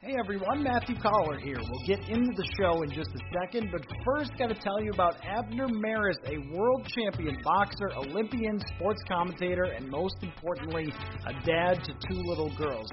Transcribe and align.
Hey 0.00 0.14
everyone, 0.20 0.62
Matthew 0.62 0.94
Coller 1.00 1.38
here. 1.38 1.56
We'll 1.56 1.86
get 1.86 2.06
into 2.10 2.30
the 2.36 2.46
show 2.60 2.82
in 2.82 2.90
just 2.90 3.08
a 3.14 3.18
second, 3.40 3.70
but 3.72 3.80
first, 4.04 4.30
got 4.38 4.48
to 4.48 4.54
tell 4.54 4.78
you 4.82 4.90
about 4.92 5.16
Abner 5.24 5.68
Mares, 5.68 6.18
a 6.26 6.36
world 6.54 6.86
champion 6.94 7.38
boxer, 7.42 7.90
Olympian, 7.96 8.60
sports 8.76 9.00
commentator, 9.08 9.64
and 9.64 9.88
most 9.88 10.16
importantly, 10.20 10.92
a 11.26 11.32
dad 11.46 11.82
to 11.82 11.92
two 12.10 12.20
little 12.28 12.54
girls. 12.58 12.86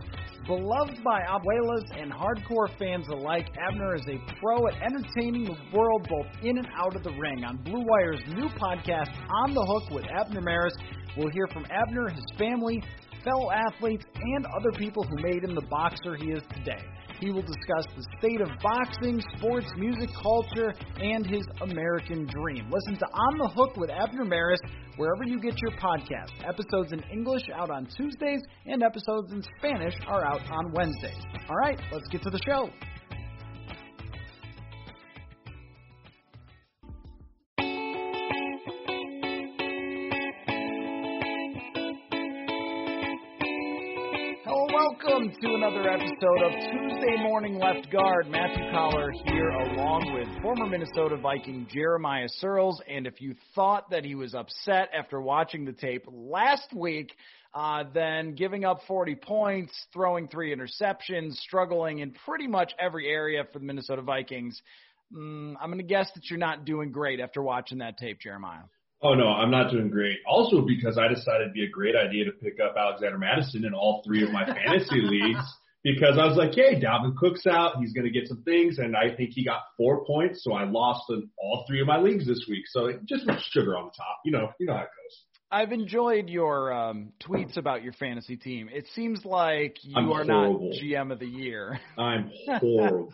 Beloved 0.47 1.03
by 1.03 1.19
abuelas 1.23 1.83
and 2.01 2.09
hardcore 2.09 2.69
fans 2.79 3.05
alike, 3.09 3.49
Abner 3.59 3.95
is 3.95 4.07
a 4.07 4.17
pro 4.39 4.67
at 4.67 4.81
entertaining 4.81 5.43
the 5.43 5.77
world 5.77 6.07
both 6.09 6.27
in 6.41 6.57
and 6.57 6.67
out 6.81 6.95
of 6.95 7.03
the 7.03 7.11
ring. 7.11 7.43
On 7.43 7.57
Blue 7.57 7.83
Wire's 7.85 8.21
new 8.29 8.47
podcast, 8.47 9.11
On 9.43 9.53
the 9.53 9.61
Hook 9.61 9.91
with 9.91 10.05
Abner 10.05 10.41
Mares, 10.41 10.73
we'll 11.17 11.31
hear 11.31 11.47
from 11.47 11.65
Abner, 11.69 12.07
his 12.07 12.25
family, 12.37 12.81
fellow 13.23 13.51
athletes, 13.51 14.05
and 14.15 14.45
other 14.47 14.71
people 14.71 15.03
who 15.03 15.21
made 15.21 15.43
him 15.43 15.55
the 15.55 15.65
boxer 15.69 16.15
he 16.15 16.31
is 16.31 16.43
today. 16.53 16.83
He 17.19 17.31
will 17.31 17.41
discuss 17.41 17.85
the 17.95 18.05
state 18.19 18.41
of 18.41 18.49
boxing, 18.61 19.21
sports, 19.37 19.67
music, 19.77 20.09
culture, 20.21 20.73
and 20.99 21.25
his 21.25 21.45
American 21.61 22.27
dream. 22.27 22.69
Listen 22.69 22.99
to 22.99 23.05
On 23.05 23.37
the 23.37 23.49
Hook 23.55 23.77
with 23.77 23.89
Abner 23.89 24.25
Mares 24.25 24.59
wherever 24.97 25.23
you 25.23 25.39
get 25.39 25.55
your 25.61 25.71
podcast. 25.71 26.31
Episodes 26.47 26.91
in 26.91 27.01
English 27.11 27.43
out 27.55 27.69
on 27.69 27.87
Tuesdays, 27.97 28.41
and 28.65 28.83
episodes 28.83 29.31
in 29.31 29.41
Spanish 29.57 29.95
are 30.07 30.25
out 30.25 30.41
on 30.51 30.71
Wednesdays. 30.73 31.23
All 31.49 31.55
right, 31.55 31.79
let's 31.91 32.07
get 32.09 32.21
to 32.23 32.29
the 32.29 32.41
show. 32.45 32.69
Welcome 45.05 45.33
to 45.41 45.53
another 45.55 45.89
episode 45.89 46.43
of 46.43 46.51
Tuesday 46.71 47.17
Morning 47.17 47.59
Left 47.59 47.91
Guard. 47.91 48.29
Matthew 48.29 48.63
Coller 48.71 49.11
here, 49.25 49.49
along 49.49 50.13
with 50.13 50.41
former 50.41 50.65
Minnesota 50.65 51.17
Viking 51.17 51.67
Jeremiah 51.69 52.27
Sirles. 52.41 52.75
And 52.87 53.05
if 53.05 53.19
you 53.19 53.35
thought 53.53 53.89
that 53.89 54.05
he 54.05 54.15
was 54.15 54.33
upset 54.33 54.89
after 54.97 55.19
watching 55.19 55.65
the 55.65 55.73
tape 55.73 56.05
last 56.07 56.73
week, 56.73 57.11
uh, 57.53 57.83
then 57.93 58.35
giving 58.35 58.63
up 58.63 58.79
40 58.87 59.15
points, 59.15 59.73
throwing 59.91 60.27
three 60.29 60.55
interceptions, 60.55 61.33
struggling 61.33 61.99
in 61.99 62.11
pretty 62.25 62.47
much 62.47 62.71
every 62.79 63.09
area 63.09 63.43
for 63.51 63.59
the 63.59 63.65
Minnesota 63.65 64.03
Vikings, 64.03 64.61
mm, 65.13 65.55
I'm 65.59 65.67
going 65.69 65.79
to 65.79 65.83
guess 65.83 66.09
that 66.15 66.29
you're 66.29 66.39
not 66.39 66.63
doing 66.63 66.91
great 66.91 67.19
after 67.19 67.41
watching 67.41 67.79
that 67.79 67.97
tape, 67.97 68.19
Jeremiah. 68.21 68.63
Oh 69.03 69.15
no, 69.15 69.27
I'm 69.27 69.51
not 69.51 69.69
doing 69.69 69.89
great. 69.89 70.19
Also 70.25 70.61
because 70.61 70.97
I 70.97 71.09
decided 71.09 71.41
it'd 71.41 71.53
be 71.53 71.65
a 71.65 71.69
great 71.69 71.95
idea 71.95 72.23
to 72.25 72.31
pick 72.31 72.59
up 72.63 72.75
Alexander 72.77 73.17
Mattison 73.17 73.65
in 73.65 73.73
all 73.73 74.01
three 74.05 74.23
of 74.23 74.31
my 74.31 74.45
fantasy 74.45 75.01
leagues 75.01 75.43
because 75.83 76.17
I 76.17 76.25
was 76.25 76.37
like, 76.37 76.55
hey, 76.55 76.79
Dalvin 76.79 77.15
Cook's 77.17 77.45
out, 77.45 77.77
he's 77.79 77.91
going 77.91 78.05
to 78.05 78.11
get 78.11 78.29
some 78.29 78.41
things, 78.43 78.79
and 78.79 78.95
I 78.95 79.13
think 79.13 79.31
he 79.33 79.43
got 79.43 79.63
four 79.75 80.05
points, 80.05 80.41
so 80.41 80.53
I 80.53 80.63
lost 80.63 81.03
in 81.09 81.29
all 81.37 81.65
three 81.67 81.81
of 81.81 81.87
my 81.87 81.99
leagues 81.99 82.25
this 82.25 82.45
week. 82.49 82.63
So 82.67 82.93
just 83.03 83.25
sugar 83.51 83.77
on 83.77 83.85
the 83.85 83.91
top, 83.91 84.19
you 84.23 84.31
know, 84.31 84.51
you 84.59 84.65
know 84.65 84.73
how 84.73 84.83
it 84.83 84.87
goes. 84.87 85.32
I've 85.53 85.71
enjoyed 85.71 86.29
your 86.29 86.73
um, 86.73 87.13
tweets 87.21 87.57
about 87.57 87.83
your 87.83 87.93
fantasy 87.93 88.35
team. 88.37 88.69
It 88.73 88.87
seems 88.95 89.23
like 89.23 89.77
you 89.83 89.95
I'm 89.95 90.11
are 90.11 90.25
horrible. 90.25 90.71
not 90.71 90.81
GM 90.81 91.11
of 91.11 91.19
the 91.19 91.27
year. 91.27 91.79
I'm 91.95 92.31
horrible. 92.47 93.11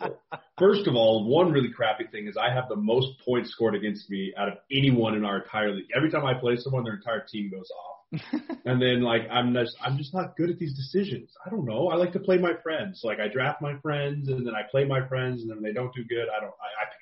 First 0.58 0.86
of 0.86 0.94
all, 0.94 1.28
one 1.28 1.52
really 1.52 1.70
crappy 1.70 2.04
thing 2.10 2.28
is 2.28 2.38
I 2.38 2.50
have 2.50 2.70
the 2.70 2.76
most 2.76 3.08
points 3.26 3.50
scored 3.50 3.74
against 3.74 4.08
me 4.08 4.32
out 4.38 4.48
of 4.48 4.54
anyone 4.72 5.14
in 5.14 5.24
our 5.26 5.42
entire 5.42 5.74
league. 5.74 5.88
Every 5.94 6.10
time 6.10 6.24
I 6.24 6.32
play 6.32 6.56
someone, 6.56 6.82
their 6.84 6.94
entire 6.94 7.26
team 7.30 7.50
goes 7.50 7.68
off. 7.70 7.90
and 8.64 8.80
then 8.82 9.02
like 9.02 9.22
I'm 9.30 9.52
just 9.52 9.76
I'm 9.80 9.98
just 9.98 10.14
not 10.14 10.36
good 10.36 10.48
at 10.48 10.58
these 10.58 10.74
decisions. 10.74 11.28
I 11.46 11.50
don't 11.50 11.66
know. 11.66 11.90
I 11.90 11.96
like 11.96 12.12
to 12.14 12.18
play 12.20 12.38
my 12.38 12.54
friends. 12.62 13.02
Like 13.04 13.20
I 13.20 13.28
draft 13.28 13.60
my 13.60 13.76
friends 13.82 14.28
and 14.28 14.46
then 14.46 14.54
I 14.54 14.62
play 14.68 14.84
my 14.84 15.06
friends 15.06 15.42
and 15.42 15.50
then 15.50 15.62
they 15.62 15.72
don't 15.72 15.94
do 15.94 16.02
good. 16.04 16.26
I 16.34 16.40
don't. 16.40 16.50
I, 16.50 16.82
I. 16.82 16.99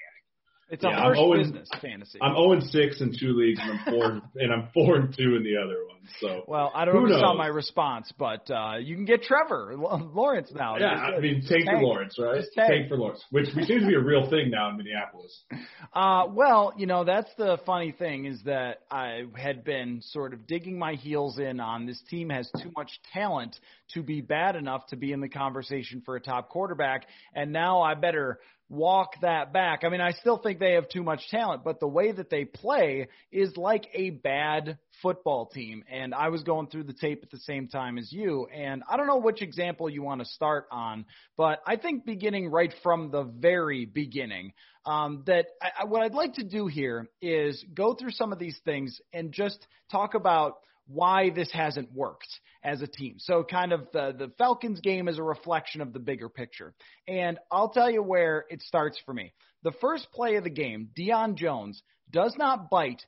It's 0.70 0.84
a 0.84 0.88
yeah, 0.88 1.00
harsh 1.00 1.18
I'm 1.18 1.38
business 1.38 1.68
fantasy. 1.80 2.18
I'm 2.20 2.34
0 2.34 2.52
and 2.52 2.62
6 2.62 3.00
in 3.00 3.14
two 3.18 3.32
leagues, 3.34 3.58
and 3.62 3.78
I'm 3.78 3.84
four 3.84 4.22
and 4.36 4.52
I'm 4.52 4.68
four 4.74 4.96
and 4.96 5.16
two 5.16 5.36
in 5.36 5.42
the 5.42 5.56
other 5.56 5.84
one. 5.86 5.98
So 6.20 6.44
well, 6.46 6.72
I 6.74 6.84
don't 6.84 6.94
know 6.94 7.04
if 7.04 7.10
you 7.10 7.18
saw 7.18 7.34
my 7.34 7.46
response, 7.46 8.12
but 8.18 8.50
uh, 8.50 8.76
you 8.78 8.94
can 8.94 9.04
get 9.04 9.22
Trevor 9.22 9.74
Lawrence 9.76 10.50
now. 10.54 10.76
Yeah, 10.78 10.86
I 10.86 11.20
mean, 11.20 11.42
take 11.48 11.64
for 11.64 11.82
Lawrence, 11.82 12.18
right? 12.18 12.44
Take 12.56 12.88
for 12.88 12.96
Lawrence, 12.96 13.22
which 13.30 13.46
seems 13.46 13.82
to 13.82 13.86
be 13.86 13.94
a 13.94 14.00
real 14.00 14.28
thing 14.30 14.50
now 14.50 14.70
in 14.70 14.76
Minneapolis. 14.76 15.44
Uh, 15.94 16.26
well, 16.30 16.72
you 16.76 16.86
know, 16.86 17.02
that's 17.02 17.30
the 17.38 17.58
funny 17.64 17.92
thing 17.92 18.26
is 18.26 18.40
that 18.44 18.80
I 18.90 19.22
had 19.36 19.64
been 19.64 20.00
sort 20.02 20.32
of 20.32 20.46
digging 20.46 20.78
my 20.78 20.94
heels 20.94 21.38
in 21.38 21.60
on 21.60 21.86
this 21.86 22.00
team 22.10 22.28
has 22.28 22.48
too 22.62 22.70
much 22.76 22.90
talent 23.12 23.58
to 23.94 24.02
be 24.02 24.20
bad 24.20 24.54
enough 24.54 24.86
to 24.88 24.96
be 24.96 25.12
in 25.12 25.20
the 25.20 25.28
conversation 25.28 26.02
for 26.04 26.14
a 26.16 26.20
top 26.20 26.50
quarterback, 26.50 27.06
and 27.34 27.52
now 27.52 27.80
I 27.80 27.94
better 27.94 28.38
walk 28.68 29.14
that 29.22 29.52
back. 29.52 29.82
I 29.82 29.88
mean, 29.88 30.00
I 30.00 30.12
still 30.12 30.38
think 30.38 30.58
they 30.58 30.72
have 30.72 30.88
too 30.88 31.02
much 31.02 31.20
talent, 31.30 31.64
but 31.64 31.80
the 31.80 31.88
way 31.88 32.12
that 32.12 32.28
they 32.28 32.44
play 32.44 33.08
is 33.32 33.56
like 33.56 33.88
a 33.94 34.10
bad 34.10 34.78
football 35.02 35.46
team. 35.46 35.84
And 35.90 36.14
I 36.14 36.28
was 36.28 36.42
going 36.42 36.66
through 36.66 36.84
the 36.84 36.92
tape 36.92 37.20
at 37.22 37.30
the 37.30 37.38
same 37.38 37.68
time 37.68 37.98
as 37.98 38.12
you, 38.12 38.46
and 38.46 38.82
I 38.88 38.96
don't 38.96 39.06
know 39.06 39.18
which 39.18 39.40
example 39.40 39.88
you 39.88 40.02
want 40.02 40.20
to 40.20 40.26
start 40.26 40.66
on, 40.70 41.06
but 41.36 41.62
I 41.66 41.76
think 41.76 42.04
beginning 42.04 42.50
right 42.50 42.72
from 42.82 43.10
the 43.10 43.22
very 43.22 43.86
beginning, 43.86 44.52
um, 44.84 45.22
that 45.26 45.46
I, 45.62 45.84
what 45.84 46.02
I'd 46.02 46.14
like 46.14 46.34
to 46.34 46.44
do 46.44 46.66
here 46.66 47.08
is 47.20 47.64
go 47.74 47.94
through 47.94 48.12
some 48.12 48.32
of 48.32 48.38
these 48.38 48.58
things 48.64 49.00
and 49.12 49.32
just 49.32 49.66
talk 49.90 50.14
about 50.14 50.58
why 50.86 51.30
this 51.30 51.50
hasn't 51.52 51.92
worked 51.92 52.28
as 52.62 52.82
a 52.82 52.86
team. 52.86 53.16
So 53.18 53.44
kind 53.44 53.72
of 53.72 53.88
the, 53.92 54.14
the 54.16 54.32
Falcons 54.38 54.80
game 54.80 55.08
is 55.08 55.18
a 55.18 55.22
reflection 55.22 55.80
of 55.80 55.92
the 55.92 55.98
bigger 55.98 56.28
picture. 56.28 56.74
And 57.06 57.38
I'll 57.50 57.70
tell 57.70 57.90
you 57.90 58.02
where 58.02 58.44
it 58.50 58.62
starts 58.62 59.00
for 59.04 59.14
me. 59.14 59.32
The 59.62 59.72
first 59.80 60.08
play 60.12 60.36
of 60.36 60.44
the 60.44 60.50
game, 60.50 60.90
Deion 60.98 61.36
Jones 61.36 61.82
does 62.10 62.34
not 62.38 62.70
bite 62.70 63.04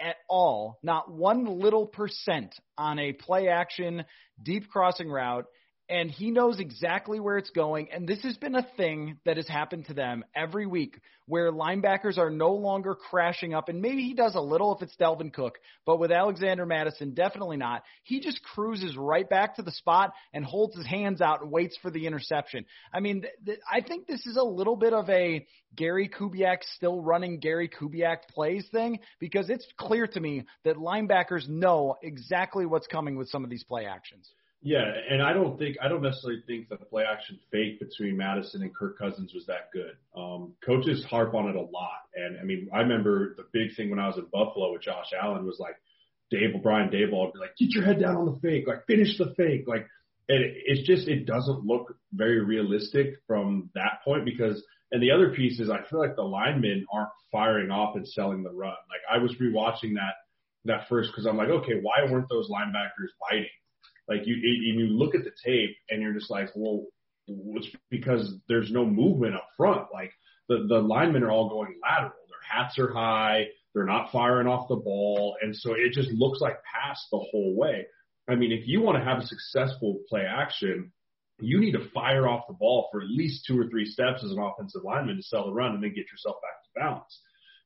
at 0.00 0.16
all, 0.28 0.78
not 0.82 1.10
one 1.12 1.44
little 1.44 1.86
percent 1.86 2.54
on 2.76 2.98
a 2.98 3.12
play 3.12 3.48
action 3.48 4.04
deep 4.42 4.68
crossing 4.68 5.08
route 5.08 5.46
and 5.88 6.10
he 6.10 6.30
knows 6.30 6.60
exactly 6.60 7.20
where 7.20 7.38
it's 7.38 7.50
going. 7.50 7.88
And 7.92 8.08
this 8.08 8.22
has 8.22 8.36
been 8.36 8.54
a 8.54 8.66
thing 8.76 9.18
that 9.24 9.36
has 9.36 9.48
happened 9.48 9.86
to 9.86 9.94
them 9.94 10.24
every 10.34 10.66
week 10.66 10.98
where 11.26 11.52
linebackers 11.52 12.18
are 12.18 12.30
no 12.30 12.52
longer 12.54 12.94
crashing 12.94 13.52
up. 13.52 13.68
And 13.68 13.82
maybe 13.82 14.02
he 14.02 14.14
does 14.14 14.34
a 14.34 14.40
little 14.40 14.74
if 14.74 14.82
it's 14.82 14.96
Dalvin 14.96 15.32
Cook, 15.32 15.58
but 15.84 15.98
with 15.98 16.12
Alexander 16.12 16.66
Mattison, 16.66 17.14
definitely 17.14 17.56
not. 17.56 17.82
He 18.04 18.20
just 18.20 18.42
cruises 18.42 18.96
right 18.96 19.28
back 19.28 19.56
to 19.56 19.62
the 19.62 19.72
spot 19.72 20.12
and 20.32 20.44
holds 20.44 20.76
his 20.76 20.86
hands 20.86 21.20
out 21.20 21.42
and 21.42 21.50
waits 21.50 21.76
for 21.82 21.90
the 21.90 22.06
interception. 22.06 22.64
I 22.92 23.00
mean, 23.00 23.22
th- 23.22 23.34
th- 23.44 23.58
I 23.70 23.80
think 23.80 24.06
this 24.06 24.26
is 24.26 24.36
a 24.36 24.42
little 24.42 24.76
bit 24.76 24.92
of 24.92 25.08
a 25.10 25.46
Gary 25.76 26.08
Kubiak 26.08 26.58
still 26.76 27.00
running 27.00 27.40
Gary 27.40 27.68
Kubiak 27.68 28.28
plays 28.30 28.66
thing 28.72 29.00
because 29.18 29.50
it's 29.50 29.66
clear 29.78 30.06
to 30.06 30.20
me 30.20 30.44
that 30.64 30.76
linebackers 30.76 31.48
know 31.48 31.96
exactly 32.02 32.66
what's 32.66 32.86
coming 32.86 33.16
with 33.16 33.28
some 33.28 33.44
of 33.44 33.50
these 33.50 33.64
play 33.64 33.86
actions. 33.86 34.30
Yeah, 34.64 34.84
and 35.10 35.20
I 35.20 35.32
don't 35.32 35.58
think 35.58 35.76
I 35.82 35.88
don't 35.88 36.02
necessarily 36.02 36.42
think 36.46 36.68
the 36.68 36.76
play 36.76 37.02
action 37.02 37.40
fake 37.50 37.80
between 37.80 38.16
Mattison 38.16 38.62
and 38.62 38.74
Kirk 38.74 38.96
Cousins 38.96 39.34
was 39.34 39.46
that 39.46 39.72
good. 39.72 39.96
Um, 40.16 40.54
coaches 40.64 41.04
harp 41.04 41.34
on 41.34 41.48
it 41.48 41.56
a 41.56 41.60
lot, 41.60 42.06
and 42.14 42.38
I 42.38 42.44
mean 42.44 42.68
I 42.72 42.78
remember 42.78 43.34
the 43.36 43.44
big 43.52 43.74
thing 43.76 43.90
when 43.90 43.98
I 43.98 44.06
was 44.06 44.18
in 44.18 44.26
Buffalo 44.32 44.72
with 44.72 44.82
Josh 44.82 45.06
Allen 45.20 45.44
was 45.44 45.58
like, 45.58 45.74
Dave 46.30 46.62
Brian 46.62 46.90
Daboll 46.90 47.26
would 47.26 47.32
be 47.32 47.40
like, 47.40 47.56
get 47.58 47.70
your 47.70 47.84
head 47.84 48.00
down 48.00 48.16
on 48.16 48.26
the 48.26 48.38
fake, 48.40 48.68
like 48.68 48.86
finish 48.86 49.18
the 49.18 49.34
fake, 49.36 49.64
like 49.66 49.86
and 50.28 50.44
it, 50.44 50.54
it's 50.64 50.86
just 50.86 51.08
it 51.08 51.26
doesn't 51.26 51.66
look 51.66 51.96
very 52.12 52.44
realistic 52.44 53.16
from 53.26 53.68
that 53.74 53.98
point 54.04 54.24
because 54.24 54.62
and 54.92 55.02
the 55.02 55.10
other 55.10 55.30
piece 55.30 55.58
is 55.58 55.70
I 55.70 55.82
feel 55.90 55.98
like 55.98 56.14
the 56.14 56.22
linemen 56.22 56.86
aren't 56.92 57.10
firing 57.32 57.70
off 57.72 57.96
and 57.96 58.06
selling 58.06 58.44
the 58.44 58.52
run. 58.52 58.76
Like 58.88 59.02
I 59.10 59.18
was 59.18 59.34
rewatching 59.40 59.94
that 59.94 60.14
that 60.66 60.88
first 60.88 61.10
because 61.10 61.26
I'm 61.26 61.36
like, 61.36 61.48
okay, 61.48 61.80
why 61.82 62.08
weren't 62.08 62.28
those 62.28 62.48
linebackers 62.48 63.10
biting? 63.28 63.48
Like 64.12 64.26
you, 64.26 64.34
and 64.34 64.80
you 64.80 64.86
look 64.88 65.14
at 65.14 65.24
the 65.24 65.32
tape 65.44 65.76
and 65.88 66.02
you're 66.02 66.12
just 66.12 66.30
like, 66.30 66.50
well, 66.54 66.84
it's 67.26 67.68
because 67.90 68.34
there's 68.48 68.70
no 68.70 68.84
movement 68.84 69.34
up 69.34 69.48
front. 69.56 69.86
Like 69.92 70.12
the 70.48 70.66
the 70.68 70.80
linemen 70.80 71.22
are 71.22 71.30
all 71.30 71.48
going 71.48 71.78
lateral. 71.82 72.12
Their 72.28 72.62
hats 72.62 72.78
are 72.78 72.92
high. 72.92 73.46
They're 73.74 73.86
not 73.86 74.12
firing 74.12 74.46
off 74.46 74.68
the 74.68 74.76
ball, 74.76 75.36
and 75.40 75.56
so 75.56 75.72
it 75.72 75.92
just 75.92 76.10
looks 76.10 76.40
like 76.40 76.56
pass 76.64 77.06
the 77.10 77.24
whole 77.30 77.56
way. 77.56 77.86
I 78.28 78.34
mean, 78.34 78.52
if 78.52 78.68
you 78.68 78.82
want 78.82 78.98
to 78.98 79.04
have 79.04 79.18
a 79.18 79.26
successful 79.26 80.00
play 80.08 80.24
action, 80.28 80.92
you 81.40 81.58
need 81.58 81.72
to 81.72 81.90
fire 81.90 82.28
off 82.28 82.46
the 82.48 82.54
ball 82.54 82.88
for 82.92 83.00
at 83.00 83.08
least 83.08 83.46
two 83.46 83.58
or 83.58 83.68
three 83.68 83.86
steps 83.86 84.22
as 84.22 84.30
an 84.30 84.38
offensive 84.38 84.82
lineman 84.84 85.16
to 85.16 85.22
sell 85.22 85.46
the 85.46 85.52
run 85.52 85.74
and 85.74 85.82
then 85.82 85.94
get 85.94 86.10
yourself 86.10 86.36
back 86.42 86.62
to 86.62 86.80
balance. 86.80 87.20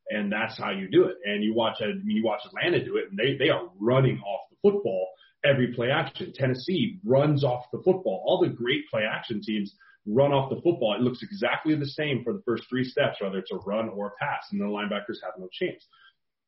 And 0.08 0.32
that's 0.32 0.56
how 0.56 0.70
you 0.70 0.88
do 0.88 1.06
it. 1.06 1.16
And 1.24 1.42
you 1.42 1.52
watch, 1.54 1.78
I 1.80 1.86
mean, 1.86 2.16
you 2.16 2.24
watch 2.24 2.42
Atlanta 2.46 2.84
do 2.84 2.96
it, 2.96 3.10
and 3.10 3.18
they 3.18 3.36
they 3.36 3.50
are 3.50 3.68
running 3.80 4.20
off 4.20 4.42
the 4.50 4.70
football 4.70 5.08
every 5.44 5.74
play 5.74 5.90
action. 5.90 6.32
Tennessee 6.34 6.98
runs 7.04 7.44
off 7.44 7.66
the 7.72 7.82
football. 7.84 8.24
All 8.26 8.40
the 8.40 8.48
great 8.48 8.88
play 8.90 9.02
action 9.10 9.40
teams 9.42 9.74
run 10.06 10.32
off 10.32 10.50
the 10.50 10.60
football. 10.62 10.94
It 10.94 11.02
looks 11.02 11.22
exactly 11.22 11.74
the 11.74 11.86
same 11.86 12.22
for 12.22 12.32
the 12.32 12.42
first 12.44 12.64
three 12.68 12.84
steps, 12.84 13.20
whether 13.20 13.38
it's 13.38 13.50
a 13.52 13.56
run 13.56 13.88
or 13.88 14.08
a 14.08 14.24
pass, 14.24 14.46
and 14.52 14.60
the 14.60 14.64
linebackers 14.64 15.22
have 15.24 15.34
no 15.38 15.48
chance. 15.52 15.84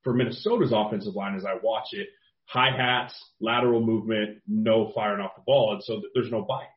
For 0.04 0.14
Minnesota's 0.14 0.72
offensive 0.74 1.14
line, 1.14 1.34
as 1.34 1.44
I 1.44 1.54
watch 1.62 1.88
it, 1.92 2.08
high 2.46 2.70
hats, 2.74 3.14
lateral 3.40 3.84
movement, 3.84 4.38
no 4.46 4.92
firing 4.94 5.20
off 5.20 5.34
the 5.36 5.42
ball, 5.44 5.74
and 5.74 5.82
so 5.82 6.00
there's 6.14 6.30
no 6.30 6.42
bite. 6.42 6.68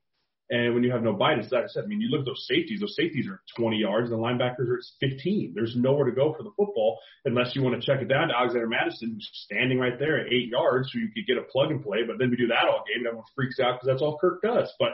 And 0.52 0.74
when 0.74 0.84
you 0.84 0.92
have 0.92 1.02
no 1.02 1.14
bite, 1.14 1.38
like 1.50 1.64
I 1.64 1.68
said. 1.68 1.86
I 1.86 1.88
mean, 1.88 2.02
you 2.02 2.10
look 2.10 2.20
at 2.20 2.26
those 2.26 2.46
safeties. 2.46 2.82
Those 2.82 2.96
safeties 2.96 3.26
are 3.26 3.42
20 3.56 3.78
yards, 3.78 4.12
and 4.12 4.20
the 4.20 4.24
linebackers 4.24 4.68
are 4.68 4.82
15. 5.00 5.54
There's 5.56 5.78
nowhere 5.78 6.06
to 6.06 6.12
go 6.12 6.34
for 6.36 6.44
the 6.44 6.52
football 6.58 7.00
unless 7.24 7.56
you 7.56 7.64
want 7.64 7.80
to 7.80 7.86
check 7.86 8.02
it 8.02 8.10
down 8.10 8.28
to 8.28 8.36
Alexander 8.38 8.68
Mattison, 8.68 9.14
who's 9.14 9.30
standing 9.32 9.80
right 9.80 9.98
there 9.98 10.20
at 10.20 10.28
eight 10.28 10.50
yards, 10.50 10.92
so 10.92 11.00
you 11.00 11.08
could 11.16 11.26
get 11.26 11.38
a 11.38 11.48
plug 11.50 11.72
and 11.72 11.82
play. 11.82 12.00
But 12.06 12.20
then 12.20 12.30
we 12.30 12.36
do 12.36 12.48
that 12.48 12.68
all 12.68 12.84
game, 12.86 13.00
and 13.00 13.08
everyone 13.08 13.26
freaks 13.34 13.60
out 13.62 13.80
because 13.80 13.88
that's 13.88 14.02
all 14.02 14.20
Kirk 14.20 14.42
does. 14.42 14.70
But 14.78 14.90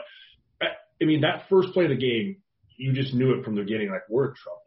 I 1.00 1.04
mean, 1.04 1.22
that 1.22 1.48
first 1.48 1.72
play 1.72 1.84
of 1.84 1.90
the 1.90 1.96
game, 1.96 2.36
you 2.76 2.92
just 2.92 3.14
knew 3.14 3.34
it 3.34 3.44
from 3.44 3.54
the 3.54 3.62
beginning. 3.62 3.90
Like 3.90 4.08
we're 4.08 4.28
in 4.28 4.34
trouble. 4.34 4.62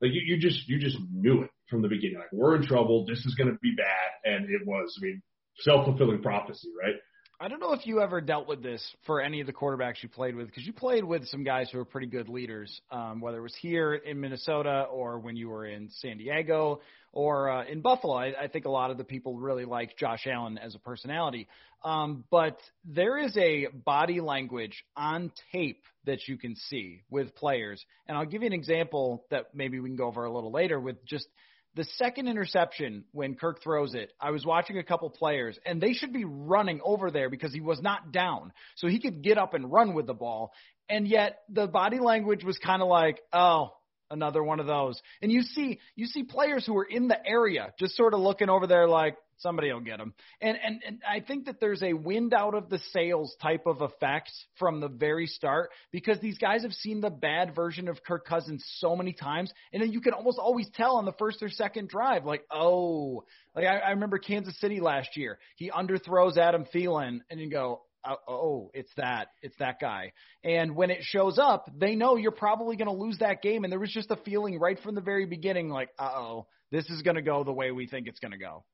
Like 0.00 0.12
you, 0.12 0.22
you 0.24 0.38
just 0.38 0.68
you 0.68 0.78
just 0.78 0.98
knew 1.12 1.42
it 1.42 1.50
from 1.68 1.82
the 1.82 1.88
beginning. 1.88 2.18
Like 2.18 2.32
we're 2.32 2.56
in 2.56 2.66
trouble. 2.66 3.06
This 3.06 3.24
is 3.24 3.34
going 3.34 3.50
to 3.50 3.58
be 3.60 3.74
bad, 3.76 4.32
and 4.32 4.50
it 4.50 4.66
was. 4.66 4.98
I 5.00 5.04
mean, 5.04 5.22
self 5.60 5.86
fulfilling 5.86 6.22
prophecy, 6.22 6.68
right? 6.80 6.96
I 7.40 7.48
don't 7.48 7.58
know 7.58 7.72
if 7.72 7.84
you 7.84 8.00
ever 8.00 8.20
dealt 8.20 8.46
with 8.46 8.62
this 8.62 8.80
for 9.06 9.20
any 9.20 9.40
of 9.40 9.48
the 9.48 9.52
quarterbacks 9.52 10.02
you 10.02 10.08
played 10.08 10.36
with, 10.36 10.46
because 10.46 10.64
you 10.64 10.72
played 10.72 11.02
with 11.02 11.26
some 11.26 11.42
guys 11.42 11.68
who 11.70 11.78
were 11.78 11.84
pretty 11.84 12.06
good 12.06 12.28
leaders, 12.28 12.80
um, 12.92 13.20
whether 13.20 13.38
it 13.38 13.42
was 13.42 13.56
here 13.60 13.94
in 13.94 14.20
Minnesota 14.20 14.82
or 14.82 15.18
when 15.18 15.36
you 15.36 15.48
were 15.48 15.66
in 15.66 15.90
San 15.90 16.18
Diego 16.18 16.80
or 17.12 17.50
uh, 17.50 17.64
in 17.64 17.80
Buffalo. 17.80 18.14
I, 18.14 18.44
I 18.44 18.46
think 18.46 18.66
a 18.66 18.70
lot 18.70 18.92
of 18.92 18.98
the 18.98 19.04
people 19.04 19.36
really 19.36 19.64
like 19.64 19.96
Josh 19.98 20.28
Allen 20.28 20.58
as 20.58 20.76
a 20.76 20.78
personality. 20.78 21.48
Um, 21.84 22.24
but 22.30 22.58
there 22.84 23.18
is 23.18 23.36
a 23.36 23.66
body 23.66 24.20
language 24.20 24.84
on 24.96 25.32
tape 25.50 25.82
that 26.04 26.28
you 26.28 26.38
can 26.38 26.54
see 26.54 27.02
with 27.10 27.34
players. 27.34 27.84
And 28.06 28.16
I'll 28.16 28.26
give 28.26 28.42
you 28.42 28.46
an 28.46 28.52
example 28.52 29.24
that 29.30 29.54
maybe 29.54 29.80
we 29.80 29.88
can 29.88 29.96
go 29.96 30.06
over 30.06 30.24
a 30.24 30.32
little 30.32 30.52
later 30.52 30.78
with 30.78 31.04
just– 31.04 31.26
the 31.74 31.84
second 31.96 32.28
interception 32.28 33.04
when 33.12 33.34
Kirk 33.34 33.62
throws 33.62 33.94
it, 33.94 34.12
I 34.20 34.30
was 34.30 34.46
watching 34.46 34.78
a 34.78 34.84
couple 34.84 35.10
players 35.10 35.58
and 35.66 35.80
they 35.80 35.92
should 35.92 36.12
be 36.12 36.24
running 36.24 36.80
over 36.84 37.10
there 37.10 37.28
because 37.28 37.52
he 37.52 37.60
was 37.60 37.80
not 37.82 38.12
down. 38.12 38.52
So 38.76 38.86
he 38.86 39.00
could 39.00 39.22
get 39.22 39.38
up 39.38 39.54
and 39.54 39.70
run 39.70 39.94
with 39.94 40.06
the 40.06 40.14
ball. 40.14 40.52
And 40.88 41.08
yet 41.08 41.40
the 41.48 41.66
body 41.66 41.98
language 41.98 42.44
was 42.44 42.58
kind 42.58 42.80
of 42.80 42.88
like, 42.88 43.20
oh, 43.32 43.70
another 44.10 44.42
one 44.42 44.60
of 44.60 44.66
those. 44.66 45.00
And 45.20 45.32
you 45.32 45.42
see, 45.42 45.80
you 45.96 46.06
see 46.06 46.22
players 46.22 46.64
who 46.64 46.76
are 46.76 46.84
in 46.84 47.08
the 47.08 47.18
area 47.26 47.72
just 47.78 47.96
sort 47.96 48.14
of 48.14 48.20
looking 48.20 48.48
over 48.48 48.66
there 48.66 48.86
like, 48.88 49.16
Somebody 49.38 49.72
will 49.72 49.80
get 49.80 49.98
them. 49.98 50.14
And, 50.40 50.56
and 50.62 50.82
and 50.86 51.02
I 51.08 51.20
think 51.20 51.46
that 51.46 51.60
there's 51.60 51.82
a 51.82 51.92
wind 51.92 52.34
out 52.34 52.54
of 52.54 52.68
the 52.68 52.78
sails 52.92 53.34
type 53.42 53.66
of 53.66 53.80
effect 53.80 54.32
from 54.58 54.80
the 54.80 54.88
very 54.88 55.26
start 55.26 55.70
because 55.92 56.18
these 56.20 56.38
guys 56.38 56.62
have 56.62 56.72
seen 56.72 57.00
the 57.00 57.10
bad 57.10 57.54
version 57.54 57.88
of 57.88 58.02
Kirk 58.04 58.26
Cousins 58.26 58.64
so 58.78 58.96
many 58.96 59.12
times, 59.12 59.52
and 59.72 59.82
then 59.82 59.92
you 59.92 60.00
can 60.00 60.12
almost 60.12 60.38
always 60.38 60.68
tell 60.74 60.96
on 60.96 61.04
the 61.04 61.12
first 61.12 61.42
or 61.42 61.48
second 61.48 61.88
drive, 61.88 62.24
like, 62.24 62.44
oh, 62.50 63.24
like 63.54 63.66
I, 63.66 63.78
I 63.78 63.90
remember 63.90 64.18
Kansas 64.18 64.58
City 64.60 64.80
last 64.80 65.16
year, 65.16 65.38
he 65.56 65.70
underthrows 65.70 66.36
Adam 66.36 66.64
Thielen, 66.74 67.20
and 67.30 67.40
you 67.40 67.50
go, 67.50 67.82
oh, 68.06 68.16
oh, 68.28 68.70
it's 68.74 68.92
that, 68.96 69.28
it's 69.42 69.56
that 69.58 69.80
guy. 69.80 70.12
And 70.42 70.76
when 70.76 70.90
it 70.90 70.98
shows 71.02 71.38
up, 71.38 71.70
they 71.76 71.94
know 71.94 72.16
you're 72.16 72.32
probably 72.32 72.76
going 72.76 72.88
to 72.88 73.02
lose 73.02 73.18
that 73.18 73.42
game. 73.42 73.64
And 73.64 73.72
there 73.72 73.80
was 73.80 73.90
just 73.90 74.10
a 74.10 74.16
feeling 74.16 74.58
right 74.58 74.78
from 74.82 74.94
the 74.94 75.00
very 75.00 75.26
beginning, 75.26 75.68
like, 75.68 75.88
uh 75.98 76.10
oh, 76.14 76.46
this 76.70 76.88
is 76.90 77.02
going 77.02 77.16
to 77.16 77.22
go 77.22 77.44
the 77.44 77.52
way 77.52 77.70
we 77.70 77.86
think 77.86 78.06
it's 78.06 78.20
going 78.20 78.32
to 78.32 78.38
go. 78.38 78.64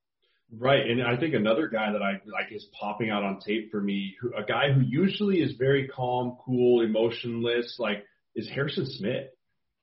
Right, 0.58 0.84
and 0.84 1.00
I 1.02 1.16
think 1.16 1.34
another 1.34 1.68
guy 1.68 1.92
that 1.92 2.02
I 2.02 2.20
like 2.26 2.50
is 2.50 2.66
popping 2.78 3.10
out 3.10 3.22
on 3.22 3.38
tape 3.38 3.70
for 3.70 3.80
me, 3.80 4.16
who, 4.20 4.32
a 4.34 4.44
guy 4.44 4.72
who 4.72 4.80
usually 4.80 5.36
is 5.36 5.54
very 5.56 5.86
calm, 5.86 6.38
cool, 6.44 6.82
emotionless, 6.82 7.76
like 7.78 8.04
is 8.34 8.48
Harrison 8.48 8.86
Smith. 8.86 9.28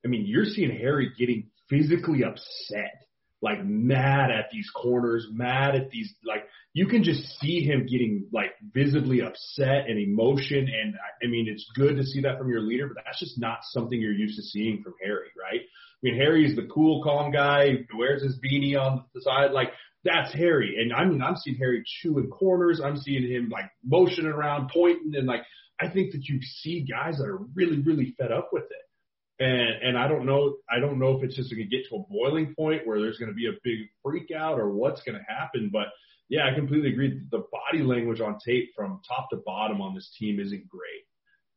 I 0.05 0.09
mean, 0.09 0.25
you're 0.25 0.45
seeing 0.45 0.71
Harry 0.71 1.11
getting 1.17 1.49
physically 1.69 2.23
upset, 2.23 3.07
like 3.41 3.63
mad 3.63 4.29
at 4.29 4.49
these 4.51 4.69
corners, 4.75 5.27
mad 5.31 5.75
at 5.75 5.89
these 5.89 6.13
like 6.25 6.43
you 6.73 6.87
can 6.87 7.03
just 7.03 7.39
see 7.39 7.61
him 7.61 7.87
getting 7.89 8.27
like 8.33 8.51
visibly 8.73 9.21
upset 9.21 9.87
and 9.87 9.97
emotion. 9.97 10.59
And 10.59 10.95
I 11.23 11.27
mean, 11.27 11.47
it's 11.47 11.65
good 11.75 11.95
to 11.95 12.03
see 12.03 12.21
that 12.21 12.37
from 12.37 12.49
your 12.49 12.61
leader, 12.61 12.87
but 12.87 13.03
that's 13.05 13.19
just 13.19 13.39
not 13.39 13.59
something 13.63 13.99
you're 13.99 14.11
used 14.11 14.35
to 14.35 14.43
seeing 14.43 14.83
from 14.83 14.93
Harry, 15.03 15.29
right? 15.41 15.61
I 15.61 15.99
mean, 16.03 16.15
Harry's 16.15 16.55
the 16.55 16.67
cool, 16.71 17.01
calm 17.03 17.31
guy 17.31 17.71
who 17.89 17.97
wears 17.97 18.21
his 18.21 18.37
beanie 18.37 18.77
on 18.77 19.05
the 19.15 19.21
side, 19.21 19.51
like 19.51 19.69
that's 20.07 20.33
Harry. 20.33 20.77
And 20.79 20.93
I 20.93 21.05
mean, 21.05 21.21
I'm 21.21 21.35
seeing 21.35 21.57
Harry 21.57 21.83
chewing 22.01 22.29
corners. 22.29 22.81
I'm 22.83 22.97
seeing 22.97 23.29
him 23.29 23.49
like 23.49 23.69
motioning 23.83 24.31
around, 24.31 24.71
pointing, 24.73 25.13
and 25.15 25.27
like 25.27 25.41
I 25.79 25.89
think 25.89 26.13
that 26.13 26.25
you 26.25 26.39
see 26.41 26.87
guys 26.89 27.17
that 27.17 27.25
are 27.25 27.39
really, 27.53 27.81
really 27.81 28.15
fed 28.17 28.31
up 28.31 28.49
with 28.51 28.63
it. 28.63 29.43
And 29.43 29.89
and 29.89 29.97
I 29.97 30.07
don't 30.07 30.25
know, 30.25 30.55
I 30.69 30.79
don't 30.79 30.99
know 30.99 31.17
if 31.17 31.23
it's 31.23 31.35
just 31.35 31.51
going 31.53 31.69
to 31.69 31.77
get 31.77 31.87
to 31.89 31.97
a 31.97 32.05
boiling 32.09 32.55
point 32.57 32.87
where 32.87 32.99
there's 32.99 33.17
going 33.17 33.31
to 33.31 33.35
be 33.35 33.47
a 33.47 33.59
big 33.63 33.89
freak 34.03 34.31
out 34.35 34.59
or 34.59 34.69
what's 34.69 35.03
going 35.03 35.17
to 35.17 35.33
happen. 35.33 35.69
But 35.71 35.87
yeah, 36.29 36.49
I 36.49 36.55
completely 36.55 36.91
agree. 36.91 37.21
The 37.29 37.43
body 37.51 37.83
language 37.83 38.21
on 38.21 38.39
tape 38.43 38.71
from 38.75 39.01
top 39.07 39.29
to 39.31 39.37
bottom 39.45 39.81
on 39.81 39.93
this 39.93 40.13
team 40.17 40.39
isn't 40.39 40.67
great. 40.67 41.03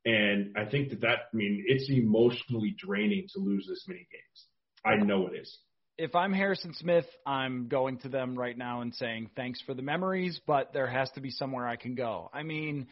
And 0.05 0.57
I 0.57 0.65
think 0.65 0.91
that 0.91 1.03
that, 1.03 1.19
I 1.33 1.37
mean, 1.37 1.65
it's 1.67 1.91
emotionally 1.91 2.75
draining 2.79 3.27
to 3.35 3.41
lose 3.41 3.67
this 3.69 3.85
many 3.87 4.07
games. 4.11 4.47
I 4.85 4.97
know 4.97 5.27
it 5.27 5.39
is 5.39 5.59
if 6.01 6.15
I'm 6.15 6.33
Harrison 6.33 6.73
Smith, 6.73 7.05
I'm 7.27 7.69
going 7.69 7.99
to 7.99 8.09
them 8.09 8.35
right 8.35 8.57
now 8.57 8.81
and 8.81 8.95
saying 8.95 9.29
thanks 9.37 9.61
for 9.67 9.75
the 9.75 9.83
memories, 9.83 10.41
but 10.47 10.73
there 10.73 10.87
has 10.87 11.11
to 11.11 11.21
be 11.21 11.31
somewhere 11.31 11.69
I 11.69 11.77
can 11.77 11.95
go. 11.95 12.31
I 12.33 12.43
mean, 12.43 12.87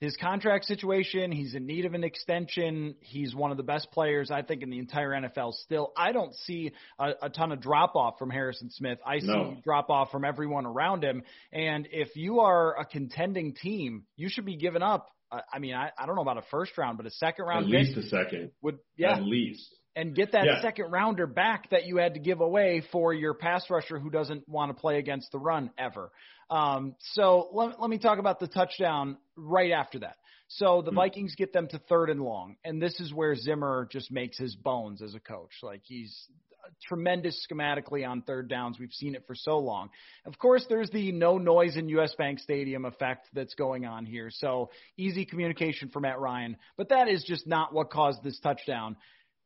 his 0.00 0.16
contract 0.16 0.64
situation, 0.64 1.30
he's 1.30 1.54
in 1.54 1.66
need 1.66 1.84
of 1.84 1.92
an 1.92 2.04
extension. 2.04 2.94
He's 3.00 3.34
one 3.34 3.50
of 3.50 3.58
the 3.58 3.62
best 3.62 3.90
players, 3.92 4.30
I 4.30 4.40
think, 4.40 4.62
in 4.62 4.70
the 4.70 4.78
entire 4.78 5.10
NFL 5.10 5.52
still. 5.56 5.92
I 5.94 6.12
don't 6.12 6.34
see 6.34 6.72
a, 6.98 7.10
a 7.24 7.28
ton 7.28 7.52
of 7.52 7.60
drop 7.60 7.96
off 7.96 8.18
from 8.18 8.30
Harrison 8.30 8.70
Smith. 8.70 8.98
I 9.06 9.18
see 9.18 9.60
drop 9.62 9.90
off 9.90 10.10
from 10.10 10.24
everyone 10.24 10.64
around 10.64 11.04
him. 11.04 11.22
And 11.52 11.86
if 11.92 12.16
you 12.16 12.40
are 12.40 12.80
a 12.80 12.86
contending 12.86 13.54
team, 13.54 14.04
you 14.16 14.30
should 14.30 14.46
be 14.46 14.56
giving 14.56 14.82
up. 14.82 15.10
I 15.30 15.58
mean, 15.58 15.74
I, 15.74 15.90
I 15.98 16.06
don't 16.06 16.16
know 16.16 16.22
about 16.22 16.38
a 16.38 16.44
first 16.50 16.78
round, 16.78 16.96
but 16.96 17.06
a 17.06 17.10
second 17.10 17.44
round. 17.44 17.64
At 17.64 17.70
least 17.70 17.98
a 17.98 18.02
second. 18.04 18.52
Would 18.62 18.78
yeah. 18.96 19.16
At 19.16 19.22
least 19.22 19.68
and 19.96 20.14
get 20.14 20.32
that 20.32 20.44
yeah. 20.44 20.60
second 20.62 20.90
rounder 20.90 21.26
back 21.26 21.70
that 21.70 21.86
you 21.86 21.96
had 21.98 22.14
to 22.14 22.20
give 22.20 22.40
away 22.40 22.82
for 22.92 23.12
your 23.12 23.34
pass 23.34 23.68
rusher 23.70 23.98
who 23.98 24.10
doesn't 24.10 24.48
want 24.48 24.74
to 24.74 24.80
play 24.80 24.98
against 24.98 25.30
the 25.32 25.38
run 25.38 25.70
ever. 25.78 26.10
Um, 26.50 26.94
so 27.12 27.48
let, 27.52 27.80
let 27.80 27.90
me 27.90 27.98
talk 27.98 28.18
about 28.18 28.40
the 28.40 28.48
touchdown 28.48 29.16
right 29.36 29.72
after 29.72 30.00
that. 30.00 30.16
So 30.48 30.82
the 30.82 30.90
mm-hmm. 30.90 30.96
Vikings 30.96 31.34
get 31.36 31.52
them 31.52 31.68
to 31.68 31.78
third 31.78 32.10
and 32.10 32.20
long, 32.20 32.56
and 32.64 32.80
this 32.80 33.00
is 33.00 33.12
where 33.12 33.34
Zimmer 33.34 33.88
just 33.90 34.12
makes 34.12 34.38
his 34.38 34.54
bones 34.54 35.00
as 35.02 35.14
a 35.14 35.20
coach. 35.20 35.52
Like 35.62 35.80
he's 35.84 36.28
tremendous 36.86 37.46
schematically 37.50 38.06
on 38.08 38.22
third 38.22 38.48
downs. 38.48 38.78
We've 38.78 38.92
seen 38.92 39.14
it 39.14 39.24
for 39.26 39.34
so 39.34 39.58
long. 39.58 39.90
Of 40.26 40.38
course, 40.38 40.64
there's 40.68 40.90
the 40.90 41.12
no 41.12 41.38
noise 41.38 41.76
in 41.76 41.88
US 41.90 42.14
Bank 42.14 42.38
Stadium 42.38 42.84
effect 42.84 43.28
that's 43.32 43.54
going 43.54 43.84
on 43.86 44.06
here. 44.06 44.30
So 44.30 44.70
easy 44.96 45.24
communication 45.24 45.88
for 45.88 46.00
Matt 46.00 46.18
Ryan, 46.18 46.56
but 46.76 46.90
that 46.90 47.08
is 47.08 47.24
just 47.24 47.46
not 47.46 47.72
what 47.72 47.90
caused 47.90 48.22
this 48.22 48.38
touchdown. 48.40 48.96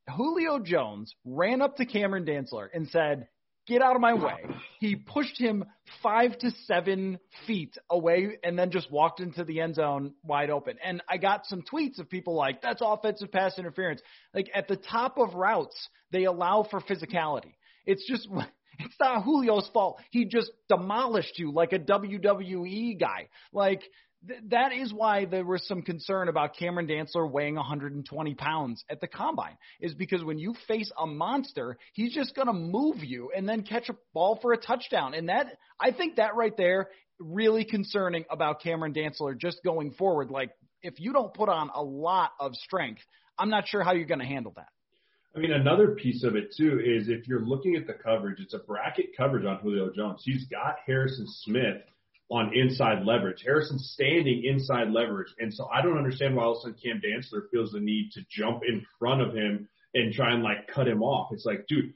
Julio 0.08 0.58
Jones 0.58 1.14
ran 1.24 1.62
up 1.62 1.76
to 1.76 1.86
Cameron 1.86 2.24
Dantzler 2.24 2.68
and 2.72 2.88
said, 2.88 3.28
Get 3.66 3.82
out 3.82 3.96
of 3.96 4.00
my 4.00 4.14
way. 4.14 4.46
He 4.80 4.96
pushed 4.96 5.38
him 5.38 5.62
five 6.02 6.38
to 6.38 6.50
seven 6.64 7.18
feet 7.46 7.76
away 7.90 8.38
and 8.42 8.58
then 8.58 8.70
just 8.70 8.90
walked 8.90 9.20
into 9.20 9.44
the 9.44 9.60
end 9.60 9.74
zone 9.74 10.14
wide 10.24 10.48
open. 10.48 10.78
And 10.82 11.02
I 11.06 11.18
got 11.18 11.44
some 11.44 11.62
tweets 11.70 11.98
of 11.98 12.08
people 12.08 12.34
like, 12.34 12.62
that's 12.62 12.80
offensive 12.82 13.30
pass 13.30 13.58
interference. 13.58 14.00
Like 14.32 14.50
at 14.54 14.68
the 14.68 14.76
top 14.76 15.18
of 15.18 15.34
routes, 15.34 15.76
they 16.12 16.24
allow 16.24 16.66
for 16.70 16.80
physicality. 16.80 17.56
It's 17.84 18.06
just 18.08 18.26
It's 18.78 18.94
not 19.00 19.24
Julio's 19.24 19.68
fault. 19.72 20.00
He 20.10 20.24
just 20.24 20.50
demolished 20.68 21.38
you 21.38 21.52
like 21.52 21.72
a 21.72 21.78
WWE 21.78 22.98
guy. 22.98 23.28
Like 23.52 23.82
th- 24.26 24.40
that 24.50 24.72
is 24.72 24.92
why 24.92 25.24
there 25.24 25.44
was 25.44 25.66
some 25.66 25.82
concern 25.82 26.28
about 26.28 26.56
Cameron 26.56 26.86
Dantzler 26.86 27.30
weighing 27.30 27.54
120 27.54 28.34
pounds 28.34 28.84
at 28.90 29.00
the 29.00 29.06
combine. 29.06 29.56
Is 29.80 29.94
because 29.94 30.24
when 30.24 30.38
you 30.38 30.54
face 30.66 30.90
a 30.98 31.06
monster, 31.06 31.78
he's 31.92 32.14
just 32.14 32.34
going 32.34 32.46
to 32.46 32.52
move 32.52 33.04
you 33.04 33.30
and 33.36 33.48
then 33.48 33.62
catch 33.62 33.88
a 33.88 33.96
ball 34.14 34.38
for 34.40 34.52
a 34.52 34.58
touchdown. 34.58 35.14
And 35.14 35.28
that 35.28 35.46
I 35.80 35.92
think 35.92 36.16
that 36.16 36.34
right 36.36 36.56
there 36.56 36.88
really 37.20 37.64
concerning 37.64 38.24
about 38.30 38.62
Cameron 38.62 38.94
Dantzler 38.94 39.38
just 39.38 39.62
going 39.64 39.92
forward. 39.92 40.30
Like 40.30 40.50
if 40.82 41.00
you 41.00 41.12
don't 41.12 41.34
put 41.34 41.48
on 41.48 41.70
a 41.74 41.82
lot 41.82 42.32
of 42.38 42.54
strength, 42.54 43.02
I'm 43.38 43.50
not 43.50 43.68
sure 43.68 43.82
how 43.82 43.92
you're 43.92 44.06
going 44.06 44.20
to 44.20 44.26
handle 44.26 44.52
that. 44.56 44.68
I 45.36 45.40
mean, 45.40 45.52
another 45.52 45.94
piece 45.94 46.24
of 46.24 46.36
it 46.36 46.54
too 46.56 46.80
is 46.84 47.08
if 47.08 47.28
you're 47.28 47.44
looking 47.44 47.76
at 47.76 47.86
the 47.86 47.92
coverage, 47.92 48.40
it's 48.40 48.54
a 48.54 48.58
bracket 48.58 49.16
coverage 49.16 49.44
on 49.44 49.58
Julio 49.58 49.90
Jones. 49.94 50.22
He's 50.24 50.46
got 50.46 50.76
Harrison 50.86 51.26
Smith 51.28 51.82
on 52.30 52.54
inside 52.54 53.04
leverage. 53.04 53.42
Harrison's 53.44 53.90
standing 53.94 54.44
inside 54.44 54.90
leverage. 54.90 55.32
And 55.38 55.52
so 55.52 55.66
I 55.72 55.82
don't 55.82 55.96
understand 55.96 56.36
why 56.36 56.44
all 56.44 56.52
of 56.52 56.58
a 56.58 56.60
sudden 56.60 56.76
Cam 56.82 57.00
Dantzler 57.00 57.48
feels 57.50 57.72
the 57.72 57.80
need 57.80 58.10
to 58.12 58.20
jump 58.30 58.62
in 58.68 58.84
front 58.98 59.22
of 59.22 59.34
him 59.34 59.68
and 59.94 60.12
try 60.12 60.34
and 60.34 60.42
like 60.42 60.68
cut 60.68 60.86
him 60.86 61.02
off. 61.02 61.32
It's 61.32 61.46
like, 61.46 61.66
dude, 61.68 61.94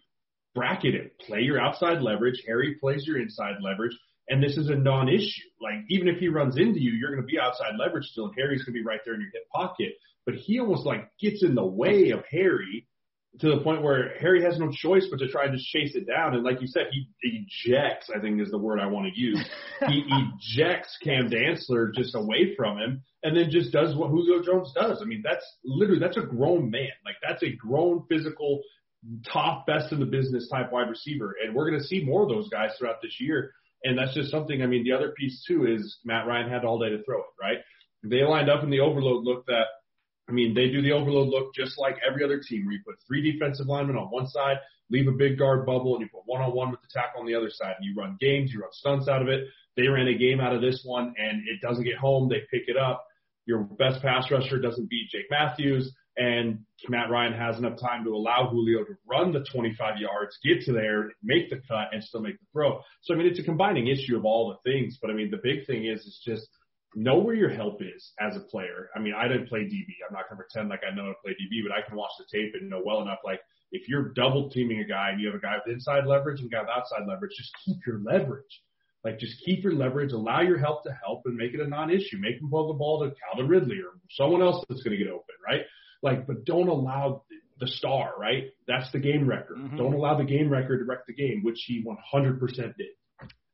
bracket 0.54 0.94
him. 0.94 1.10
Play 1.26 1.40
your 1.40 1.60
outside 1.60 2.00
leverage. 2.00 2.42
Harry 2.46 2.76
plays 2.80 3.06
your 3.06 3.20
inside 3.20 3.56
leverage. 3.60 3.96
And 4.28 4.42
this 4.42 4.56
is 4.56 4.70
a 4.70 4.74
non-issue. 4.74 5.48
Like 5.60 5.84
even 5.90 6.08
if 6.08 6.18
he 6.18 6.28
runs 6.28 6.56
into 6.56 6.80
you, 6.80 6.92
you're 6.92 7.10
going 7.10 7.22
to 7.22 7.26
be 7.26 7.38
outside 7.38 7.72
leverage 7.78 8.06
still. 8.06 8.26
And 8.26 8.34
Harry's 8.38 8.64
going 8.64 8.74
to 8.74 8.80
be 8.80 8.84
right 8.84 9.00
there 9.04 9.14
in 9.14 9.20
your 9.20 9.30
hip 9.32 9.48
pocket. 9.52 9.92
But 10.24 10.36
he 10.36 10.60
almost 10.60 10.86
like 10.86 11.10
gets 11.20 11.42
in 11.42 11.54
the 11.54 11.64
way 11.64 12.10
of 12.10 12.24
Harry 12.30 12.86
to 13.40 13.48
the 13.48 13.62
point 13.62 13.82
where 13.82 14.14
Harry 14.20 14.42
has 14.42 14.58
no 14.58 14.70
choice 14.70 15.06
but 15.10 15.18
to 15.18 15.28
try 15.28 15.46
to 15.46 15.56
chase 15.56 15.94
it 15.94 16.06
down. 16.06 16.34
And 16.34 16.44
like 16.44 16.60
you 16.60 16.66
said, 16.66 16.88
he 16.90 17.06
ejects, 17.22 18.10
I 18.14 18.20
think 18.20 18.40
is 18.40 18.50
the 18.50 18.58
word 18.58 18.78
I 18.78 18.86
want 18.86 19.12
to 19.12 19.18
use. 19.18 19.42
he 19.88 20.04
ejects 20.06 20.98
Cam 21.02 21.30
Dantzler 21.30 21.94
just 21.94 22.14
away 22.14 22.54
from 22.56 22.78
him 22.78 23.02
and 23.22 23.36
then 23.36 23.50
just 23.50 23.72
does 23.72 23.96
what 23.96 24.10
Julio 24.10 24.42
Jones 24.42 24.72
does. 24.74 25.00
I 25.00 25.06
mean, 25.06 25.22
that's 25.24 25.44
literally, 25.64 26.00
that's 26.00 26.18
a 26.18 26.26
grown 26.26 26.70
man. 26.70 26.90
Like 27.06 27.16
that's 27.26 27.42
a 27.42 27.56
grown 27.56 28.04
physical, 28.08 28.60
top, 29.32 29.66
best 29.66 29.92
in 29.92 30.00
the 30.00 30.06
business 30.06 30.48
type 30.50 30.70
wide 30.70 30.90
receiver. 30.90 31.34
And 31.42 31.54
we're 31.54 31.68
going 31.70 31.80
to 31.80 31.86
see 31.86 32.04
more 32.04 32.22
of 32.22 32.28
those 32.28 32.50
guys 32.50 32.72
throughout 32.78 33.00
this 33.02 33.16
year. 33.18 33.52
And 33.82 33.98
that's 33.98 34.14
just 34.14 34.30
something, 34.30 34.62
I 34.62 34.66
mean, 34.66 34.84
the 34.84 34.92
other 34.92 35.12
piece 35.18 35.42
too 35.48 35.66
is 35.66 35.98
Matt 36.04 36.26
Ryan 36.26 36.50
had 36.50 36.64
all 36.64 36.78
day 36.78 36.90
to 36.90 37.02
throw 37.02 37.20
it, 37.20 37.24
right? 37.40 37.58
They 38.04 38.22
lined 38.24 38.50
up 38.50 38.62
in 38.62 38.70
the 38.70 38.80
overload 38.80 39.24
look 39.24 39.46
that 39.46 39.66
I 40.32 40.34
mean, 40.34 40.54
they 40.54 40.70
do 40.70 40.80
the 40.80 40.92
overload 40.92 41.28
look 41.28 41.54
just 41.54 41.78
like 41.78 41.96
every 42.08 42.24
other 42.24 42.40
team 42.40 42.64
where 42.64 42.72
you 42.72 42.80
put 42.86 42.96
three 43.06 43.20
defensive 43.30 43.66
linemen 43.66 43.96
on 43.96 44.06
one 44.06 44.26
side, 44.26 44.56
leave 44.88 45.06
a 45.06 45.12
big 45.12 45.38
guard 45.38 45.66
bubble, 45.66 45.94
and 45.94 46.00
you 46.00 46.08
put 46.08 46.22
one 46.24 46.40
on 46.40 46.56
one 46.56 46.70
with 46.70 46.80
the 46.80 46.88
tackle 46.90 47.20
on 47.20 47.26
the 47.26 47.34
other 47.34 47.50
side. 47.50 47.74
And 47.76 47.84
you 47.84 47.94
run 47.94 48.16
games, 48.18 48.50
you 48.50 48.60
run 48.60 48.72
stunts 48.72 49.08
out 49.08 49.20
of 49.20 49.28
it. 49.28 49.44
They 49.76 49.88
ran 49.88 50.08
a 50.08 50.16
game 50.16 50.40
out 50.40 50.54
of 50.54 50.62
this 50.62 50.80
one, 50.86 51.14
and 51.18 51.42
it 51.46 51.60
doesn't 51.60 51.84
get 51.84 51.98
home. 51.98 52.30
They 52.30 52.40
pick 52.50 52.68
it 52.68 52.78
up. 52.78 53.04
Your 53.44 53.58
best 53.58 54.00
pass 54.00 54.30
rusher 54.30 54.58
doesn't 54.58 54.88
beat 54.88 55.10
Jake 55.10 55.26
Matthews, 55.30 55.92
and 56.16 56.60
Matt 56.88 57.10
Ryan 57.10 57.34
has 57.34 57.58
enough 57.58 57.78
time 57.78 58.04
to 58.04 58.14
allow 58.14 58.48
Julio 58.48 58.84
to 58.84 58.94
run 59.06 59.32
the 59.32 59.44
25 59.52 59.98
yards, 59.98 60.38
get 60.42 60.62
to 60.62 60.72
there, 60.72 61.10
make 61.22 61.50
the 61.50 61.60
cut, 61.68 61.92
and 61.92 62.02
still 62.02 62.22
make 62.22 62.38
the 62.38 62.46
throw. 62.54 62.80
So, 63.02 63.12
I 63.12 63.18
mean, 63.18 63.26
it's 63.26 63.38
a 63.38 63.42
combining 63.42 63.88
issue 63.88 64.16
of 64.16 64.24
all 64.24 64.48
the 64.48 64.70
things. 64.70 64.96
But, 65.02 65.10
I 65.10 65.14
mean, 65.14 65.30
the 65.30 65.40
big 65.42 65.66
thing 65.66 65.84
is, 65.84 66.06
it's 66.06 66.22
just– 66.24 66.48
know 66.94 67.18
where 67.18 67.34
your 67.34 67.50
help 67.50 67.80
is 67.82 68.12
as 68.20 68.36
a 68.36 68.40
player. 68.40 68.90
I 68.94 69.00
mean, 69.00 69.14
I 69.16 69.28
didn't 69.28 69.48
play 69.48 69.60
DB. 69.60 69.86
I'm 70.06 70.12
not 70.12 70.28
going 70.28 70.38
to 70.38 70.44
pretend 70.44 70.68
like 70.68 70.80
I 70.86 70.94
know 70.94 71.04
how 71.04 71.08
to 71.08 71.22
play 71.24 71.32
DB, 71.32 71.62
but 71.66 71.72
I 71.72 71.86
can 71.86 71.96
watch 71.96 72.12
the 72.18 72.26
tape 72.30 72.54
and 72.54 72.68
know 72.68 72.82
well 72.84 73.02
enough. 73.02 73.20
Like, 73.24 73.40
if 73.72 73.88
you're 73.88 74.10
double 74.10 74.50
teaming 74.50 74.80
a 74.80 74.84
guy 74.84 75.10
and 75.10 75.20
you 75.20 75.28
have 75.28 75.36
a 75.36 75.40
guy 75.40 75.56
with 75.56 75.72
inside 75.72 76.06
leverage 76.06 76.40
and 76.40 76.52
a 76.52 76.54
guy 76.54 76.60
with 76.60 76.70
outside 76.70 77.06
leverage, 77.08 77.32
just 77.36 77.52
keep 77.64 77.78
your 77.86 78.00
leverage. 78.00 78.60
Like, 79.04 79.18
just 79.18 79.42
keep 79.44 79.64
your 79.64 79.74
leverage, 79.74 80.12
allow 80.12 80.42
your 80.42 80.58
help 80.58 80.84
to 80.84 80.96
help, 81.04 81.22
and 81.24 81.36
make 81.36 81.54
it 81.54 81.60
a 81.60 81.66
non-issue. 81.66 82.18
Make 82.18 82.38
them 82.38 82.50
pull 82.50 82.68
the 82.68 82.74
ball 82.74 83.00
to 83.00 83.14
Calvin 83.16 83.48
Ridley 83.48 83.78
or 83.78 83.98
someone 84.10 84.42
else 84.42 84.64
that's 84.68 84.82
going 84.82 84.96
to 84.96 85.02
get 85.02 85.12
open, 85.12 85.34
right? 85.44 85.62
Like, 86.02 86.26
but 86.26 86.44
don't 86.44 86.68
allow 86.68 87.24
the 87.58 87.66
star, 87.66 88.12
right? 88.18 88.50
That's 88.68 88.90
the 88.92 89.00
game 89.00 89.26
record. 89.26 89.56
Mm-hmm. 89.56 89.76
Don't 89.76 89.94
allow 89.94 90.16
the 90.18 90.24
game 90.24 90.50
record 90.50 90.78
to 90.78 90.84
wreck 90.84 91.06
the 91.06 91.14
game, 91.14 91.42
which 91.42 91.64
he 91.66 91.84
100% 91.84 92.38
did. 92.76 92.86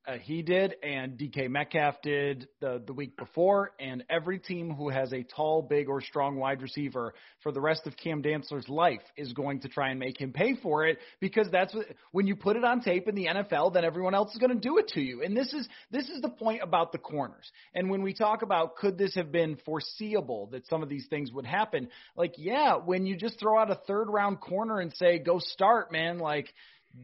Uh, 0.09 0.17
he 0.23 0.41
did, 0.41 0.75
and 0.83 1.19
DK 1.19 1.51
Metcalf 1.51 2.01
did 2.03 2.49
the 2.61 2.83
the 2.87 2.95
week 2.95 3.15
before, 3.19 3.73
and 3.79 4.03
every 4.09 4.39
team 4.39 4.71
who 4.75 4.89
has 4.89 5.13
a 5.13 5.23
tall, 5.23 5.61
big, 5.61 5.87
or 5.87 6.01
strong 6.01 6.37
wide 6.37 6.63
receiver 6.63 7.13
for 7.43 7.53
the 7.53 7.61
rest 7.61 7.87
of 7.87 7.95
Cam 7.95 8.23
Dantzler's 8.23 8.71
life 8.71 9.03
is 9.19 9.35
going 9.35 9.61
to 9.61 9.69
try 9.69 9.91
and 9.91 10.01
make 10.01 10.19
him 10.19 10.33
pay 10.33 10.55
for 10.63 10.87
it 10.87 10.99
because 11.21 11.49
that's 11.53 11.75
what 11.75 11.85
when 12.13 12.27
you 12.27 12.37
put 12.37 12.57
it 12.57 12.65
on 12.65 12.81
tape 12.81 13.07
in 13.07 13.15
the 13.15 13.27
NFL, 13.27 13.75
then 13.75 13.85
everyone 13.85 14.15
else 14.15 14.33
is 14.33 14.39
going 14.39 14.55
to 14.55 14.59
do 14.59 14.79
it 14.79 14.89
to 14.95 15.01
you. 15.03 15.23
And 15.23 15.37
this 15.37 15.53
is 15.53 15.69
this 15.91 16.09
is 16.09 16.23
the 16.23 16.31
point 16.31 16.63
about 16.63 16.93
the 16.93 16.99
corners. 16.99 17.53
And 17.75 17.91
when 17.91 18.01
we 18.01 18.15
talk 18.15 18.41
about 18.41 18.77
could 18.77 18.97
this 18.97 19.15
have 19.15 19.31
been 19.31 19.59
foreseeable 19.67 20.49
that 20.53 20.67
some 20.69 20.83
of 20.83 20.89
these 20.89 21.07
things 21.11 21.31
would 21.33 21.45
happen, 21.45 21.89
like 22.17 22.33
yeah, 22.39 22.77
when 22.77 23.05
you 23.05 23.15
just 23.15 23.39
throw 23.39 23.59
out 23.59 23.71
a 23.71 23.79
third 23.87 24.09
round 24.09 24.41
corner 24.41 24.81
and 24.81 24.91
say 24.95 25.19
go 25.19 25.39
start, 25.39 25.93
man, 25.93 26.19
like 26.19 26.49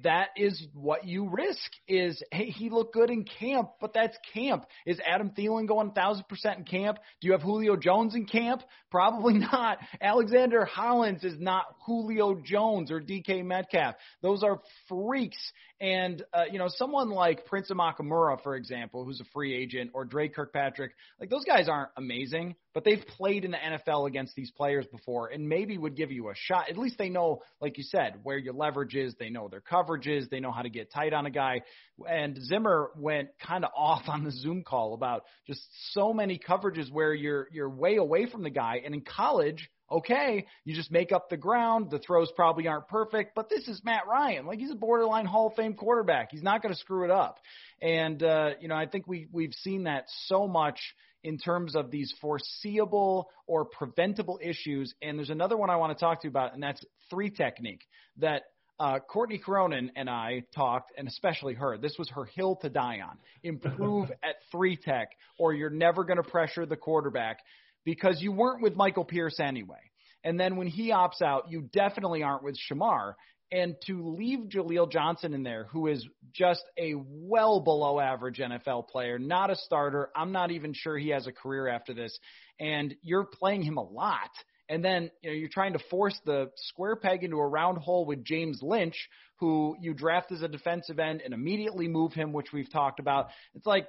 that 0.02 0.28
is 0.36 0.66
what 0.74 1.06
you 1.06 1.28
risk 1.28 1.70
is 1.86 2.22
hey 2.32 2.46
he 2.46 2.68
looked 2.70 2.94
good 2.94 3.10
in 3.10 3.24
camp 3.24 3.70
but 3.80 3.92
that's 3.94 4.16
camp. 4.32 4.64
Is 4.86 5.00
adam 5.06 5.30
Thielen 5.30 5.68
going 5.68 5.90
1000% 5.90 6.22
in 6.56 6.64
camp? 6.64 6.98
Do 7.20 7.26
you 7.26 7.32
have 7.32 7.42
julio 7.42 7.76
jones 7.76 8.14
in 8.14 8.26
camp? 8.26 8.62
Probably 8.90 9.34
not. 9.38 9.78
Alexander 10.00 10.64
hollins 10.64 11.22
is 11.24 11.38
not 11.38 11.64
julio 11.86 12.34
jones 12.34 12.90
or 12.90 13.00
dk 13.00 13.44
metcalf. 13.44 13.94
Those 14.22 14.42
are 14.42 14.60
freaks 14.88 15.38
and 15.84 16.24
uh, 16.32 16.44
you 16.50 16.58
know 16.58 16.68
someone 16.68 17.10
like 17.10 17.44
prince 17.44 17.70
Amukamara, 17.70 18.42
for 18.42 18.56
example 18.56 19.04
who's 19.04 19.20
a 19.20 19.24
free 19.34 19.54
agent 19.54 19.90
or 19.92 20.04
dre 20.04 20.28
kirkpatrick 20.28 20.92
like 21.20 21.28
those 21.28 21.44
guys 21.44 21.68
aren't 21.68 21.90
amazing 21.96 22.56
but 22.74 22.82
they've 22.82 23.06
played 23.16 23.44
in 23.44 23.52
the 23.52 23.56
NFL 23.56 24.08
against 24.08 24.34
these 24.34 24.50
players 24.50 24.84
before 24.86 25.28
and 25.28 25.48
maybe 25.48 25.78
would 25.78 25.96
give 25.96 26.10
you 26.10 26.28
a 26.28 26.34
shot. 26.34 26.68
At 26.68 26.76
least 26.76 26.98
they 26.98 27.08
know, 27.08 27.40
like 27.60 27.78
you 27.78 27.84
said, 27.84 28.18
where 28.24 28.36
your 28.36 28.52
leverage 28.52 28.96
is. 28.96 29.14
They 29.14 29.30
know 29.30 29.48
their 29.48 29.60
coverages. 29.60 30.28
They 30.28 30.40
know 30.40 30.50
how 30.50 30.62
to 30.62 30.68
get 30.68 30.92
tight 30.92 31.12
on 31.12 31.24
a 31.24 31.30
guy. 31.30 31.62
And 32.08 32.36
Zimmer 32.42 32.90
went 32.96 33.28
kind 33.46 33.64
of 33.64 33.70
off 33.76 34.02
on 34.08 34.24
the 34.24 34.32
Zoom 34.32 34.64
call 34.64 34.94
about 34.94 35.22
just 35.46 35.60
so 35.92 36.12
many 36.12 36.38
coverages 36.38 36.90
where 36.90 37.14
you're 37.14 37.46
you're 37.52 37.70
way 37.70 37.94
away 37.94 38.26
from 38.26 38.42
the 38.42 38.50
guy. 38.50 38.82
And 38.84 38.92
in 38.92 39.02
college, 39.02 39.70
okay, 39.90 40.46
you 40.64 40.74
just 40.74 40.90
make 40.90 41.12
up 41.12 41.28
the 41.28 41.36
ground. 41.36 41.90
The 41.90 41.98
throws 41.98 42.30
probably 42.34 42.66
aren't 42.68 42.88
perfect, 42.88 43.34
but 43.34 43.48
this 43.48 43.68
is 43.68 43.82
Matt 43.84 44.06
Ryan. 44.08 44.46
Like 44.46 44.58
he's 44.58 44.70
a 44.70 44.76
borderline 44.76 45.26
Hall 45.26 45.48
of 45.48 45.54
Fame 45.54 45.74
quarterback. 45.74 46.28
He's 46.30 46.42
not 46.42 46.62
going 46.62 46.74
to 46.74 46.80
screw 46.80 47.04
it 47.04 47.10
up. 47.10 47.38
And 47.80 48.22
uh, 48.22 48.50
you 48.60 48.68
know, 48.68 48.76
I 48.76 48.86
think 48.86 49.06
we 49.06 49.28
we've 49.32 49.54
seen 49.62 49.84
that 49.84 50.04
so 50.26 50.46
much 50.46 50.78
in 51.22 51.38
terms 51.38 51.74
of 51.74 51.90
these 51.90 52.12
foreseeable 52.20 53.30
or 53.46 53.64
preventable 53.64 54.38
issues. 54.42 54.94
And 55.02 55.18
there's 55.18 55.30
another 55.30 55.56
one 55.56 55.70
I 55.70 55.76
want 55.76 55.96
to 55.96 56.02
talk 56.02 56.20
to 56.20 56.26
you 56.26 56.30
about, 56.30 56.54
and 56.54 56.62
that's 56.62 56.84
three 57.10 57.30
technique 57.30 57.80
that 58.18 58.42
uh, 58.78 58.98
Courtney 58.98 59.38
Cronin 59.38 59.92
and 59.96 60.10
I 60.10 60.42
talked, 60.54 60.92
and 60.98 61.06
especially 61.06 61.54
her. 61.54 61.78
This 61.78 61.94
was 61.98 62.10
her 62.10 62.24
hill 62.24 62.56
to 62.62 62.68
die 62.68 62.98
on. 63.00 63.18
Improve 63.42 64.10
at 64.22 64.36
three 64.50 64.76
tech, 64.76 65.08
or 65.38 65.54
you're 65.54 65.70
never 65.70 66.04
going 66.04 66.16
to 66.16 66.28
pressure 66.28 66.66
the 66.66 66.76
quarterback 66.76 67.38
because 67.84 68.20
you 68.20 68.32
weren't 68.32 68.62
with 68.62 68.76
Michael 68.76 69.04
Pierce 69.04 69.38
anyway. 69.40 69.78
And 70.24 70.40
then 70.40 70.56
when 70.56 70.66
he 70.66 70.90
opts 70.90 71.22
out, 71.22 71.50
you 71.50 71.68
definitely 71.72 72.22
aren't 72.22 72.42
with 72.42 72.56
Shamar. 72.58 73.14
And 73.52 73.76
to 73.86 74.16
leave 74.16 74.48
Jaleel 74.48 74.90
Johnson 74.90 75.34
in 75.34 75.42
there, 75.42 75.68
who 75.70 75.86
is 75.86 76.04
just 76.32 76.64
a 76.78 76.94
well 76.96 77.60
below 77.60 78.00
average 78.00 78.38
NFL 78.38 78.88
player, 78.88 79.18
not 79.18 79.50
a 79.50 79.56
starter. 79.56 80.10
I'm 80.16 80.32
not 80.32 80.50
even 80.50 80.72
sure 80.74 80.96
he 80.96 81.10
has 81.10 81.26
a 81.26 81.32
career 81.32 81.68
after 81.68 81.92
this. 81.94 82.18
And 82.58 82.94
you're 83.02 83.26
playing 83.26 83.62
him 83.62 83.76
a 83.76 83.82
lot. 83.82 84.30
And 84.68 84.82
then 84.82 85.10
you 85.22 85.30
know, 85.30 85.36
you're 85.36 85.50
trying 85.50 85.74
to 85.74 85.78
force 85.90 86.18
the 86.24 86.50
square 86.56 86.96
peg 86.96 87.22
into 87.22 87.36
a 87.36 87.46
round 87.46 87.78
hole 87.78 88.06
with 88.06 88.24
James 88.24 88.60
Lynch, 88.62 88.96
who 89.36 89.76
you 89.78 89.92
draft 89.92 90.32
as 90.32 90.42
a 90.42 90.48
defensive 90.48 90.98
end 90.98 91.20
and 91.22 91.34
immediately 91.34 91.86
move 91.86 92.14
him, 92.14 92.32
which 92.32 92.52
we've 92.52 92.72
talked 92.72 92.98
about. 92.98 93.28
It's 93.54 93.66
like, 93.66 93.86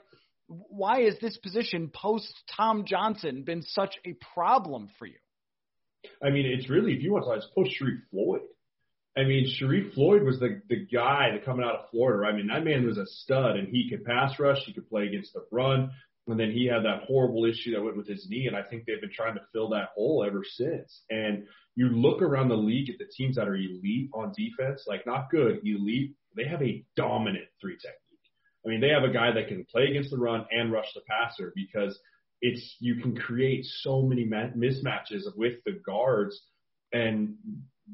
why 0.47 1.01
has 1.01 1.15
this 1.19 1.37
position 1.37 1.91
post 1.93 2.31
Tom 2.55 2.85
Johnson 2.85 3.43
been 3.43 3.63
such 3.63 3.95
a 4.05 4.15
problem 4.33 4.89
for 4.99 5.05
you? 5.05 5.17
I 6.23 6.29
mean, 6.29 6.45
it's 6.45 6.69
really, 6.69 6.93
if 6.93 7.01
you 7.01 7.13
want 7.13 7.25
to, 7.25 7.31
it's 7.31 7.47
post 7.55 7.71
Sharrif 7.81 8.01
Floyd. 8.11 8.41
I 9.17 9.23
mean, 9.23 9.47
Sharrif 9.47 9.93
Floyd 9.93 10.23
was 10.23 10.39
the 10.39 10.61
the 10.69 10.85
guy 10.85 11.29
that 11.31 11.45
coming 11.45 11.65
out 11.65 11.75
of 11.75 11.89
Florida. 11.89 12.27
I 12.27 12.35
mean, 12.35 12.47
that 12.47 12.65
man 12.65 12.85
was 12.85 12.97
a 12.97 13.05
stud, 13.05 13.55
and 13.55 13.67
he 13.69 13.89
could 13.89 14.03
pass 14.03 14.37
rush, 14.39 14.59
he 14.65 14.73
could 14.73 14.89
play 14.89 15.07
against 15.07 15.33
the 15.33 15.45
run, 15.51 15.91
and 16.27 16.39
then 16.39 16.51
he 16.51 16.67
had 16.67 16.83
that 16.83 17.03
horrible 17.07 17.45
issue 17.45 17.73
that 17.73 17.83
went 17.83 17.97
with 17.97 18.07
his 18.07 18.27
knee, 18.29 18.47
and 18.47 18.55
I 18.55 18.63
think 18.63 18.85
they've 18.85 19.01
been 19.01 19.13
trying 19.13 19.35
to 19.35 19.41
fill 19.53 19.69
that 19.69 19.89
hole 19.95 20.23
ever 20.25 20.43
since. 20.43 21.01
And 21.09 21.45
you 21.75 21.89
look 21.89 22.21
around 22.21 22.49
the 22.49 22.55
league 22.55 22.89
at 22.89 22.97
the 22.97 23.11
teams 23.15 23.37
that 23.37 23.47
are 23.47 23.55
elite 23.55 24.09
on 24.13 24.33
defense, 24.35 24.83
like 24.87 25.05
not 25.05 25.29
good, 25.29 25.59
elite. 25.63 26.15
They 26.35 26.45
have 26.45 26.61
a 26.61 26.83
dominant 26.97 27.45
three 27.61 27.75
technique. 27.75 28.04
I 28.65 28.69
mean, 28.69 28.81
they 28.81 28.89
have 28.89 29.03
a 29.03 29.13
guy 29.13 29.31
that 29.31 29.47
can 29.47 29.65
play 29.65 29.85
against 29.85 30.11
the 30.11 30.17
run 30.17 30.45
and 30.51 30.71
rush 30.71 30.87
the 30.93 31.01
passer 31.07 31.53
because 31.55 31.97
it's 32.41 32.75
you 32.79 32.95
can 32.95 33.15
create 33.15 33.65
so 33.65 34.01
many 34.01 34.25
mismatches 34.25 35.23
with 35.35 35.55
the 35.65 35.79
guards 35.85 36.41
and 36.91 37.35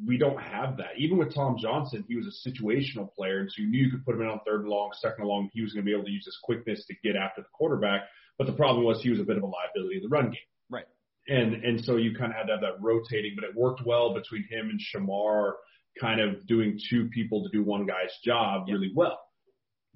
we 0.07 0.17
don't 0.17 0.41
have 0.41 0.77
that. 0.77 0.91
Even 0.97 1.17
with 1.17 1.33
Tom 1.33 1.57
Johnson, 1.59 2.05
he 2.07 2.15
was 2.15 2.25
a 2.25 2.49
situational 2.49 3.11
player, 3.13 3.39
and 3.39 3.51
so 3.51 3.61
you 3.61 3.69
knew 3.69 3.83
you 3.85 3.91
could 3.91 4.05
put 4.05 4.15
him 4.15 4.21
in 4.21 4.27
on 4.27 4.39
third 4.45 4.61
and 4.61 4.69
long, 4.69 4.91
second 4.99 5.21
and 5.21 5.27
long. 5.27 5.49
He 5.53 5.61
was 5.61 5.73
going 5.73 5.85
to 5.85 5.89
be 5.89 5.93
able 5.93 6.05
to 6.05 6.11
use 6.11 6.25
his 6.25 6.37
quickness 6.43 6.85
to 6.85 6.95
get 7.03 7.15
after 7.15 7.41
the 7.41 7.47
quarterback. 7.53 8.03
But 8.37 8.47
the 8.47 8.53
problem 8.53 8.85
was 8.85 9.01
he 9.01 9.09
was 9.09 9.19
a 9.19 9.23
bit 9.23 9.37
of 9.37 9.43
a 9.43 9.47
liability 9.47 9.97
in 9.97 10.03
the 10.03 10.09
run 10.09 10.25
game. 10.25 10.39
Right. 10.69 10.85
And 11.27 11.63
and 11.63 11.83
so 11.83 11.97
you 11.97 12.15
kind 12.15 12.31
of 12.31 12.37
had 12.37 12.47
to 12.47 12.53
have 12.53 12.61
that 12.61 12.81
rotating, 12.81 13.33
but 13.35 13.43
it 13.43 13.55
worked 13.55 13.81
well 13.85 14.13
between 14.13 14.45
him 14.49 14.69
and 14.69 14.79
Shamar, 14.79 15.53
kind 15.99 16.21
of 16.21 16.47
doing 16.47 16.79
two 16.89 17.09
people 17.09 17.43
to 17.43 17.49
do 17.49 17.63
one 17.63 17.85
guy's 17.85 18.15
job 18.23 18.67
really 18.69 18.91
well. 18.95 19.19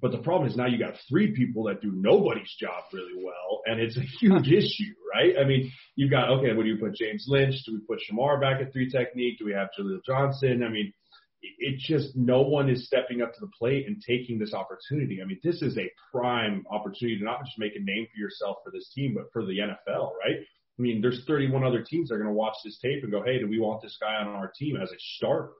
But 0.00 0.12
the 0.12 0.18
problem 0.18 0.48
is 0.48 0.56
now 0.56 0.66
you 0.66 0.78
got 0.78 0.94
three 1.08 1.34
people 1.34 1.64
that 1.64 1.80
do 1.80 1.90
nobody's 1.94 2.54
job 2.60 2.84
really 2.92 3.16
well, 3.16 3.62
and 3.64 3.80
it's 3.80 3.96
a 3.96 4.02
huge 4.20 4.48
issue, 4.48 4.92
right? 5.14 5.34
I 5.40 5.44
mean, 5.44 5.72
you've 5.94 6.10
got 6.10 6.30
okay, 6.30 6.52
what 6.52 6.64
do 6.64 6.68
you 6.68 6.76
put 6.76 6.94
James 6.94 7.24
Lynch? 7.28 7.54
Do 7.64 7.72
we 7.72 7.80
put 7.88 8.00
Shamar 8.04 8.40
back 8.40 8.60
at 8.60 8.72
three 8.72 8.90
technique? 8.90 9.38
Do 9.38 9.46
we 9.46 9.54
have 9.54 9.68
Jaleel 9.78 10.04
Johnson? 10.04 10.62
I 10.62 10.68
mean, 10.68 10.92
it 11.40 11.78
just 11.78 12.16
no 12.16 12.42
one 12.42 12.68
is 12.68 12.86
stepping 12.86 13.22
up 13.22 13.32
to 13.34 13.40
the 13.40 13.50
plate 13.58 13.86
and 13.86 14.02
taking 14.06 14.38
this 14.38 14.52
opportunity. 14.52 15.20
I 15.22 15.26
mean, 15.26 15.40
this 15.42 15.62
is 15.62 15.78
a 15.78 15.90
prime 16.12 16.64
opportunity 16.70 17.18
to 17.18 17.24
not 17.24 17.44
just 17.44 17.58
make 17.58 17.76
a 17.76 17.82
name 17.82 18.06
for 18.12 18.20
yourself 18.20 18.58
for 18.64 18.70
this 18.70 18.90
team, 18.94 19.14
but 19.14 19.32
for 19.32 19.44
the 19.44 19.58
NFL, 19.58 20.10
right? 20.24 20.36
I 20.78 20.82
mean, 20.82 21.00
there's 21.00 21.24
31 21.26 21.64
other 21.64 21.82
teams 21.82 22.08
that 22.08 22.16
are 22.16 22.18
going 22.18 22.28
to 22.28 22.34
watch 22.34 22.56
this 22.64 22.78
tape 22.82 23.02
and 23.02 23.10
go, 23.10 23.22
hey, 23.24 23.38
do 23.38 23.48
we 23.48 23.58
want 23.58 23.80
this 23.80 23.96
guy 24.00 24.16
on 24.16 24.26
our 24.28 24.52
team 24.54 24.76
as 24.76 24.90
a 24.90 24.96
starter? 24.98 25.52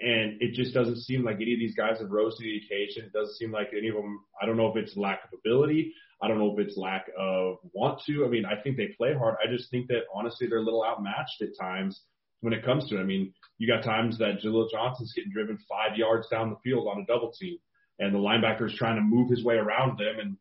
And 0.00 0.42
it 0.42 0.54
just 0.54 0.74
doesn't 0.74 1.02
seem 1.02 1.24
like 1.24 1.36
any 1.36 1.54
of 1.54 1.60
these 1.60 1.76
guys 1.76 2.00
have 2.00 2.10
rose 2.10 2.36
to 2.36 2.42
the 2.42 2.56
occasion. 2.56 3.04
It 3.04 3.12
doesn't 3.12 3.36
seem 3.36 3.52
like 3.52 3.68
any 3.76 3.88
of 3.88 3.94
them. 3.94 4.20
I 4.40 4.46
don't 4.46 4.56
know 4.56 4.68
if 4.68 4.76
it's 4.76 4.96
lack 4.96 5.20
of 5.24 5.38
ability. 5.38 5.94
I 6.20 6.28
don't 6.28 6.38
know 6.38 6.52
if 6.52 6.66
it's 6.66 6.76
lack 6.76 7.06
of 7.18 7.58
want 7.72 8.02
to. 8.06 8.24
I 8.24 8.28
mean, 8.28 8.44
I 8.44 8.60
think 8.60 8.76
they 8.76 8.88
play 8.96 9.14
hard. 9.14 9.36
I 9.42 9.50
just 9.50 9.70
think 9.70 9.88
that 9.88 10.02
honestly 10.12 10.46
they're 10.46 10.58
a 10.58 10.64
little 10.64 10.84
outmatched 10.84 11.42
at 11.42 11.56
times 11.60 12.00
when 12.40 12.52
it 12.52 12.64
comes 12.64 12.88
to 12.88 12.96
it. 12.96 13.00
I 13.00 13.04
mean, 13.04 13.32
you 13.58 13.68
got 13.68 13.84
times 13.84 14.18
that 14.18 14.40
Jaleel 14.44 14.70
Johnson's 14.70 15.12
getting 15.14 15.32
driven 15.32 15.58
five 15.68 15.96
yards 15.96 16.28
down 16.28 16.50
the 16.50 16.56
field 16.64 16.88
on 16.88 17.00
a 17.00 17.06
double 17.06 17.32
team, 17.32 17.58
and 17.98 18.14
the 18.14 18.18
linebacker 18.18 18.66
is 18.66 18.74
trying 18.76 18.96
to 18.96 19.02
move 19.02 19.30
his 19.30 19.44
way 19.44 19.54
around 19.54 19.98
them, 19.98 20.18
and 20.20 20.36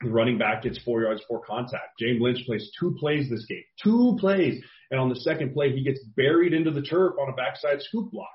the 0.00 0.10
running 0.10 0.38
back 0.38 0.62
gets 0.62 0.78
four 0.82 1.02
yards 1.02 1.22
for 1.28 1.40
contact. 1.40 1.98
James 1.98 2.20
Lynch 2.20 2.44
plays 2.46 2.70
two 2.78 2.96
plays 2.98 3.28
this 3.30 3.46
game, 3.46 3.62
two 3.82 4.16
plays, 4.18 4.62
and 4.90 5.00
on 5.00 5.08
the 5.08 5.16
second 5.16 5.52
play 5.52 5.72
he 5.72 5.84
gets 5.84 6.00
buried 6.16 6.52
into 6.52 6.70
the 6.70 6.82
turf 6.82 7.14
on 7.20 7.28
a 7.28 7.36
backside 7.36 7.80
scoop 7.82 8.10
block. 8.10 8.28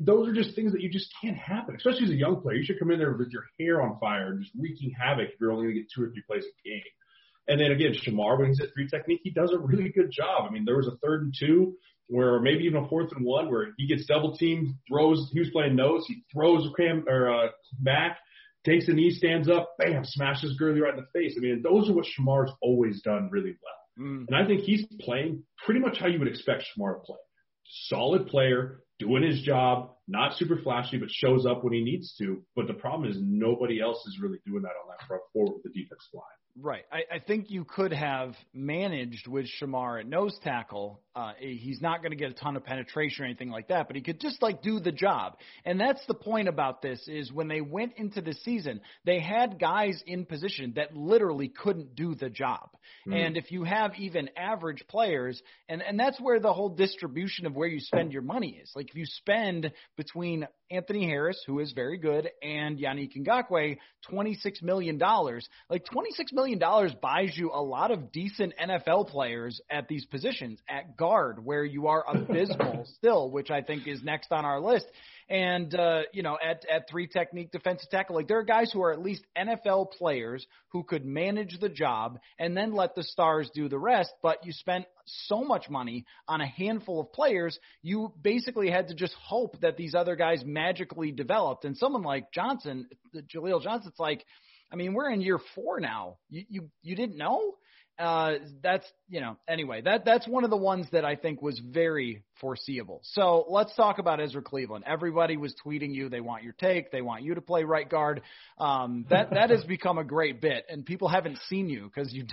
Those 0.00 0.28
are 0.28 0.32
just 0.32 0.54
things 0.54 0.72
that 0.72 0.80
you 0.80 0.90
just 0.90 1.08
can't 1.22 1.36
happen, 1.36 1.76
especially 1.76 2.04
as 2.04 2.10
a 2.10 2.16
young 2.16 2.40
player. 2.40 2.56
You 2.56 2.64
should 2.64 2.78
come 2.78 2.90
in 2.90 2.98
there 2.98 3.12
with 3.12 3.30
your 3.30 3.44
hair 3.58 3.82
on 3.82 3.98
fire 4.00 4.32
and 4.32 4.42
just 4.42 4.52
wreaking 4.58 4.92
havoc 4.98 5.28
if 5.28 5.40
you're 5.40 5.52
only 5.52 5.66
going 5.66 5.74
to 5.76 5.80
get 5.80 5.90
two 5.94 6.02
or 6.02 6.10
three 6.10 6.22
plays 6.26 6.44
a 6.44 6.68
game. 6.68 6.82
And 7.48 7.60
then 7.60 7.72
again, 7.72 7.92
Shamar, 7.92 8.38
when 8.38 8.48
he's 8.48 8.60
at 8.60 8.72
three 8.74 8.88
technique, 8.88 9.20
he 9.22 9.30
does 9.30 9.52
a 9.52 9.58
really 9.58 9.90
good 9.90 10.10
job. 10.10 10.46
I 10.48 10.52
mean, 10.52 10.64
there 10.64 10.76
was 10.76 10.86
a 10.86 10.96
third 11.02 11.22
and 11.22 11.34
two 11.38 11.76
where 12.08 12.40
maybe 12.40 12.64
even 12.64 12.84
a 12.84 12.88
fourth 12.88 13.10
and 13.12 13.24
one 13.24 13.50
where 13.50 13.68
he 13.78 13.86
gets 13.86 14.06
double 14.06 14.36
teamed, 14.36 14.74
throws, 14.88 15.30
he 15.32 15.40
was 15.40 15.50
playing 15.50 15.76
nose, 15.76 16.04
he 16.06 16.22
throws 16.32 16.68
Cam 16.76 17.04
or 17.08 17.30
uh, 17.32 17.48
back, 17.80 18.18
takes 18.64 18.86
a 18.88 18.92
knee, 18.92 19.10
stands 19.10 19.48
up, 19.48 19.74
bam, 19.78 20.04
smashes 20.04 20.56
Gurley 20.58 20.80
right 20.80 20.94
in 20.94 21.00
the 21.00 21.18
face. 21.18 21.34
I 21.36 21.40
mean, 21.40 21.62
those 21.62 21.88
are 21.88 21.94
what 21.94 22.06
Shamar's 22.06 22.52
always 22.60 23.02
done 23.02 23.28
really 23.32 23.56
well. 23.62 24.06
Mm. 24.06 24.26
And 24.28 24.36
I 24.36 24.46
think 24.46 24.60
he's 24.60 24.84
playing 25.00 25.42
pretty 25.64 25.80
much 25.80 25.98
how 25.98 26.06
you 26.06 26.18
would 26.18 26.28
expect 26.28 26.64
Shamar 26.64 26.94
to 26.94 27.00
play. 27.00 27.18
Solid 27.64 28.26
player, 28.26 28.82
doing 29.04 29.22
his 29.22 29.40
job, 29.42 29.90
not 30.08 30.36
super 30.36 30.58
flashy, 30.62 30.98
but 30.98 31.10
shows 31.10 31.46
up 31.46 31.64
when 31.64 31.72
he 31.72 31.82
needs 31.82 32.14
to. 32.18 32.42
But 32.56 32.66
the 32.66 32.74
problem 32.74 33.10
is 33.10 33.18
nobody 33.20 33.80
else 33.80 34.04
is 34.06 34.18
really 34.20 34.38
doing 34.46 34.62
that 34.62 34.68
on 34.82 34.88
that 34.88 35.06
front 35.06 35.22
four 35.32 35.46
with 35.52 35.62
the 35.62 35.70
defense 35.70 36.08
line. 36.12 36.41
Right. 36.60 36.84
I, 36.92 37.16
I 37.16 37.18
think 37.18 37.50
you 37.50 37.64
could 37.64 37.94
have 37.94 38.34
managed 38.52 39.26
with 39.26 39.46
Shamar 39.58 40.00
at 40.00 40.06
nose 40.06 40.38
tackle. 40.44 41.00
Uh, 41.16 41.32
he's 41.38 41.80
not 41.80 42.02
going 42.02 42.10
to 42.10 42.16
get 42.16 42.30
a 42.30 42.34
ton 42.34 42.56
of 42.56 42.64
penetration 42.64 43.22
or 43.22 43.26
anything 43.26 43.48
like 43.48 43.68
that, 43.68 43.86
but 43.86 43.96
he 43.96 44.02
could 44.02 44.20
just 44.20 44.42
like 44.42 44.62
do 44.62 44.78
the 44.78 44.92
job. 44.92 45.38
And 45.64 45.80
that's 45.80 46.04
the 46.06 46.14
point 46.14 46.48
about 46.48 46.82
this 46.82 47.00
is 47.08 47.32
when 47.32 47.48
they 47.48 47.62
went 47.62 47.94
into 47.96 48.20
the 48.20 48.34
season, 48.44 48.82
they 49.06 49.18
had 49.18 49.58
guys 49.58 50.02
in 50.06 50.26
position 50.26 50.74
that 50.76 50.94
literally 50.94 51.48
couldn't 51.48 51.96
do 51.96 52.14
the 52.14 52.28
job. 52.28 52.68
Mm. 53.08 53.26
And 53.26 53.36
if 53.38 53.50
you 53.50 53.64
have 53.64 53.94
even 53.96 54.28
average 54.36 54.84
players, 54.88 55.40
and, 55.70 55.82
and 55.82 55.98
that's 55.98 56.20
where 56.20 56.38
the 56.38 56.52
whole 56.52 56.70
distribution 56.70 57.46
of 57.46 57.54
where 57.54 57.68
you 57.68 57.80
spend 57.80 58.12
your 58.12 58.22
money 58.22 58.60
is. 58.62 58.70
Like 58.76 58.90
if 58.90 58.94
you 58.94 59.06
spend 59.06 59.72
between 59.96 60.46
Anthony 60.72 61.06
Harris, 61.06 61.42
who 61.46 61.60
is 61.60 61.72
very 61.72 61.98
good, 61.98 62.30
and 62.42 62.78
Yannick 62.78 63.14
Ngakoue, 63.14 63.76
$26 64.10 64.62
million. 64.62 64.98
Like 64.98 65.84
$26 65.84 66.32
million 66.32 66.58
buys 67.00 67.36
you 67.36 67.50
a 67.52 67.62
lot 67.62 67.90
of 67.90 68.10
decent 68.10 68.54
NFL 68.58 69.08
players 69.08 69.60
at 69.70 69.86
these 69.86 70.06
positions. 70.06 70.60
At 70.68 70.96
guard, 70.96 71.44
where 71.44 71.64
you 71.64 71.88
are 71.88 72.04
abysmal 72.08 72.86
still, 72.96 73.30
which 73.30 73.50
I 73.50 73.60
think 73.60 73.86
is 73.86 74.02
next 74.02 74.32
on 74.32 74.46
our 74.46 74.60
list 74.60 74.86
and 75.32 75.74
uh, 75.74 76.02
you 76.12 76.22
know 76.22 76.36
at 76.44 76.64
at 76.70 76.88
three 76.90 77.06
technique 77.06 77.50
defensive 77.50 77.88
tackle. 77.88 78.14
Like 78.14 78.28
there 78.28 78.38
are 78.38 78.44
guys 78.44 78.70
who 78.70 78.82
are 78.82 78.92
at 78.92 79.00
least 79.00 79.24
NFL 79.36 79.92
players 79.92 80.46
who 80.68 80.84
could 80.84 81.06
manage 81.06 81.58
the 81.58 81.70
job 81.70 82.18
and 82.38 82.54
then 82.54 82.74
let 82.74 82.94
the 82.94 83.02
stars 83.02 83.50
do 83.54 83.68
the 83.68 83.78
rest. 83.78 84.12
But 84.22 84.44
you 84.44 84.52
spent 84.52 84.84
so 85.06 85.42
much 85.42 85.70
money 85.70 86.04
on 86.28 86.42
a 86.42 86.46
handful 86.46 87.00
of 87.00 87.12
players, 87.14 87.58
you 87.82 88.12
basically 88.20 88.70
had 88.70 88.88
to 88.88 88.94
just 88.94 89.14
hope 89.14 89.58
that 89.62 89.78
these 89.78 89.94
other 89.94 90.16
guys 90.16 90.44
magically 90.44 91.12
developed. 91.12 91.64
And 91.64 91.78
someone 91.78 92.02
like 92.02 92.30
Johnson, 92.30 92.86
Jaleel 93.34 93.62
Johnson, 93.62 93.88
it's 93.90 93.98
like. 93.98 94.24
I 94.70 94.74
mean, 94.74 94.94
we're 94.94 95.10
in 95.10 95.20
year 95.20 95.38
four 95.54 95.80
now. 95.80 96.16
You 96.30 96.44
you 96.48 96.70
you 96.82 96.96
didn't 96.96 97.18
know? 97.18 97.56
Uh, 98.02 98.32
that's 98.62 98.86
you 99.08 99.20
know 99.20 99.36
anyway 99.48 99.80
that 99.80 100.04
that's 100.04 100.26
one 100.26 100.42
of 100.42 100.50
the 100.50 100.56
ones 100.56 100.86
that 100.90 101.04
I 101.04 101.14
think 101.14 101.40
was 101.40 101.60
very 101.64 102.22
foreseeable. 102.40 103.00
So 103.04 103.46
let's 103.48 103.74
talk 103.76 103.98
about 103.98 104.20
Ezra 104.20 104.42
Cleveland. 104.42 104.84
Everybody 104.86 105.36
was 105.36 105.54
tweeting 105.64 105.94
you; 105.94 106.08
they 106.08 106.20
want 106.20 106.42
your 106.42 106.54
take, 106.54 106.90
they 106.90 107.00
want 107.00 107.22
you 107.22 107.36
to 107.36 107.40
play 107.40 107.62
right 107.62 107.88
guard. 107.88 108.22
Um, 108.58 109.06
that 109.10 109.30
that 109.30 109.50
has 109.50 109.62
become 109.64 109.98
a 109.98 110.04
great 110.04 110.40
bit, 110.40 110.66
and 110.68 110.84
people 110.84 111.08
haven't 111.08 111.38
seen 111.48 111.68
you 111.68 111.90
because 111.94 112.12
you 112.12 112.24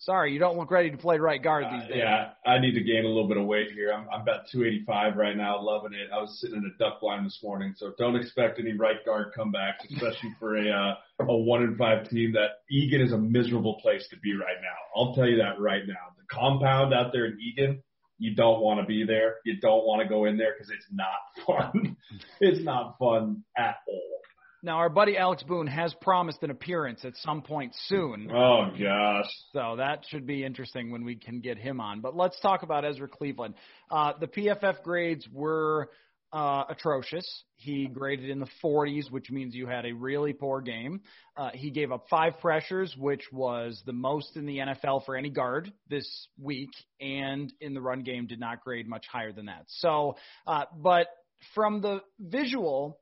Sorry, 0.00 0.32
you 0.32 0.38
don't 0.38 0.56
look 0.56 0.70
ready 0.70 0.92
to 0.92 0.96
play 0.96 1.18
right 1.18 1.42
guard 1.42 1.64
these 1.64 1.84
uh, 1.84 1.88
days. 1.88 1.96
yeah, 1.96 2.30
I 2.46 2.60
need 2.60 2.74
to 2.74 2.84
gain 2.84 3.04
a 3.04 3.08
little 3.08 3.26
bit 3.26 3.36
of 3.36 3.46
weight 3.46 3.72
here. 3.72 3.92
I'm, 3.92 4.06
I'm 4.12 4.20
about 4.20 4.46
285 4.52 5.16
right 5.16 5.36
now, 5.36 5.60
loving 5.60 5.92
it. 5.92 6.08
I 6.14 6.20
was 6.20 6.38
sitting 6.40 6.56
in 6.56 6.64
a 6.64 6.78
duck 6.78 7.00
blind 7.00 7.26
this 7.26 7.40
morning, 7.42 7.74
so 7.76 7.92
don't 7.98 8.14
expect 8.14 8.60
any 8.60 8.74
right 8.74 9.04
guard 9.04 9.32
comebacks, 9.36 9.90
especially 9.90 10.34
for 10.38 10.56
a 10.56 10.70
uh, 10.70 10.94
a 11.20 11.36
one 11.36 11.64
in 11.64 11.76
five 11.76 12.08
team. 12.08 12.32
That 12.34 12.62
Eagan 12.70 13.00
is 13.00 13.12
a 13.12 13.18
miserable 13.18 13.80
place 13.82 14.06
to 14.10 14.16
be 14.18 14.34
right 14.34 14.56
now. 14.62 14.76
I'll 14.94 15.14
tell 15.14 15.26
you 15.26 15.38
that 15.38 15.60
right 15.60 15.82
now. 15.84 16.14
The 16.16 16.24
compound 16.32 16.94
out 16.94 17.10
there 17.12 17.26
in 17.26 17.38
Eagan, 17.40 17.82
you 18.18 18.36
don't 18.36 18.60
want 18.60 18.80
to 18.80 18.86
be 18.86 19.04
there. 19.04 19.36
You 19.44 19.58
don't 19.60 19.84
want 19.84 20.02
to 20.02 20.08
go 20.08 20.26
in 20.26 20.36
there 20.36 20.54
because 20.56 20.70
it's 20.70 20.86
not 20.92 21.44
fun. 21.44 21.96
it's 22.40 22.64
not 22.64 22.96
fun 23.00 23.42
at 23.56 23.78
all. 23.88 24.18
Now, 24.62 24.78
our 24.78 24.88
buddy 24.88 25.16
Alex 25.16 25.42
Boone 25.44 25.68
has 25.68 25.94
promised 26.00 26.42
an 26.42 26.50
appearance 26.50 27.04
at 27.04 27.14
some 27.16 27.42
point 27.42 27.72
soon. 27.86 28.28
Oh, 28.30 28.70
gosh. 28.78 29.30
So 29.52 29.76
that 29.76 30.04
should 30.08 30.26
be 30.26 30.44
interesting 30.44 30.90
when 30.90 31.04
we 31.04 31.14
can 31.14 31.40
get 31.40 31.58
him 31.58 31.80
on. 31.80 32.00
But 32.00 32.16
let's 32.16 32.38
talk 32.40 32.62
about 32.62 32.84
Ezra 32.84 33.08
Cleveland. 33.08 33.54
Uh, 33.90 34.14
the 34.18 34.26
PFF 34.26 34.82
grades 34.82 35.28
were 35.32 35.90
uh, 36.32 36.64
atrocious. 36.68 37.44
He 37.56 37.86
graded 37.86 38.28
in 38.28 38.40
the 38.40 38.48
40s, 38.62 39.10
which 39.10 39.30
means 39.30 39.54
you 39.54 39.66
had 39.66 39.86
a 39.86 39.92
really 39.92 40.32
poor 40.32 40.60
game. 40.60 41.00
Uh, 41.36 41.50
he 41.54 41.70
gave 41.70 41.92
up 41.92 42.06
five 42.10 42.38
pressures, 42.40 42.94
which 42.98 43.22
was 43.32 43.82
the 43.86 43.92
most 43.92 44.36
in 44.36 44.44
the 44.44 44.58
NFL 44.58 45.04
for 45.06 45.16
any 45.16 45.30
guard 45.30 45.72
this 45.88 46.28
week, 46.38 46.70
and 47.00 47.52
in 47.60 47.74
the 47.74 47.80
run 47.80 48.02
game 48.02 48.26
did 48.26 48.40
not 48.40 48.62
grade 48.62 48.88
much 48.88 49.06
higher 49.10 49.32
than 49.32 49.46
that. 49.46 49.64
So, 49.68 50.16
uh, 50.46 50.64
but 50.76 51.06
from 51.54 51.80
the 51.80 52.00
visual, 52.18 52.98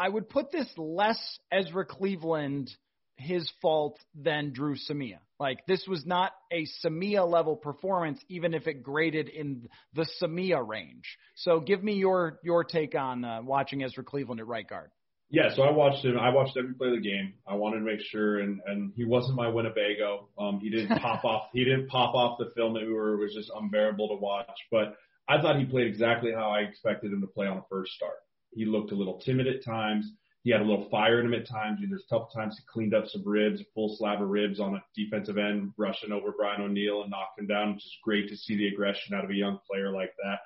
I 0.00 0.08
would 0.08 0.30
put 0.30 0.50
this 0.50 0.66
less 0.78 1.38
Ezra 1.52 1.84
Cleveland 1.84 2.70
his 3.16 3.52
fault 3.60 3.98
than 4.14 4.50
Dru 4.54 4.74
Samia. 4.74 5.18
Like 5.38 5.66
this 5.66 5.84
was 5.86 6.06
not 6.06 6.32
a 6.50 6.66
Samia 6.82 7.28
level 7.30 7.54
performance, 7.54 8.18
even 8.30 8.54
if 8.54 8.66
it 8.66 8.82
graded 8.82 9.28
in 9.28 9.68
the 9.92 10.06
Samia 10.20 10.66
range. 10.66 11.18
So 11.34 11.60
give 11.60 11.84
me 11.84 11.94
your 11.94 12.40
your 12.42 12.64
take 12.64 12.94
on 12.94 13.26
uh, 13.26 13.42
watching 13.42 13.84
Ezra 13.84 14.02
Cleveland 14.02 14.40
at 14.40 14.46
right 14.46 14.66
guard. 14.66 14.90
Yeah, 15.28 15.54
so 15.54 15.62
I 15.62 15.70
watched 15.70 16.04
him. 16.04 16.18
I 16.18 16.30
watched 16.30 16.56
every 16.56 16.74
play 16.74 16.88
of 16.88 16.94
the 16.94 17.08
game. 17.08 17.34
I 17.46 17.54
wanted 17.54 17.80
to 17.80 17.84
make 17.84 18.00
sure, 18.00 18.38
and 18.40 18.60
and 18.66 18.92
he 18.96 19.04
wasn't 19.04 19.36
my 19.36 19.48
Winnebago. 19.48 20.28
Um, 20.38 20.60
he 20.60 20.70
didn't 20.70 20.98
pop 21.02 21.24
off. 21.24 21.42
He 21.52 21.62
didn't 21.62 21.88
pop 21.88 22.14
off 22.14 22.38
the 22.38 22.50
film 22.56 22.72
that 22.72 22.86
were. 22.88 23.14
It 23.14 23.20
was 23.20 23.34
just 23.34 23.50
unbearable 23.54 24.08
to 24.08 24.16
watch. 24.16 24.46
But 24.70 24.96
I 25.28 25.42
thought 25.42 25.58
he 25.58 25.66
played 25.66 25.88
exactly 25.88 26.32
how 26.34 26.50
I 26.50 26.60
expected 26.60 27.12
him 27.12 27.20
to 27.20 27.26
play 27.26 27.46
on 27.46 27.56
the 27.56 27.64
first 27.70 27.92
start. 27.92 28.16
He 28.52 28.64
looked 28.64 28.92
a 28.92 28.96
little 28.96 29.20
timid 29.20 29.46
at 29.46 29.64
times. 29.64 30.10
He 30.42 30.50
had 30.50 30.62
a 30.62 30.64
little 30.64 30.88
fire 30.88 31.20
in 31.20 31.26
him 31.26 31.34
at 31.34 31.46
times. 31.46 31.80
There's 31.86 32.04
a 32.04 32.14
couple 32.14 32.30
times 32.34 32.56
he 32.56 32.64
cleaned 32.72 32.94
up 32.94 33.06
some 33.06 33.22
ribs, 33.26 33.60
a 33.60 33.64
full 33.74 33.94
slab 33.98 34.22
of 34.22 34.28
ribs 34.28 34.58
on 34.58 34.74
a 34.74 34.82
defensive 34.96 35.36
end, 35.36 35.72
rushing 35.76 36.12
over 36.12 36.32
Brian 36.32 36.62
O'Neill 36.62 37.02
and 37.02 37.10
knocked 37.10 37.38
him 37.38 37.46
down, 37.46 37.74
which 37.74 37.84
is 37.84 37.96
great 38.02 38.28
to 38.28 38.36
see 38.36 38.56
the 38.56 38.68
aggression 38.68 39.14
out 39.14 39.24
of 39.24 39.30
a 39.30 39.34
young 39.34 39.58
player 39.70 39.92
like 39.92 40.12
that. 40.22 40.38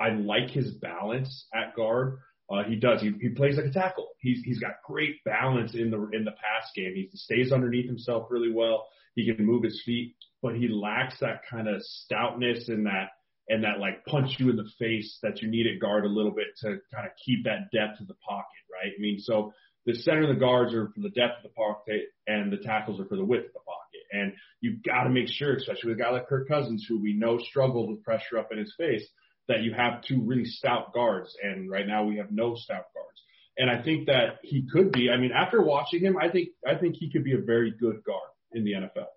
I 0.00 0.10
like 0.10 0.50
his 0.50 0.72
balance 0.72 1.46
at 1.54 1.76
guard. 1.76 2.18
Uh, 2.50 2.64
he 2.64 2.74
does. 2.74 3.00
He, 3.00 3.12
he 3.20 3.28
plays 3.28 3.56
like 3.56 3.66
a 3.66 3.70
tackle. 3.70 4.08
He's 4.18 4.42
he's 4.44 4.58
got 4.58 4.82
great 4.84 5.22
balance 5.24 5.74
in 5.74 5.90
the 5.90 6.08
in 6.12 6.24
the 6.24 6.32
pass 6.32 6.68
game. 6.74 6.94
He 6.96 7.08
stays 7.14 7.52
underneath 7.52 7.86
himself 7.86 8.26
really 8.30 8.50
well. 8.50 8.88
He 9.14 9.32
can 9.32 9.44
move 9.44 9.62
his 9.62 9.80
feet, 9.84 10.16
but 10.42 10.56
he 10.56 10.66
lacks 10.66 11.20
that 11.20 11.42
kind 11.48 11.68
of 11.68 11.80
stoutness 11.82 12.68
and 12.68 12.86
that 12.86 13.10
and 13.50 13.64
that 13.64 13.80
like 13.80 14.06
punch 14.06 14.36
you 14.38 14.48
in 14.48 14.56
the 14.56 14.70
face 14.78 15.18
that 15.22 15.42
you 15.42 15.50
need 15.50 15.66
at 15.66 15.80
guard 15.80 16.04
a 16.04 16.08
little 16.08 16.30
bit 16.30 16.46
to 16.60 16.78
kind 16.94 17.04
of 17.04 17.12
keep 17.22 17.44
that 17.44 17.68
depth 17.72 18.00
of 18.00 18.06
the 18.06 18.14
pocket, 18.26 18.62
right? 18.72 18.92
I 18.96 19.00
mean, 19.00 19.18
so 19.18 19.52
the 19.86 19.94
center 19.94 20.22
of 20.22 20.28
the 20.28 20.40
guards 20.40 20.72
are 20.72 20.86
for 20.94 21.00
the 21.00 21.10
depth 21.10 21.44
of 21.44 21.50
the 21.50 21.56
pocket 21.56 22.02
and 22.28 22.52
the 22.52 22.58
tackles 22.58 23.00
are 23.00 23.06
for 23.06 23.16
the 23.16 23.24
width 23.24 23.46
of 23.46 23.52
the 23.52 23.58
pocket. 23.58 24.02
And 24.12 24.32
you've 24.60 24.84
got 24.84 25.04
to 25.04 25.10
make 25.10 25.28
sure, 25.28 25.56
especially 25.56 25.90
with 25.90 26.00
a 26.00 26.02
guy 26.02 26.10
like 26.10 26.28
Kirk 26.28 26.48
Cousins, 26.48 26.86
who 26.88 27.02
we 27.02 27.12
know 27.12 27.38
struggled 27.38 27.90
with 27.90 28.04
pressure 28.04 28.38
up 28.38 28.52
in 28.52 28.58
his 28.58 28.72
face, 28.78 29.06
that 29.48 29.62
you 29.62 29.74
have 29.74 30.02
two 30.02 30.22
really 30.22 30.44
stout 30.44 30.92
guards. 30.94 31.36
And 31.42 31.68
right 31.68 31.86
now 31.86 32.04
we 32.04 32.18
have 32.18 32.30
no 32.30 32.54
stout 32.54 32.86
guards. 32.94 33.20
And 33.58 33.68
I 33.68 33.82
think 33.82 34.06
that 34.06 34.38
he 34.44 34.64
could 34.72 34.92
be, 34.92 35.10
I 35.10 35.16
mean, 35.16 35.32
after 35.32 35.60
watching 35.60 36.00
him, 36.00 36.16
I 36.16 36.30
think, 36.30 36.50
I 36.64 36.76
think 36.76 36.94
he 36.96 37.10
could 37.10 37.24
be 37.24 37.34
a 37.34 37.40
very 37.44 37.72
good 37.72 38.04
guard 38.04 38.30
in 38.52 38.64
the 38.64 38.72
NFL. 38.72 39.08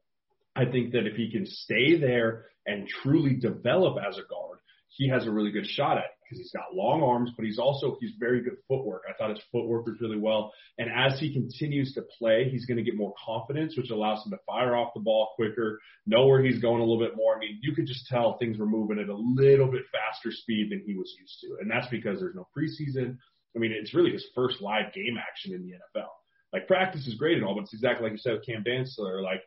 I 0.55 0.65
think 0.65 0.91
that 0.93 1.07
if 1.07 1.15
he 1.15 1.31
can 1.31 1.45
stay 1.45 1.97
there 1.99 2.45
and 2.65 2.87
truly 2.87 3.35
develop 3.35 3.97
as 3.97 4.17
a 4.17 4.27
guard, 4.27 4.59
he 4.89 5.09
has 5.09 5.25
a 5.25 5.31
really 5.31 5.51
good 5.51 5.65
shot 5.65 5.97
at 5.97 6.03
it 6.03 6.11
because 6.23 6.37
he's 6.37 6.51
got 6.51 6.75
long 6.75 7.01
arms, 7.01 7.31
but 7.35 7.45
he's 7.45 7.57
also 7.57 7.97
he's 7.99 8.13
very 8.19 8.41
good 8.41 8.57
footwork. 8.67 9.03
I 9.09 9.13
thought 9.13 9.31
his 9.31 9.43
footwork 9.51 9.87
was 9.87 9.99
really 9.99 10.19
well, 10.19 10.53
and 10.77 10.89
as 10.89 11.19
he 11.19 11.33
continues 11.33 11.93
to 11.93 12.03
play, 12.19 12.49
he's 12.49 12.65
going 12.65 12.77
to 12.77 12.83
get 12.83 12.95
more 12.95 13.13
confidence, 13.23 13.75
which 13.75 13.89
allows 13.89 14.23
him 14.25 14.31
to 14.31 14.39
fire 14.45 14.75
off 14.75 14.93
the 14.93 15.01
ball 15.01 15.31
quicker, 15.35 15.79
know 16.05 16.27
where 16.27 16.43
he's 16.43 16.59
going 16.59 16.81
a 16.81 16.85
little 16.85 17.03
bit 17.03 17.15
more. 17.15 17.35
I 17.35 17.39
mean, 17.39 17.59
you 17.61 17.73
could 17.73 17.87
just 17.87 18.07
tell 18.07 18.37
things 18.37 18.57
were 18.57 18.67
moving 18.67 18.99
at 18.99 19.09
a 19.09 19.15
little 19.15 19.71
bit 19.71 19.83
faster 19.91 20.31
speed 20.31 20.71
than 20.71 20.83
he 20.85 20.95
was 20.95 21.13
used 21.19 21.39
to, 21.41 21.57
and 21.61 21.69
that's 21.69 21.87
because 21.87 22.19
there's 22.19 22.35
no 22.35 22.47
preseason. 22.55 23.17
I 23.55 23.59
mean, 23.59 23.71
it's 23.71 23.93
really 23.93 24.11
his 24.11 24.25
first 24.35 24.61
live 24.61 24.93
game 24.93 25.17
action 25.17 25.53
in 25.53 25.63
the 25.63 25.73
NFL. 25.73 26.09
Like 26.51 26.67
practice 26.67 27.07
is 27.07 27.15
great 27.15 27.37
and 27.37 27.45
all, 27.45 27.55
but 27.55 27.63
it's 27.63 27.73
exactly 27.73 28.03
like 28.03 28.11
you 28.11 28.19
said 28.19 28.33
with 28.33 28.45
Cam 28.45 28.63
Dantzler. 28.63 29.23
Like 29.23 29.41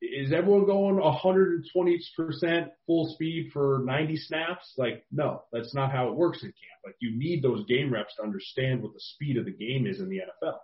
is 0.00 0.32
everyone 0.32 0.64
going 0.66 0.96
120% 0.96 2.70
full 2.86 3.14
speed 3.14 3.50
for 3.52 3.82
90 3.84 4.16
snaps? 4.16 4.72
Like, 4.76 5.04
no, 5.12 5.42
that's 5.52 5.74
not 5.74 5.92
how 5.92 6.08
it 6.08 6.14
works 6.14 6.42
in 6.42 6.48
camp. 6.48 6.80
Like, 6.84 6.96
you 7.00 7.16
need 7.16 7.42
those 7.42 7.64
game 7.66 7.92
reps 7.92 8.14
to 8.16 8.22
understand 8.22 8.82
what 8.82 8.94
the 8.94 9.00
speed 9.00 9.36
of 9.36 9.44
the 9.44 9.52
game 9.52 9.86
is 9.86 10.00
in 10.00 10.08
the 10.08 10.18
NFL. 10.18 10.56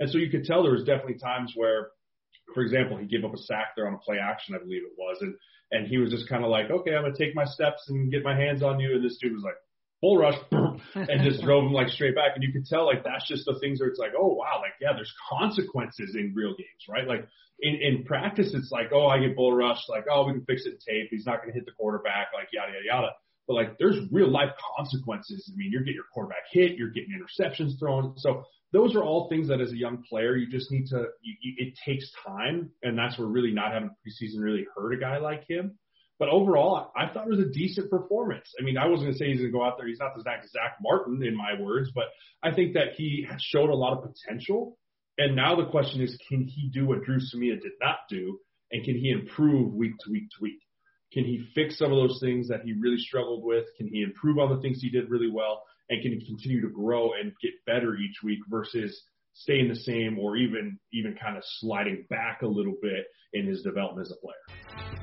And 0.00 0.10
so 0.10 0.18
you 0.18 0.30
could 0.30 0.44
tell 0.44 0.62
there 0.62 0.72
was 0.72 0.84
definitely 0.84 1.18
times 1.18 1.52
where, 1.54 1.88
for 2.54 2.62
example, 2.62 2.96
he 2.96 3.06
gave 3.06 3.24
up 3.24 3.34
a 3.34 3.38
sack 3.38 3.74
there 3.76 3.86
on 3.86 3.94
a 3.94 3.98
play 3.98 4.18
action, 4.18 4.54
I 4.54 4.58
believe 4.58 4.82
it 4.82 4.96
was, 4.96 5.18
and 5.20 5.34
and 5.70 5.86
he 5.86 5.98
was 5.98 6.10
just 6.10 6.28
kind 6.30 6.44
of 6.44 6.50
like, 6.50 6.70
okay, 6.70 6.94
I'm 6.94 7.02
gonna 7.02 7.14
take 7.14 7.34
my 7.34 7.44
steps 7.44 7.84
and 7.88 8.10
get 8.10 8.22
my 8.22 8.34
hands 8.34 8.62
on 8.62 8.80
you, 8.80 8.94
and 8.94 9.04
this 9.04 9.18
dude 9.20 9.34
was 9.34 9.42
like, 9.42 9.56
bull 10.00 10.16
rush, 10.16 10.38
and 10.94 11.22
just 11.22 11.42
drove 11.42 11.64
him 11.64 11.72
like 11.72 11.88
straight 11.88 12.14
back. 12.14 12.32
And 12.34 12.42
you 12.42 12.52
could 12.52 12.66
tell 12.66 12.86
like 12.86 13.04
that's 13.04 13.28
just 13.28 13.44
the 13.44 13.58
things 13.60 13.80
where 13.80 13.88
it's 13.88 13.98
like, 13.98 14.12
oh 14.18 14.34
wow, 14.34 14.60
like 14.62 14.72
yeah, 14.80 14.92
there's 14.94 15.12
consequences 15.28 16.14
in 16.14 16.32
real 16.34 16.54
games, 16.56 16.86
right? 16.88 17.06
Like 17.06 17.28
in, 17.60 17.74
in 17.74 18.04
practice, 18.04 18.52
it's 18.54 18.70
like, 18.70 18.88
oh, 18.92 19.06
I 19.06 19.18
get 19.18 19.36
bull 19.36 19.52
rushed. 19.52 19.88
like, 19.88 20.04
oh, 20.10 20.26
we 20.26 20.32
can 20.32 20.44
fix 20.44 20.66
it 20.66 20.74
in 20.74 20.78
tape. 20.78 21.08
He's 21.10 21.26
not 21.26 21.42
going 21.42 21.48
to 21.48 21.54
hit 21.54 21.66
the 21.66 21.72
quarterback, 21.72 22.28
like 22.34 22.48
yada 22.52 22.72
yada 22.72 22.84
yada. 22.84 23.08
But 23.46 23.54
like, 23.54 23.78
there's 23.78 23.96
real 24.12 24.30
life 24.30 24.50
consequences. 24.76 25.50
I 25.52 25.56
mean, 25.56 25.72
you're 25.72 25.82
getting 25.82 25.94
your 25.94 26.04
quarterback 26.12 26.44
hit, 26.50 26.76
you're 26.76 26.90
getting 26.90 27.18
interceptions 27.18 27.78
thrown. 27.78 28.14
So 28.18 28.44
those 28.72 28.94
are 28.94 29.02
all 29.02 29.28
things 29.28 29.48
that 29.48 29.60
as 29.60 29.72
a 29.72 29.76
young 29.76 30.04
player, 30.08 30.36
you 30.36 30.48
just 30.48 30.70
need 30.70 30.86
to. 30.88 31.06
You, 31.22 31.34
you, 31.40 31.54
it 31.58 31.78
takes 31.84 32.10
time, 32.26 32.70
and 32.82 32.98
that's 32.98 33.18
where 33.18 33.26
really 33.26 33.52
not 33.52 33.72
having 33.72 33.90
preseason 34.06 34.40
really 34.40 34.66
hurt 34.76 34.92
a 34.92 34.98
guy 34.98 35.18
like 35.18 35.48
him. 35.48 35.78
But 36.18 36.28
overall, 36.30 36.90
I 36.96 37.06
thought 37.08 37.26
it 37.26 37.30
was 37.30 37.38
a 37.38 37.48
decent 37.48 37.90
performance. 37.90 38.52
I 38.60 38.64
mean, 38.64 38.76
I 38.76 38.88
wasn't 38.88 39.06
going 39.06 39.12
to 39.12 39.18
say 39.18 39.28
he's 39.28 39.38
going 39.38 39.52
to 39.52 39.56
go 39.56 39.64
out 39.64 39.78
there. 39.78 39.86
He's 39.86 40.00
not 40.00 40.16
the 40.16 40.22
Zack, 40.22 40.42
Zack 40.48 40.76
Martin 40.82 41.22
in 41.22 41.36
my 41.36 41.60
words, 41.60 41.90
but 41.94 42.06
I 42.42 42.52
think 42.52 42.74
that 42.74 42.94
he 42.96 43.26
showed 43.38 43.70
a 43.70 43.74
lot 43.74 43.96
of 43.96 44.02
potential. 44.02 44.76
And 45.18 45.34
now 45.34 45.56
the 45.56 45.66
question 45.66 46.00
is, 46.00 46.16
can 46.28 46.44
he 46.44 46.70
do 46.72 46.86
what 46.86 47.02
Dru 47.02 47.18
Samia 47.18 47.60
did 47.60 47.72
not 47.80 47.96
do? 48.08 48.38
And 48.70 48.84
can 48.84 48.94
he 48.94 49.10
improve 49.10 49.74
week 49.74 49.92
to 50.00 50.12
week 50.12 50.28
to 50.30 50.42
week? 50.42 50.60
Can 51.12 51.24
he 51.24 51.44
fix 51.54 51.78
some 51.78 51.90
of 51.92 51.98
those 51.98 52.20
things 52.20 52.48
that 52.48 52.60
he 52.62 52.74
really 52.74 52.98
struggled 52.98 53.42
with? 53.44 53.64
Can 53.76 53.88
he 53.88 54.02
improve 54.02 54.38
on 54.38 54.54
the 54.54 54.60
things 54.60 54.80
he 54.80 54.90
did 54.90 55.10
really 55.10 55.30
well? 55.30 55.64
And 55.90 56.02
can 56.02 56.12
he 56.12 56.24
continue 56.24 56.60
to 56.60 56.68
grow 56.68 57.12
and 57.20 57.32
get 57.42 57.52
better 57.66 57.96
each 57.96 58.22
week 58.22 58.40
versus 58.48 59.02
staying 59.32 59.68
the 59.68 59.76
same 59.76 60.18
or 60.18 60.36
even 60.36 60.78
even 60.92 61.16
kind 61.20 61.36
of 61.36 61.42
sliding 61.44 62.04
back 62.10 62.42
a 62.42 62.46
little 62.46 62.76
bit 62.82 63.06
in 63.32 63.46
his 63.46 63.62
development 63.62 64.06
as 64.06 64.12
a 64.12 64.16
player? 64.16 64.97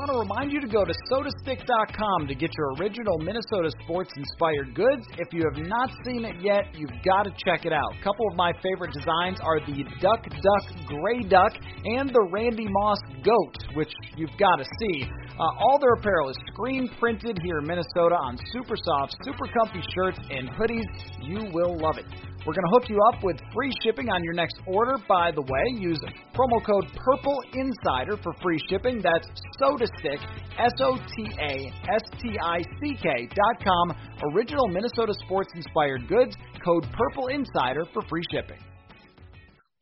I 0.00 0.08
want 0.08 0.16
to 0.16 0.32
remind 0.32 0.50
you 0.50 0.62
to 0.62 0.66
go 0.66 0.82
to 0.82 0.94
sotastick.com 1.12 2.26
to 2.26 2.34
get 2.34 2.48
your 2.56 2.72
original 2.80 3.18
Minnesota 3.18 3.68
sports 3.84 4.08
inspired 4.16 4.74
goods. 4.74 5.04
If 5.18 5.28
you 5.30 5.44
have 5.44 5.60
not 5.68 5.90
seen 6.06 6.24
it 6.24 6.40
yet, 6.40 6.72
you've 6.72 7.04
got 7.04 7.24
to 7.24 7.30
check 7.44 7.66
it 7.66 7.72
out. 7.74 7.92
A 8.00 8.02
couple 8.02 8.24
of 8.30 8.34
my 8.34 8.50
favorite 8.62 8.94
designs 8.94 9.36
are 9.44 9.60
the 9.60 9.84
Duck 10.00 10.24
Duck 10.24 10.64
Gray 10.86 11.20
Duck 11.28 11.52
and 11.84 12.08
the 12.08 12.28
Randy 12.32 12.64
Moss 12.66 12.98
Goat, 13.22 13.76
which 13.76 13.92
you've 14.16 14.32
got 14.40 14.56
to 14.56 14.64
see. 14.80 15.04
Uh, 15.04 15.42
all 15.60 15.78
their 15.78 15.92
apparel 15.92 16.30
is 16.30 16.36
screen 16.54 16.88
printed 16.98 17.36
here 17.44 17.58
in 17.58 17.66
Minnesota 17.66 18.16
on 18.24 18.38
super 18.54 18.76
soft, 18.82 19.14
super 19.22 19.52
comfy 19.52 19.84
shirts 19.94 20.18
and 20.30 20.48
hoodies. 20.48 20.88
You 21.20 21.52
will 21.52 21.76
love 21.76 21.98
it. 21.98 22.06
We're 22.46 22.54
going 22.54 22.64
to 22.64 22.70
hook 22.72 22.88
you 22.88 22.98
up 23.12 23.22
with 23.22 23.36
free 23.54 23.70
shipping 23.84 24.08
on 24.08 24.24
your 24.24 24.32
next 24.32 24.56
order. 24.66 24.96
By 25.06 25.30
the 25.30 25.42
way, 25.42 25.64
use 25.78 26.00
promo 26.34 26.64
code 26.64 26.86
Purple 26.96 27.38
Insider 27.52 28.16
for 28.22 28.32
free 28.42 28.58
shipping. 28.70 29.02
That's 29.02 29.28
SotaStick, 29.60 30.18
S 30.58 30.72
O 30.80 30.96
T 30.96 31.28
A 31.38 31.70
S 31.92 32.00
T 32.22 32.38
I 32.42 32.62
C 32.80 32.96
K 33.02 33.28
dot 33.28 33.62
com. 33.62 33.94
Original 34.32 34.68
Minnesota 34.68 35.12
sports 35.26 35.50
inspired 35.54 36.08
goods. 36.08 36.34
Code 36.64 36.86
Purple 36.92 37.26
Insider 37.26 37.84
for 37.92 38.00
free 38.08 38.24
shipping. 38.32 38.58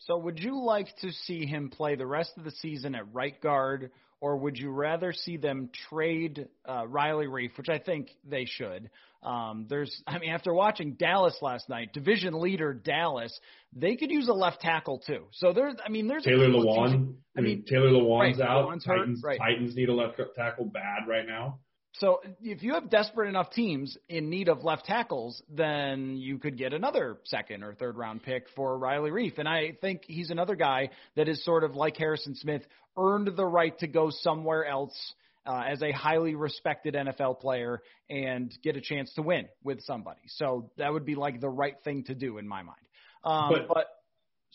So, 0.01 0.19
would 0.19 0.39
you 0.41 0.61
like 0.65 0.89
to 1.03 1.13
see 1.13 1.47
him 1.47 1.71
play 1.71 1.95
the 1.95 2.07
rest 2.07 2.33
of 2.39 2.45
the 2.45 2.51
season 2.51 2.95
at 2.97 3.03
right 3.13 3.41
guard, 3.41 3.91
or 4.21 4.37
would 4.37 4.59
you 4.59 4.71
rather 4.71 5.13
see 5.13 5.37
them 5.37 5.71
trade 5.89 6.49
uh, 6.69 6.87
Riley 6.87 7.27
Reiff, 7.27 7.57
which 7.57 7.69
I 7.69 7.79
think 7.79 8.11
they 8.29 8.45
should? 8.45 8.91
Um, 9.23 9.67
there's, 9.69 10.03
I 10.07 10.19
mean, 10.19 10.31
after 10.31 10.55
watching 10.55 10.93
Dallas 10.93 11.37
last 11.43 11.69
night, 11.69 11.93
division 11.93 12.41
leader 12.41 12.73
Dallas, 12.73 13.37
they 13.75 13.97
could 13.97 14.11
use 14.11 14.29
a 14.29 14.33
left 14.33 14.61
tackle 14.61 15.03
too. 15.05 15.25
So 15.33 15.53
there's, 15.53 15.75
I 15.85 15.89
mean, 15.89 16.07
there's 16.07 16.25
Taylor 16.25 16.49
Lewan. 16.49 17.15
I 17.37 17.41
mean, 17.41 17.65
Taylor 17.69 17.91
Lewan's 17.91 18.39
right, 18.39 18.49
out. 18.49 18.69
Lewan's 18.69 18.85
hurt, 18.85 18.99
Titans, 18.99 19.23
right. 19.25 19.39
Titans 19.39 19.75
need 19.75 19.89
a 19.89 19.95
left 19.95 20.21
tackle 20.37 20.67
bad 20.67 21.09
right 21.09 21.27
now. 21.27 21.59
So 21.99 22.21
if 22.41 22.63
you 22.63 22.75
have 22.75 22.91
desperate 22.91 23.29
enough 23.29 23.51
teams 23.51 23.97
in 24.09 24.31
need 24.31 24.49
of 24.49 24.63
left 24.63 24.85
tackles, 24.87 25.43
then 25.49 26.17
you 26.17 26.39
could 26.39 26.57
get 26.57 26.73
another 26.73 27.19
second 27.25 27.65
or 27.65 27.75
third 27.75 27.97
round 27.97 28.23
pick 28.23 28.47
for 28.55 28.79
Riley 28.79 29.11
Reiff. 29.11 29.39
And 29.39 29.49
I 29.49 29.73
think 29.81 30.03
he's 30.07 30.31
another 30.31 30.55
guy 30.55 30.91
that 31.17 31.29
is 31.29 31.45
sort 31.45 31.65
of 31.65 31.75
like 31.75 31.97
Harrison 31.97 32.35
Smith, 32.37 32.63
earned 32.97 33.31
the 33.37 33.47
right 33.47 33.77
to 33.81 33.87
go 33.87 34.11
somewhere 34.11 34.65
else 34.65 34.97
uh, 35.47 35.63
as 35.69 35.83
a 35.83 35.91
highly 35.91 36.35
respected 36.35 36.95
NFL 36.95 37.41
player 37.41 37.83
and 38.09 38.57
get 38.63 38.77
a 38.77 38.81
chance 38.81 39.13
to 39.15 39.23
win 39.23 39.49
with 39.65 39.81
somebody. 39.83 40.21
So 40.29 40.71
that 40.77 40.93
would 40.93 41.05
be 41.05 41.15
like 41.15 41.41
the 41.41 41.49
right 41.49 41.77
thing 41.85 42.05
to 42.05 42.15
do 42.15 42.39
in 42.39 42.47
my 42.47 42.63
mind. 42.63 42.79
Um, 43.25 43.51
But- 43.51 43.69
but, 43.69 43.87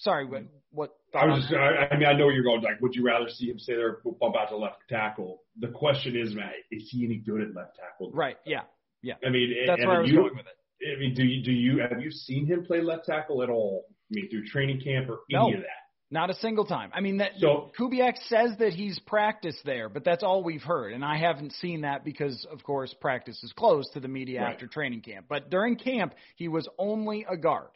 sorry, 0.03 0.25
what? 0.25 0.41
Mm-hmm. 0.43 0.55
what 0.71 0.91
I 1.15 1.25
was 1.25 1.41
just, 1.41 1.53
I, 1.53 1.93
I 1.93 1.97
mean, 1.97 2.07
I 2.07 2.13
know 2.13 2.29
you're 2.29 2.43
going. 2.43 2.61
Like, 2.61 2.81
would 2.81 2.95
you 2.95 3.05
rather 3.05 3.29
see 3.29 3.49
him 3.49 3.59
stay 3.59 3.75
there, 3.75 3.97
bump 4.19 4.35
out 4.35 4.49
to 4.49 4.57
left 4.57 4.77
tackle? 4.89 5.41
The 5.59 5.67
question 5.69 6.15
is, 6.15 6.33
Matt, 6.35 6.53
is 6.71 6.89
he 6.91 7.05
any 7.05 7.17
good 7.17 7.41
at 7.41 7.55
left 7.55 7.75
tackle? 7.77 8.11
right? 8.13 8.37
Yeah, 8.45 8.61
Yeah. 9.01 9.15
I 9.25 9.29
mean, 9.29 9.53
that's 9.67 9.79
and 9.81 9.87
where 9.89 9.97
I 9.97 10.01
was 10.01 10.09
you, 10.09 10.17
going 10.17 10.35
with 10.35 10.45
it. 10.47 10.95
I 10.95 10.99
mean, 10.99 11.13
do 11.15 11.23
you 11.23 11.43
do 11.43 11.51
you 11.51 11.79
have 11.79 12.01
you 12.01 12.11
seen 12.11 12.45
him 12.45 12.65
play 12.65 12.81
left 12.81 13.05
tackle 13.05 13.41
at 13.43 13.49
all? 13.49 13.85
I 13.89 14.15
mean, 14.15 14.29
through 14.29 14.45
training 14.47 14.81
camp 14.81 15.09
or 15.09 15.19
any 15.31 15.39
No. 15.39 15.47
of 15.53 15.61
that? 15.61 15.67
Not 16.11 16.29
a 16.29 16.35
single 16.35 16.65
time. 16.65 16.91
I 16.93 16.99
mean, 17.01 17.17
that 17.17 17.31
So- 17.39 17.71
Kubiak 17.79 18.17
says 18.27 18.55
that 18.59 18.73
he's 18.73 18.99
practiced 18.99 19.63
there, 19.65 19.89
but 19.89 20.03
that's 20.03 20.21
all 20.21 20.43
we've 20.43 20.61
heard, 20.61 20.93
and 20.93 21.03
I 21.03 21.17
haven't 21.17 21.53
seen 21.53 21.81
that 21.81 22.03
because, 22.03 22.45
of 22.51 22.61
course, 22.63 22.93
practice 23.01 23.41
is 23.43 23.51
closed 23.53 23.93
to 23.93 23.99
the 23.99 24.07
media 24.07 24.41
Right. 24.41 24.51
after 24.53 24.67
training 24.67 25.01
camp. 25.01 25.25
But 25.27 25.49
during 25.49 25.75
camp, 25.75 26.13
he 26.35 26.47
was 26.49 26.67
only 26.77 27.25
a 27.27 27.35
guard. 27.37 27.69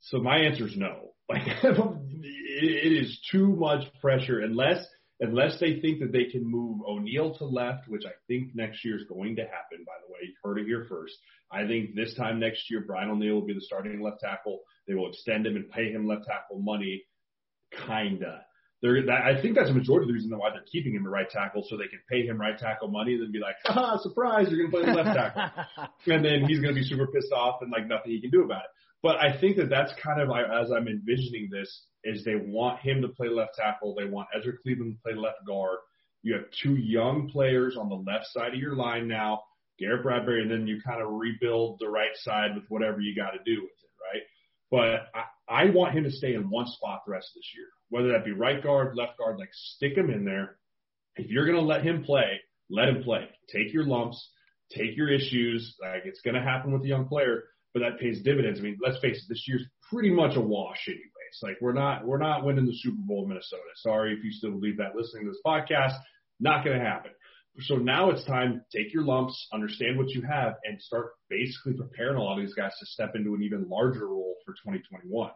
So 0.00 0.18
my 0.18 0.38
answer 0.38 0.66
is 0.66 0.76
no. 0.76 1.02
Like, 1.28 1.42
it, 1.44 3.02
is 3.02 3.18
too 3.32 3.48
much 3.48 3.82
pressure 4.00 4.38
unless 4.38 4.86
unless 5.18 5.58
they 5.58 5.80
think 5.80 5.98
that 5.98 6.12
they 6.12 6.26
can 6.26 6.44
move 6.44 6.82
O'Neill 6.86 7.34
to 7.38 7.44
left, 7.44 7.88
which 7.88 8.04
I 8.06 8.12
think 8.28 8.54
next 8.54 8.84
year 8.84 8.96
is 8.96 9.02
going 9.08 9.34
to 9.36 9.42
happen. 9.42 9.84
By 9.84 9.94
the 10.06 10.12
way, 10.12 10.20
you 10.22 10.34
heard 10.44 10.58
it 10.58 10.66
here 10.66 10.86
first. 10.88 11.14
I 11.50 11.66
think 11.66 11.96
this 11.96 12.14
time 12.14 12.38
next 12.38 12.70
year, 12.70 12.84
Brian 12.86 13.10
O'Neill 13.10 13.34
will 13.34 13.46
be 13.46 13.54
the 13.54 13.60
starting 13.60 14.00
left 14.00 14.20
tackle. 14.20 14.60
They 14.86 14.94
will 14.94 15.08
extend 15.08 15.46
him 15.46 15.56
and 15.56 15.68
pay 15.68 15.90
him 15.90 16.06
left 16.06 16.26
tackle 16.26 16.60
money, 16.60 17.02
kinda. 17.72 18.42
They're, 18.82 19.06
that, 19.06 19.22
I 19.24 19.40
think 19.40 19.56
that's 19.56 19.70
a 19.70 19.74
majority 19.74 20.04
of 20.04 20.08
the 20.08 20.14
reason 20.14 20.36
why 20.36 20.50
they're 20.50 20.62
keeping 20.70 20.94
him 20.94 21.06
at 21.06 21.10
right 21.10 21.28
tackle, 21.28 21.64
so 21.66 21.76
they 21.76 21.88
can 21.88 22.00
pay 22.10 22.26
him 22.26 22.38
right 22.38 22.58
tackle 22.58 22.88
money, 22.88 23.14
and 23.14 23.22
then 23.22 23.32
be 23.32 23.38
like, 23.38 23.56
"Ha, 23.64 23.98
surprise! 24.02 24.48
You're 24.50 24.68
going 24.68 24.70
to 24.70 24.76
play 24.76 24.86
the 24.86 25.02
left 25.02 25.16
tackle." 25.16 25.86
and 26.14 26.24
then 26.24 26.44
he's 26.44 26.60
going 26.60 26.74
to 26.74 26.80
be 26.80 26.86
super 26.86 27.06
pissed 27.06 27.32
off 27.32 27.62
and 27.62 27.72
like 27.72 27.86
nothing 27.88 28.12
he 28.12 28.20
can 28.20 28.30
do 28.30 28.44
about 28.44 28.62
it. 28.64 28.70
But 29.06 29.18
I 29.20 29.38
think 29.38 29.56
that 29.58 29.70
that's 29.70 29.92
kind 30.02 30.20
of 30.20 30.30
as 30.30 30.72
I'm 30.72 30.88
envisioning 30.88 31.48
this, 31.48 31.84
is 32.02 32.24
they 32.24 32.34
want 32.34 32.80
him 32.80 33.02
to 33.02 33.08
play 33.08 33.28
left 33.28 33.54
tackle. 33.54 33.94
They 33.94 34.04
want 34.04 34.26
Ezra 34.36 34.54
Cleveland 34.60 34.96
to 34.96 35.00
play 35.00 35.16
left 35.16 35.46
guard. 35.46 35.78
You 36.22 36.34
have 36.34 36.46
two 36.60 36.74
young 36.74 37.30
players 37.30 37.76
on 37.76 37.88
the 37.88 37.94
left 37.94 38.26
side 38.32 38.54
of 38.54 38.58
your 38.58 38.74
line 38.74 39.06
now, 39.06 39.42
Garrett 39.78 40.02
Bradbury, 40.02 40.42
and 40.42 40.50
then 40.50 40.66
you 40.66 40.80
kind 40.84 41.00
of 41.00 41.12
rebuild 41.12 41.76
the 41.78 41.88
right 41.88 42.16
side 42.16 42.56
with 42.56 42.64
whatever 42.68 43.00
you 43.00 43.14
got 43.14 43.30
to 43.30 43.38
do 43.44 43.62
with 43.62 43.70
it, 43.70 43.92
right? 44.02 44.22
But 44.72 45.08
I, 45.14 45.66
I 45.68 45.70
want 45.70 45.94
him 45.94 46.02
to 46.02 46.10
stay 46.10 46.34
in 46.34 46.50
one 46.50 46.66
spot 46.66 47.02
the 47.06 47.12
rest 47.12 47.28
of 47.28 47.38
this 47.38 47.52
year, 47.54 47.68
whether 47.90 48.10
that 48.10 48.24
be 48.24 48.32
right 48.32 48.60
guard, 48.60 48.96
left 48.96 49.18
guard, 49.18 49.38
like 49.38 49.50
stick 49.52 49.96
him 49.96 50.10
in 50.10 50.24
there. 50.24 50.56
If 51.14 51.30
you're 51.30 51.46
going 51.46 51.58
to 51.58 51.62
let 51.62 51.84
him 51.84 52.02
play, 52.02 52.40
let 52.70 52.88
him 52.88 53.04
play. 53.04 53.28
Take 53.54 53.72
your 53.72 53.84
lumps, 53.84 54.30
take 54.76 54.96
your 54.96 55.12
issues. 55.12 55.76
Like 55.80 56.06
it's 56.06 56.22
going 56.22 56.34
to 56.34 56.42
happen 56.42 56.72
with 56.72 56.82
a 56.82 56.88
young 56.88 57.06
player, 57.06 57.44
but 57.76 57.82
that 57.82 58.00
pays 58.00 58.22
dividends. 58.22 58.58
I 58.58 58.62
mean, 58.62 58.78
let's 58.82 58.98
face 59.00 59.18
it, 59.18 59.28
this 59.28 59.44
year's 59.46 59.66
pretty 59.90 60.08
much 60.08 60.34
a 60.34 60.40
wash 60.40 60.88
anyways. 60.88 61.04
Like 61.42 61.58
we're 61.60 61.74
not 61.74 62.06
we're 62.06 62.16
not 62.16 62.42
winning 62.42 62.64
the 62.64 62.74
Super 62.74 62.96
Bowl 63.00 63.24
in 63.24 63.28
Minnesota. 63.28 63.60
Sorry 63.76 64.14
if 64.14 64.24
you 64.24 64.32
still 64.32 64.52
believe 64.52 64.78
that 64.78 64.96
listening 64.96 65.26
to 65.26 65.30
this 65.30 65.40
podcast. 65.44 65.92
Not 66.40 66.64
going 66.64 66.78
to 66.78 66.82
happen. 66.82 67.10
So 67.60 67.74
now 67.76 68.10
it's 68.10 68.24
time 68.24 68.62
take 68.74 68.94
your 68.94 69.04
lumps, 69.04 69.46
understand 69.52 69.98
what 69.98 70.08
you 70.08 70.22
have, 70.22 70.54
and 70.64 70.80
start 70.80 71.10
basically 71.28 71.74
preparing 71.74 72.16
a 72.16 72.22
lot 72.22 72.38
of 72.38 72.46
these 72.46 72.54
guys 72.54 72.72
to 72.80 72.86
step 72.86 73.12
into 73.14 73.34
an 73.34 73.42
even 73.42 73.68
larger 73.68 74.08
role 74.08 74.36
for 74.46 74.52
2021. 74.52 75.30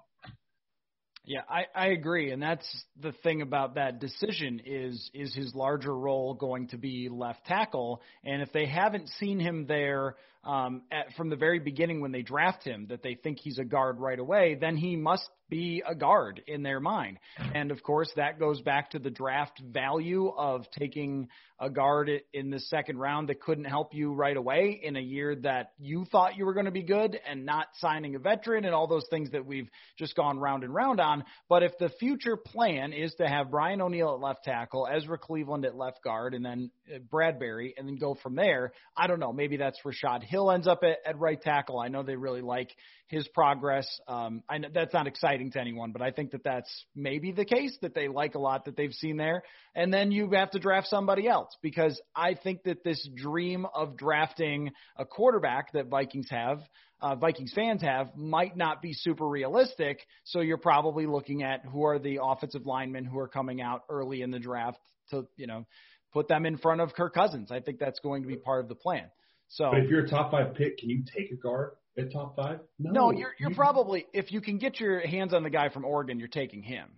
Yeah, 1.27 1.43
I, 1.47 1.67
I 1.75 1.89
agree, 1.89 2.31
and 2.31 2.43
that's 2.43 2.67
the 2.99 3.13
thing 3.13 3.43
about 3.43 3.75
that 3.75 4.01
decision 4.01 4.63
is 4.65 5.11
is 5.13 5.35
his 5.35 5.55
larger 5.55 5.95
role 5.95 6.33
going 6.33 6.69
to 6.69 6.79
be 6.79 7.11
left 7.11 7.45
tackle, 7.45 8.01
and 8.25 8.41
if 8.41 8.51
they 8.53 8.65
haven't 8.65 9.09
seen 9.19 9.39
him 9.39 9.67
there 9.67 10.17
um, 10.45 10.83
at, 10.91 11.15
from 11.17 11.31
the 11.31 11.37
very 11.37 11.59
beginning 11.59 12.01
when 12.01 12.13
they 12.13 12.23
draft 12.23 12.65
him, 12.65 12.87
that 12.89 13.03
they 13.03 13.15
think 13.15 13.39
he's 13.41 13.59
a 13.59 13.65
guard 13.65 13.99
right 13.99 14.19
away, 14.19 14.57
then 14.59 14.77
he 14.77 14.97
must 14.97 15.29
be 15.51 15.83
a 15.87 15.95
guard 15.95 16.41
in 16.47 16.63
their 16.63 16.81
mind. 16.81 17.19
And 17.55 17.71
of 17.71 17.83
course, 17.83 18.11
that 18.17 18.39
goes 18.39 18.63
back 18.63 18.93
to 18.93 18.99
the 18.99 19.11
draft 19.11 19.61
value 19.61 20.29
of 20.29 20.65
taking 20.79 21.29
a 21.59 21.69
guard 21.69 22.11
in 22.33 22.51
the 22.51 22.61
second 22.61 22.97
round 22.97 23.29
that 23.29 23.41
couldn't 23.41 23.65
help 23.65 23.93
you 23.93 24.15
right 24.15 24.37
away 24.37 24.81
in 24.83 24.97
a 24.97 25.01
year 25.01 25.35
that 25.37 25.73
you 25.79 26.07
thought 26.11 26.37
you 26.37 26.47
were 26.47 26.55
going 26.55 26.65
to 26.65 26.73
be 26.73 26.85
good 26.85 27.19
and 27.29 27.45
not 27.45 27.67
signing 27.79 28.15
a 28.15 28.19
veteran 28.19 28.65
and 28.65 28.75
all 28.75 28.87
those 28.87 29.05
things 29.11 29.31
that 29.33 29.45
we've 29.45 29.69
just 29.99 30.17
gone 30.17 30.39
round 30.39 30.65
and 30.65 30.73
round 30.73 31.01
on. 31.01 31.25
But 31.51 31.63
if 31.63 31.73
the 31.79 31.91
future 31.99 32.37
plan 32.37 32.95
is 32.95 33.13
to 33.15 33.29
have 33.29 33.51
Brian 33.51 33.83
O'Neill 33.83 34.15
at 34.15 34.21
left 34.21 34.45
tackle, 34.45 34.89
Ezra 34.91 35.19
Cleveland 35.19 35.67
at 35.67 35.77
left 35.77 36.03
guard, 36.03 36.33
and 36.33 36.45
then 36.45 36.71
Bradbury, 37.11 37.75
and 37.77 37.87
then 37.87 37.97
go 37.97 38.17
from 38.23 38.37
there, 38.37 38.73
I 38.97 39.07
don't 39.07 39.21
know. 39.21 39.33
Maybe 39.33 39.59
that's 39.59 39.85
Rashod 39.85 40.23
Hill 40.31 40.51
ends 40.53 40.69
up 40.69 40.85
at, 40.85 40.99
at 41.05 41.19
right 41.19 41.41
tackle. 41.41 41.81
I 41.81 41.89
know 41.89 42.05
they 42.05 42.15
really 42.15 42.41
like 42.41 42.71
his 43.09 43.27
progress. 43.35 43.87
Um, 44.07 44.45
I 44.49 44.59
know 44.59 44.69
that's 44.73 44.95
not 44.95 45.09
exciting 45.09 45.51
to 45.51 45.61
anyone, 45.61 45.91
but 45.91 46.03
I 46.03 46.13
think 46.13 46.31
that 46.31 46.45
that's 46.45 46.71
maybe 46.95 47.33
the 47.33 47.45
case 47.45 47.77
that 47.83 47.95
they 47.95 48.07
like 48.07 48.37
a 48.37 48.39
lot 48.39 48.67
that 48.67 48.77
they've 48.77 48.93
seen 48.93 49.17
there. 49.17 49.43
And 49.75 49.93
then 49.93 50.13
you 50.13 50.31
have 50.31 50.53
to 50.53 50.61
draft 50.61 50.87
somebody 50.87 51.27
else 51.27 51.57
because 51.63 52.01
I 52.15 52.35
think 52.35 52.63
that 52.63 52.85
this 52.85 53.07
dream 53.17 53.67
of 53.75 53.97
drafting 53.97 54.71
a 54.97 55.05
quarterback 55.05 55.73
that 55.73 55.89
Vikings 55.89 56.29
have, 56.31 56.61
uh, 57.01 57.17
Vikings 57.17 57.53
fans 57.53 57.83
have, 57.83 58.15
might 58.17 58.57
not 58.57 58.81
be 58.81 58.93
super 58.93 59.27
realistic. 59.27 59.99
So 60.23 60.41
you're 60.41 60.59
probably 60.59 61.07
looking 61.07 61.43
at 61.43 61.65
who 61.65 61.85
are 61.87 61.99
the 61.99 62.21
offensive 62.23 62.67
linemen 62.67 63.05
who 63.05 63.19
are 63.19 63.29
coming 63.29 63.61
out 63.61 63.83
early 63.89 64.23
in 64.23 64.31
the 64.31 64.39
draft 64.39 64.79
to, 65.11 65.27
you 65.37 65.49
know, 65.49 65.67
put 66.13 66.29
them 66.29 66.47
in 66.47 66.57
front 66.57 66.81
of 66.81 66.95
Kirk 66.95 67.15
Cousins. 67.15 67.51
I 67.51 67.59
think 67.59 67.81
that's 67.81 67.99
going 67.99 68.23
to 68.23 68.29
be 68.29 68.37
part 68.37 68.63
of 68.63 68.69
the 68.69 68.75
plan. 68.77 69.11
So, 69.51 69.71
but 69.71 69.81
if 69.81 69.91
you're 69.91 70.05
a 70.05 70.09
top 70.09 70.31
five 70.31 70.55
pick, 70.55 70.79
can 70.79 70.89
you 70.89 71.03
take 71.17 71.31
a 71.31 71.37
guard? 71.37 71.73
at 71.99 72.13
top 72.13 72.37
five? 72.37 72.61
No, 72.79 72.91
no 72.91 73.11
you're 73.11 73.35
you're 73.39 73.55
probably 73.55 74.07
if 74.13 74.33
you 74.33 74.41
can 74.41 74.59
get 74.59 74.81
your 74.81 75.01
hands 75.07 75.35
on 75.35 75.43
the 75.43 75.51
guy 75.51 75.69
from 75.69 75.85
Oregon, 75.85 76.19
you're 76.19 76.29
taking 76.29 76.63
him. 76.63 76.89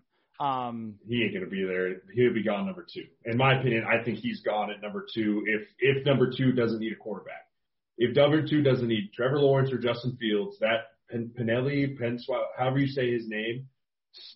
Um, 0.40 0.94
he 1.06 1.22
ain't 1.22 1.34
gonna 1.34 1.46
be 1.46 1.64
there. 1.64 2.02
He'll 2.14 2.34
be 2.34 2.42
gone 2.42 2.66
number 2.66 2.86
two. 2.92 3.04
In 3.24 3.36
my 3.36 3.58
opinion, 3.58 3.84
I 3.84 4.02
think 4.04 4.18
he's 4.18 4.40
gone 4.40 4.70
at 4.70 4.80
number 4.80 5.06
two. 5.14 5.44
If 5.46 5.68
if 5.78 6.06
number 6.06 6.30
two 6.30 6.52
doesn't 6.52 6.80
need 6.80 6.92
a 6.92 6.96
quarterback, 6.96 7.46
if 7.98 8.16
number 8.16 8.46
two 8.46 8.62
doesn't 8.62 8.88
need 8.88 9.12
Trevor 9.14 9.38
Lawrence 9.38 9.72
or 9.72 9.78
Justin 9.78 10.16
Fields, 10.18 10.56
that 10.60 10.92
Pen, 11.10 11.30
Penelli 11.38 11.98
Penswa, 11.98 12.42
however 12.56 12.78
you 12.78 12.88
say 12.88 13.12
his 13.12 13.28
name, 13.28 13.66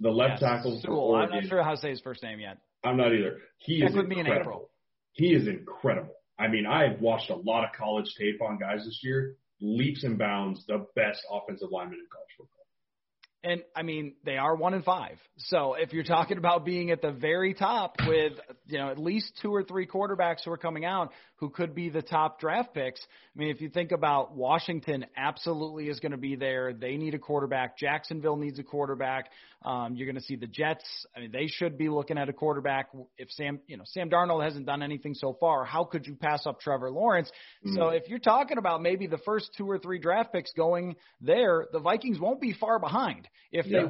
the 0.01 0.11
left 0.11 0.41
yes, 0.43 0.51
tackle 0.51 0.81
for 0.85 0.93
Oregon. 0.93 1.35
I'm 1.35 1.43
not 1.43 1.49
sure 1.49 1.63
how 1.63 1.73
to 1.73 1.77
say 1.79 1.91
his 1.91 2.01
first 2.01 2.23
name 2.23 2.41
yet. 2.41 2.59
I'm 2.85 2.97
not 2.97 3.13
either. 3.13 3.39
He 3.59 3.81
Check 3.81 3.91
is 3.91 3.97
with 3.97 4.05
incredible. 4.05 4.25
me 4.25 4.31
in 4.31 4.41
April. 4.41 4.71
He 5.13 5.27
is 5.33 5.49
incredible. 5.49 6.16
I 6.39 6.49
mean, 6.49 6.67
I've 6.67 7.01
watched 7.01 7.31
a 7.31 7.37
lot 7.37 7.65
of 7.65 7.71
college 7.77 8.15
tape 8.19 8.43
on 8.43 8.59
guys 8.59 8.85
this 8.85 9.01
year 9.03 9.37
leaps 9.61 10.05
and 10.05 10.19
bounds 10.19 10.65
the 10.67 10.87
best 10.95 11.21
offensive 11.31 11.69
lineman 11.71 11.99
in 11.99 12.07
college 12.13 12.29
football. 12.37 12.53
And 13.43 13.63
I 13.77 13.83
mean, 13.83 14.15
they 14.25 14.39
are 14.39 14.57
one 14.57 14.75
and 14.75 14.85
five. 14.85 15.19
So 15.37 15.75
if 15.75 15.93
you're 15.93 16.05
talking 16.05 16.37
about 16.37 16.65
being 16.65 16.91
at 16.91 17.01
the 17.01 17.13
very 17.13 17.55
top 17.55 17.97
with, 18.07 18.33
you 18.67 18.79
know, 18.79 18.91
at 18.91 18.99
least 18.99 19.33
two 19.41 19.55
or 19.55 19.63
three 19.63 19.87
quarterbacks 19.87 20.45
who 20.45 20.51
are 20.51 20.57
coming 20.57 20.85
out 20.85 21.13
who 21.37 21.51
could 21.51 21.75
be 21.75 21.89
the 21.89 22.03
top 22.03 22.41
draft 22.41 22.73
picks. 22.75 23.01
I 23.01 23.39
mean, 23.39 23.51
if 23.51 23.61
you 23.61 23.69
think 23.69 23.93
about 23.93 24.35
Washington, 24.35 25.05
absolutely 25.17 25.89
is 25.89 26.01
going 26.01 26.13
to 26.13 26.19
be 26.19 26.35
there. 26.35 26.73
They 26.73 26.97
need 26.97 27.15
a 27.15 27.19
quarterback. 27.19 27.79
Jacksonville 27.79 28.37
needs 28.37 28.59
a 28.59 28.63
quarterback. 28.63 29.31
Um, 29.63 29.97
you're 29.97 30.07
going 30.07 30.17
to 30.17 30.23
see 30.23 30.37
the 30.37 30.47
Jets. 30.47 30.85
I 31.15 31.21
mean, 31.21 31.33
they 31.33 31.47
should 31.47 31.77
be 31.77 31.89
looking 31.89 32.17
at 32.17 32.29
a 32.29 32.33
quarterback. 32.33 32.89
If 33.19 33.31
Sam, 33.33 33.61
you 33.67 33.77
know, 33.77 33.85
Sam 33.87 34.09
Darnold 34.09 34.45
hasn't 34.45 34.67
done 34.67 34.83
anything 34.83 35.15
so 35.15 35.37
far, 35.39 35.65
how 35.65 35.85
could 35.85 36.07
you 36.07 36.15
pass 36.15 36.47
up 36.47 36.61
Trevor 36.61 36.91
Lawrence? 36.91 37.31
Mm-hmm. 37.67 37.77
So 37.77 37.89
if 37.89 38.09
you're 38.09 38.19
talking 38.19 38.59
about 38.59 38.81
maybe 38.81 39.07
the 39.07 39.19
first 39.19 39.51
two 39.59 39.69
or 39.69 39.79
three 39.79 39.99
draft 39.99 40.33
picks 40.33 40.53
going 40.53 40.97
there, 41.21 41.67
the 41.73 41.81
Vikings 41.81 42.19
won't 42.19 42.41
be 42.41 42.55
far 42.55 42.79
behind 42.79 43.29
if 43.53 43.67
yeah. 43.67 43.83
they 43.83 43.89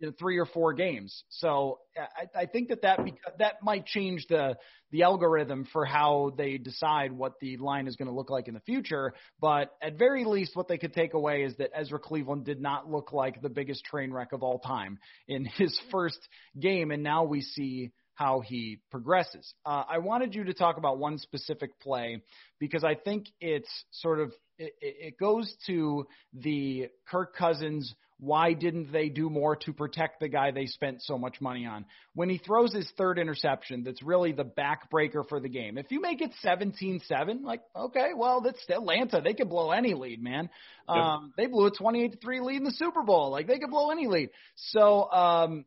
in 0.00 0.12
three 0.12 0.38
or 0.38 0.46
four 0.46 0.72
games. 0.72 1.24
So 1.28 1.80
I, 1.96 2.42
I 2.42 2.46
think 2.46 2.68
that 2.68 2.82
that 2.82 3.00
that 3.38 3.54
might 3.62 3.86
change 3.86 4.26
the 4.28 4.56
the 4.90 5.02
algorithm 5.02 5.66
for 5.72 5.84
how 5.84 6.32
they 6.36 6.56
decide 6.58 7.12
what 7.12 7.34
the 7.40 7.56
line 7.58 7.86
is 7.86 7.96
going 7.96 8.08
to 8.08 8.14
look 8.14 8.30
like 8.30 8.48
in 8.48 8.54
the 8.54 8.60
future. 8.60 9.12
But 9.40 9.72
at 9.82 9.98
very 9.98 10.24
least, 10.24 10.56
what 10.56 10.68
they 10.68 10.78
could 10.78 10.94
take 10.94 11.14
away 11.14 11.42
is 11.42 11.56
that 11.56 11.70
Ezra 11.74 11.98
Cleveland 11.98 12.44
did 12.44 12.60
not 12.60 12.90
look 12.90 13.12
like 13.12 13.42
the 13.42 13.50
biggest 13.50 13.84
train 13.84 14.12
wreck 14.12 14.32
of 14.32 14.42
all 14.42 14.58
time 14.58 14.98
in 15.26 15.44
his 15.56 15.78
first 15.90 16.20
game, 16.58 16.90
and 16.90 17.02
now 17.02 17.24
we 17.24 17.42
see 17.42 17.90
how 18.14 18.40
he 18.40 18.80
progresses. 18.90 19.54
Uh, 19.64 19.84
I 19.88 19.98
wanted 19.98 20.34
you 20.34 20.44
to 20.44 20.54
talk 20.54 20.76
about 20.76 20.98
one 20.98 21.18
specific 21.18 21.78
play 21.80 22.20
because 22.58 22.82
I 22.82 22.96
think 22.96 23.26
it's 23.40 23.70
sort 23.92 24.18
of 24.18 24.32
it, 24.58 24.72
it 24.80 25.18
goes 25.18 25.54
to 25.68 26.04
the 26.32 26.88
Kirk 27.08 27.36
Cousins 27.36 27.94
why 28.20 28.52
didn't 28.52 28.90
they 28.92 29.08
do 29.08 29.30
more 29.30 29.54
to 29.56 29.72
protect 29.72 30.18
the 30.18 30.28
guy 30.28 30.50
they 30.50 30.66
spent 30.66 31.02
so 31.02 31.16
much 31.16 31.40
money 31.40 31.66
on? 31.66 31.84
When 32.14 32.28
he 32.28 32.38
throws 32.38 32.72
his 32.72 32.90
third 32.96 33.18
interception, 33.18 33.84
that's 33.84 34.02
really 34.02 34.32
the 34.32 34.44
backbreaker 34.44 35.28
for 35.28 35.38
the 35.38 35.48
game. 35.48 35.78
If 35.78 35.90
you 35.90 36.00
make 36.00 36.20
it 36.20 36.32
17 36.42 37.00
7, 37.06 37.44
like, 37.44 37.62
okay, 37.76 38.10
well, 38.16 38.40
that's 38.40 38.58
Atlanta. 38.68 39.20
They 39.22 39.34
could 39.34 39.48
blow 39.48 39.70
any 39.70 39.94
lead, 39.94 40.20
man. 40.22 40.50
Yep. 40.88 40.96
Um, 40.96 41.32
they 41.36 41.46
blew 41.46 41.66
a 41.66 41.70
28 41.70 42.18
3 42.20 42.40
lead 42.40 42.56
in 42.56 42.64
the 42.64 42.72
Super 42.72 43.02
Bowl. 43.02 43.30
Like, 43.30 43.46
they 43.46 43.58
could 43.58 43.70
blow 43.70 43.90
any 43.90 44.08
lead. 44.08 44.30
So, 44.56 45.10
um, 45.10 45.64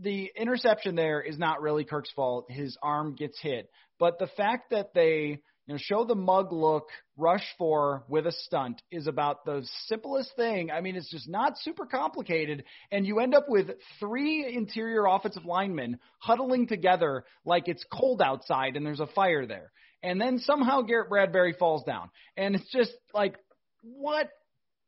the 0.00 0.32
interception 0.36 0.96
there 0.96 1.20
is 1.20 1.38
not 1.38 1.62
really 1.62 1.84
Kirk's 1.84 2.10
fault. 2.12 2.46
His 2.50 2.76
arm 2.82 3.14
gets 3.14 3.40
hit. 3.40 3.70
But 4.00 4.18
the 4.18 4.26
fact 4.26 4.70
that 4.70 4.92
they 4.94 5.42
you 5.66 5.74
know, 5.74 5.78
show 5.78 6.04
the 6.04 6.14
mug 6.14 6.52
look, 6.52 6.88
rush 7.16 7.44
for 7.56 8.04
with 8.08 8.26
a 8.26 8.32
stunt 8.32 8.82
is 8.90 9.06
about 9.06 9.44
the 9.44 9.66
simplest 9.86 10.30
thing. 10.36 10.70
I 10.70 10.80
mean, 10.80 10.96
it's 10.96 11.10
just 11.10 11.28
not 11.28 11.58
super 11.58 11.86
complicated, 11.86 12.64
and 12.90 13.06
you 13.06 13.20
end 13.20 13.34
up 13.34 13.46
with 13.48 13.70
three 13.98 14.54
interior 14.54 15.06
offensive 15.06 15.44
linemen 15.44 15.98
huddling 16.18 16.66
together 16.66 17.24
like 17.44 17.68
it's 17.68 17.84
cold 17.92 18.20
outside 18.20 18.76
and 18.76 18.84
there's 18.84 19.00
a 19.00 19.06
fire 19.06 19.46
there. 19.46 19.72
And 20.02 20.20
then 20.20 20.38
somehow 20.38 20.82
Garrett 20.82 21.08
Bradbury 21.08 21.54
falls 21.58 21.82
down. 21.84 22.10
And 22.36 22.54
it's 22.54 22.70
just 22.70 22.92
like, 23.14 23.36
what 23.80 24.28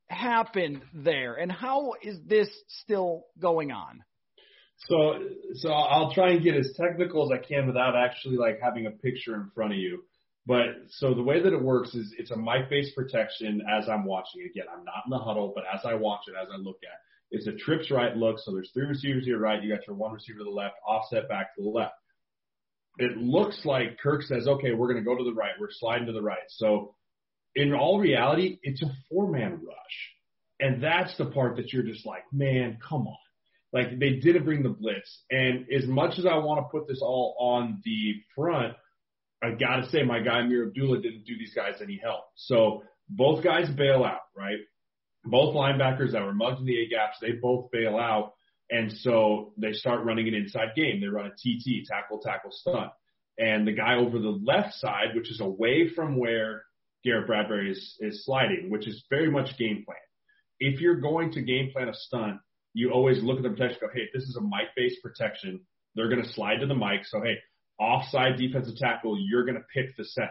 happened 0.09 0.83
there? 0.93 1.35
And 1.35 1.51
how 1.51 1.95
is 2.03 2.19
this 2.27 2.51
still 2.83 3.25
going 3.39 3.73
on? 3.73 4.05
So, 4.89 5.15
so 5.55 5.71
I'll 5.71 6.13
try 6.13 6.33
and 6.33 6.45
get 6.45 6.55
as 6.55 6.75
technical 6.77 7.25
as 7.25 7.39
I 7.39 7.43
can 7.43 7.67
without 7.67 7.97
actually 7.97 8.37
like 8.37 8.59
having 8.63 8.85
a 8.85 8.91
picture 8.91 9.35
in 9.35 9.51
front 9.55 9.73
of 9.73 9.79
you. 9.79 10.03
But 10.47 10.67
so 10.91 11.13
the 11.13 11.23
way 11.23 11.43
that 11.43 11.53
it 11.53 11.61
works 11.61 11.95
is 11.95 12.15
it's 12.17 12.31
a 12.31 12.37
mic 12.37 12.71
based 12.71 12.95
protection 12.95 13.63
as 13.69 13.89
I'm 13.89 14.05
watching. 14.05 14.43
Again, 14.43 14.67
I'm 14.73 14.85
not 14.85 15.03
in 15.05 15.11
the 15.11 15.19
huddle, 15.19 15.53
but 15.55 15.65
as 15.73 15.81
I 15.85 15.95
watch 15.95 16.21
it, 16.29 16.35
as 16.41 16.49
I 16.53 16.57
look 16.57 16.79
at 16.85 16.99
it's 17.31 17.47
a 17.47 17.53
trips 17.53 17.91
right 17.91 18.17
look. 18.17 18.39
So 18.39 18.53
there's 18.53 18.71
three 18.73 18.87
receivers 18.87 19.25
to 19.25 19.31
your 19.31 19.41
right. 19.41 19.63
You 19.63 19.75
got 19.75 19.87
your 19.87 19.97
one 19.97 20.13
receiver 20.13 20.39
to 20.39 20.45
the 20.45 20.51
left, 20.51 20.77
offset 20.87 21.29
back 21.29 21.55
to 21.57 21.63
the 21.63 21.69
left. 21.69 21.95
It 22.99 23.17
looks 23.17 23.65
like 23.65 23.99
Kirk 23.99 24.23
says, 24.23 24.47
okay, 24.47 24.73
we're 24.73 24.91
going 24.93 25.03
to 25.03 25.09
go 25.09 25.17
to 25.17 25.25
the 25.25 25.35
right. 25.35 25.53
We're 25.61 25.71
sliding 25.71 26.07
to 26.07 26.13
the 26.13 26.23
right. 26.23 26.39
So 26.49 26.95
in 27.55 27.75
all 27.75 27.99
reality, 27.99 28.59
it's 28.63 28.83
a 28.83 28.91
four 29.11 29.31
man 29.31 29.61
rush. 29.67 30.13
And 30.61 30.83
that's 30.83 31.17
the 31.19 31.27
part 31.27 31.57
that 31.57 31.73
you're 31.73 31.83
just 31.83 32.07
like, 32.07 32.23
man, 32.33 32.79
come 32.87 33.07
on. 33.07 33.17
Like 33.73 33.99
they 33.99 34.15
didn't 34.15 34.45
bring 34.45 34.63
the 34.63 34.71
blitz. 34.71 35.25
And 35.31 35.67
as 35.71 35.87
much 35.87 36.19
as 36.19 36.25
I 36.25 36.37
want 36.39 36.65
to 36.65 36.71
put 36.71 36.89
this 36.89 37.01
all 37.03 37.37
on 37.39 37.83
the 37.85 38.15
front, 38.35 38.75
I 39.43 39.51
got 39.51 39.77
to 39.77 39.89
say, 39.91 40.03
my 40.03 40.21
guy 40.21 40.41
Ameer 40.43 40.69
Abdullah 40.69 41.01
didn't 41.01 41.25
do 41.25 41.37
these 41.39 41.55
guys 41.55 41.75
any 41.83 42.01
help. 42.03 42.25
So 42.37 42.83
both 43.09 43.45
guys 43.45 43.69
bail 43.69 44.03
out, 44.05 44.23
right? 44.37 44.59
Both 45.25 45.55
linebackers 45.55 46.13
that 46.13 46.23
were 46.23 46.33
mugged 46.33 46.61
in 46.61 46.67
the 46.67 46.83
A 46.83 46.89
gaps, 46.89 47.19
they 47.21 47.33
both 47.33 47.71
bail 47.71 47.97
out. 47.97 48.33
And 48.71 48.91
so 48.91 49.53
they 49.57 49.73
start 49.73 50.05
running 50.05 50.27
an 50.27 50.35
inside 50.35 50.71
game. 50.75 51.01
They 51.01 51.07
run 51.07 51.27
a 51.27 51.31
TT, 51.31 51.87
tackle, 51.87 52.19
tackle, 52.19 52.51
stunt. 52.51 52.91
And 53.39 53.67
the 53.67 53.73
guy 53.73 53.97
over 53.97 54.19
the 54.19 54.41
left 54.45 54.75
side, 54.75 55.15
which 55.15 55.31
is 55.31 55.41
away 55.41 55.91
from 55.95 56.17
where 56.19 56.63
Garrett 57.05 57.27
Bradbury 57.27 57.71
is, 57.71 57.97
is 58.01 58.25
sliding, 58.25 58.71
which 58.71 58.89
is 58.89 59.05
very 59.11 59.31
much 59.31 59.57
game 59.59 59.85
plan. 59.85 59.99
If 60.59 60.81
you're 60.81 61.01
going 61.01 61.33
to 61.33 61.43
game 61.43 61.71
plan 61.71 61.89
a 61.89 61.95
stunt, 61.95 62.39
you 62.73 62.91
always 62.91 63.23
look 63.23 63.37
at 63.37 63.43
the 63.43 63.51
protection 63.51 63.79
go, 63.81 63.89
hey, 63.95 64.09
this 64.13 64.25
is 64.25 64.37
a 64.37 64.41
mic 64.41 64.69
based 64.75 65.03
protection, 65.03 65.61
they're 65.95 66.09
going 66.09 66.23
to 66.23 66.33
slide 66.33 66.61
to 66.61 66.67
the 66.67 66.75
mic. 66.75 67.05
So, 67.05 67.23
hey, 67.23 67.37
offside 67.79 68.37
defensive 68.37 68.77
tackle, 68.77 69.19
you're 69.19 69.45
going 69.45 69.57
to 69.57 69.65
pick 69.73 69.97
the 69.97 70.05
center. 70.05 70.31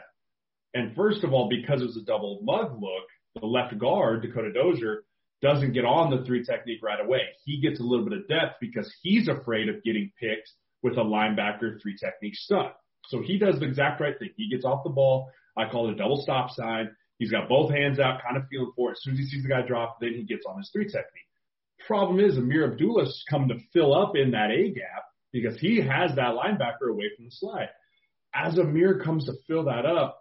And 0.73 0.95
first 0.95 1.23
of 1.23 1.33
all, 1.33 1.49
because 1.49 1.81
it 1.81 1.85
was 1.85 1.97
a 1.97 2.05
double 2.05 2.39
mug 2.43 2.81
look, 2.81 3.05
the 3.39 3.45
left 3.45 3.77
guard, 3.77 4.21
Dakota 4.21 4.51
Dozier, 4.51 5.03
doesn't 5.41 5.73
get 5.73 5.85
on 5.85 6.09
the 6.09 6.25
three 6.25 6.43
technique 6.43 6.79
right 6.81 7.03
away. 7.03 7.21
He 7.43 7.61
gets 7.61 7.79
a 7.79 7.83
little 7.83 8.05
bit 8.05 8.17
of 8.17 8.27
depth 8.27 8.55
because 8.59 8.93
he's 9.01 9.27
afraid 9.27 9.69
of 9.69 9.83
getting 9.83 10.11
picked 10.19 10.49
with 10.81 10.93
a 10.93 11.03
linebacker 11.03 11.81
three 11.81 11.97
technique 11.97 12.35
stunt. 12.35 12.71
So 13.07 13.21
he 13.21 13.37
does 13.37 13.59
the 13.59 13.65
exact 13.65 14.01
right 14.01 14.17
thing. 14.17 14.29
He 14.35 14.49
gets 14.49 14.65
off 14.65 14.83
the 14.83 14.89
ball. 14.89 15.29
I 15.57 15.69
call 15.69 15.89
it 15.89 15.93
a 15.93 15.95
double 15.95 16.21
stop 16.21 16.49
sign. 16.51 16.89
He's 17.19 17.31
got 17.31 17.47
both 17.47 17.71
hands 17.71 17.99
out, 17.99 18.21
kind 18.23 18.37
of 18.37 18.43
feeling 18.49 18.71
for 18.75 18.89
it. 18.89 18.93
As 18.93 19.03
soon 19.03 19.13
as 19.13 19.19
he 19.19 19.25
sees 19.25 19.43
the 19.43 19.49
guy 19.49 19.61
drop, 19.61 19.97
then 20.01 20.13
he 20.13 20.23
gets 20.23 20.45
on 20.45 20.57
his 20.57 20.69
three 20.73 20.85
technique. 20.85 21.29
Problem 21.87 22.19
is, 22.19 22.37
Ameer 22.37 22.71
Abdullah's 22.71 23.23
come 23.29 23.47
to 23.47 23.59
fill 23.71 23.93
up 23.93 24.15
in 24.15 24.31
that 24.31 24.51
A 24.51 24.71
gap 24.71 25.03
because 25.35 25.59
he 25.59 25.81
has 25.81 26.15
that 26.15 26.33
linebacker 26.33 26.89
away 26.89 27.11
from 27.15 27.25
the 27.25 27.31
slide. 27.31 27.67
As 28.33 28.57
Ameer 28.57 29.03
comes 29.03 29.25
to 29.25 29.33
fill 29.47 29.65
that 29.65 29.85
up, 29.85 30.17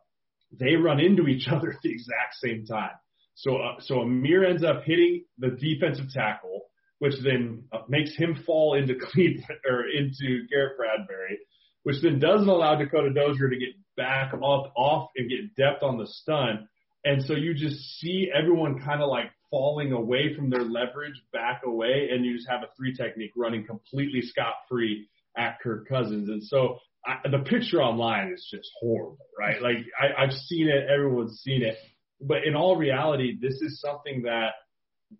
they 0.58 0.74
run 0.74 0.98
into 0.98 1.28
each 1.28 1.46
other 1.52 1.70
at 1.70 1.78
the 1.82 1.92
exact 1.92 2.34
same 2.42 2.66
time. 2.66 2.90
So, 3.36 3.56
uh, 3.56 3.80
so 3.80 4.00
Ameer 4.00 4.44
ends 4.44 4.64
up 4.64 4.82
hitting 4.84 5.24
the 5.38 5.50
defensive 5.50 6.10
tackle, 6.12 6.62
which 6.98 7.14
then 7.22 7.64
uh, 7.72 7.78
makes 7.88 8.16
him 8.16 8.42
fall 8.44 8.74
into 8.74 8.94
Cleveland 9.12 9.60
or 9.68 9.84
into 9.88 10.46
Garrett 10.48 10.76
Bradbury, 10.76 11.38
which 11.84 12.02
then 12.02 12.18
doesn't 12.18 12.48
allow 12.48 12.74
Dakota 12.74 13.12
Dozier 13.12 13.50
to 13.50 13.56
get 13.56 13.74
back 13.96 14.34
up 14.34 14.40
off 14.76 15.10
and 15.16 15.30
get 15.30 15.54
depth 15.56 15.84
on 15.84 15.96
the 15.96 16.06
stun. 16.08 16.68
And 17.04 17.22
so 17.24 17.34
you 17.34 17.54
just 17.54 17.98
see 17.98 18.30
everyone 18.34 18.80
kind 18.80 19.02
of 19.02 19.08
like 19.08 19.30
falling 19.50 19.92
away 19.92 20.34
from 20.34 20.50
their 20.50 20.62
leverage 20.62 21.20
back 21.32 21.62
away, 21.64 22.08
and 22.10 22.24
you 22.24 22.36
just 22.36 22.48
have 22.48 22.62
a 22.62 22.68
three 22.76 22.94
technique 22.94 23.32
running 23.36 23.66
completely 23.66 24.22
scot 24.22 24.54
free 24.68 25.08
at 25.36 25.60
Kirk 25.60 25.88
Cousins. 25.88 26.28
And 26.28 26.42
so 26.42 26.78
I, 27.06 27.28
the 27.30 27.40
picture 27.40 27.82
online 27.82 28.32
is 28.32 28.46
just 28.50 28.68
horrible, 28.80 29.18
right? 29.38 29.60
Like 29.60 29.76
I, 30.00 30.22
I've 30.22 30.32
seen 30.32 30.68
it, 30.68 30.88
everyone's 30.90 31.40
seen 31.42 31.62
it, 31.62 31.76
but 32.20 32.44
in 32.44 32.54
all 32.54 32.76
reality, 32.76 33.38
this 33.40 33.60
is 33.60 33.80
something 33.80 34.22
that 34.22 34.52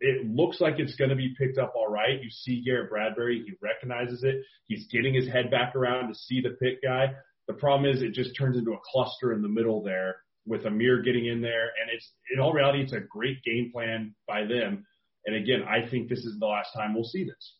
it 0.01 0.27
looks 0.27 0.61
like 0.61 0.79
it's 0.79 0.97
going 0.97 1.11
to 1.11 1.17
be 1.17 1.35
picked 1.39 1.59
up 1.59 1.75
all 1.77 1.89
right. 1.89 2.21
You 2.23 2.31
see 2.31 2.63
Garrett 2.65 2.91
Bradbury, 2.91 3.45
he 3.47 3.53
recognizes 3.63 4.25
it. 4.25 4.37
He's 4.67 4.87
getting 4.91 5.15
his 5.15 5.29
head 5.29 5.51
back 5.51 5.77
around 5.77 6.09
to 6.09 6.15
see 6.15 6.41
the 6.41 6.57
pit 6.61 6.79
guy. 6.83 7.15
The 7.47 7.55
problem 7.55 7.91
is 7.91 8.03
it 8.03 8.15
just 8.15 8.37
turns 8.37 8.57
into 8.57 8.73
a 8.73 8.79
cluster 8.91 9.33
in 9.33 9.43
the 9.43 9.49
middle 9.49 9.83
there 9.83 10.17
with 10.47 10.65
Ameer 10.67 11.03
getting 11.03 11.27
in 11.27 11.41
there. 11.41 11.65
And 11.65 11.91
it's, 11.93 12.11
in 12.33 12.41
all 12.41 12.53
reality, 12.53 12.83
it's 12.83 12.93
a 12.93 13.01
great 13.01 13.43
game 13.43 13.71
plan 13.73 14.15
by 14.29 14.45
them. 14.45 14.87
And 15.27 15.37
again, 15.37 15.63
I 15.63 15.89
think 15.89 16.09
this 16.09 16.25
is 16.25 16.39
the 16.39 16.47
last 16.47 16.71
time 16.75 16.95
we'll 16.95 17.05
see 17.05 17.25
this. 17.25 17.55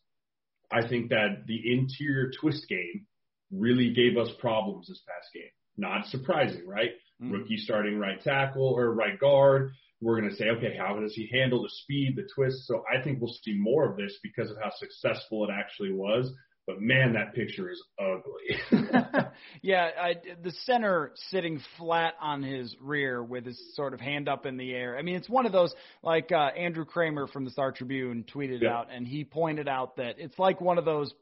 I 0.71 0.87
think 0.87 1.09
that 1.09 1.45
the 1.47 1.73
interior 1.73 2.31
twist 2.39 2.67
game 2.67 3.05
really 3.51 3.93
gave 3.93 4.17
us 4.17 4.29
problems 4.39 4.87
this 4.87 5.01
past 5.07 5.29
game. 5.33 5.49
Not 5.77 6.07
surprising, 6.07 6.67
right? 6.67 6.91
Mm-hmm. 7.21 7.31
Rookie 7.31 7.57
starting 7.57 7.97
right 7.97 8.21
tackle 8.21 8.67
or 8.67 8.93
right 8.93 9.19
guard. 9.19 9.71
We're 10.01 10.19
going 10.19 10.29
to 10.29 10.35
say, 10.35 10.49
okay, 10.49 10.75
how 10.77 10.99
does 10.99 11.13
he 11.13 11.29
handle 11.31 11.63
the 11.63 11.69
speed, 11.69 12.15
the 12.15 12.27
twist? 12.35 12.67
So 12.67 12.83
I 12.91 13.01
think 13.01 13.19
we'll 13.19 13.33
see 13.43 13.55
more 13.57 13.89
of 13.89 13.97
this 13.97 14.17
because 14.21 14.51
of 14.51 14.57
how 14.61 14.71
successful 14.77 15.45
it 15.45 15.51
actually 15.51 15.93
was. 15.93 16.31
But 16.67 16.81
man, 16.81 17.13
that 17.13 17.35
picture 17.35 17.69
is 17.69 17.81
ugly. 17.99 18.89
yeah, 19.61 19.89
I, 20.01 20.15
the 20.41 20.51
center 20.63 21.11
sitting 21.29 21.61
flat 21.77 22.15
on 22.19 22.41
his 22.41 22.75
rear 22.81 23.23
with 23.23 23.45
his 23.45 23.59
sort 23.75 23.93
of 23.93 23.99
hand 23.99 24.27
up 24.27 24.47
in 24.47 24.57
the 24.57 24.73
air. 24.73 24.97
I 24.97 25.03
mean, 25.03 25.15
it's 25.15 25.29
one 25.29 25.45
of 25.45 25.51
those 25.51 25.73
like 26.01 26.31
uh, 26.31 26.49
Andrew 26.57 26.85
Krammer 26.85 27.29
from 27.31 27.45
the 27.45 27.51
Star 27.51 27.71
Tribune 27.71 28.25
tweeted 28.33 28.63
yeah. 28.63 28.73
out, 28.73 28.87
and 28.91 29.07
he 29.07 29.23
pointed 29.23 29.67
out 29.67 29.97
that 29.97 30.15
it's 30.17 30.39
like 30.39 30.59
one 30.59 30.79
of 30.79 30.85
those, 30.85 31.13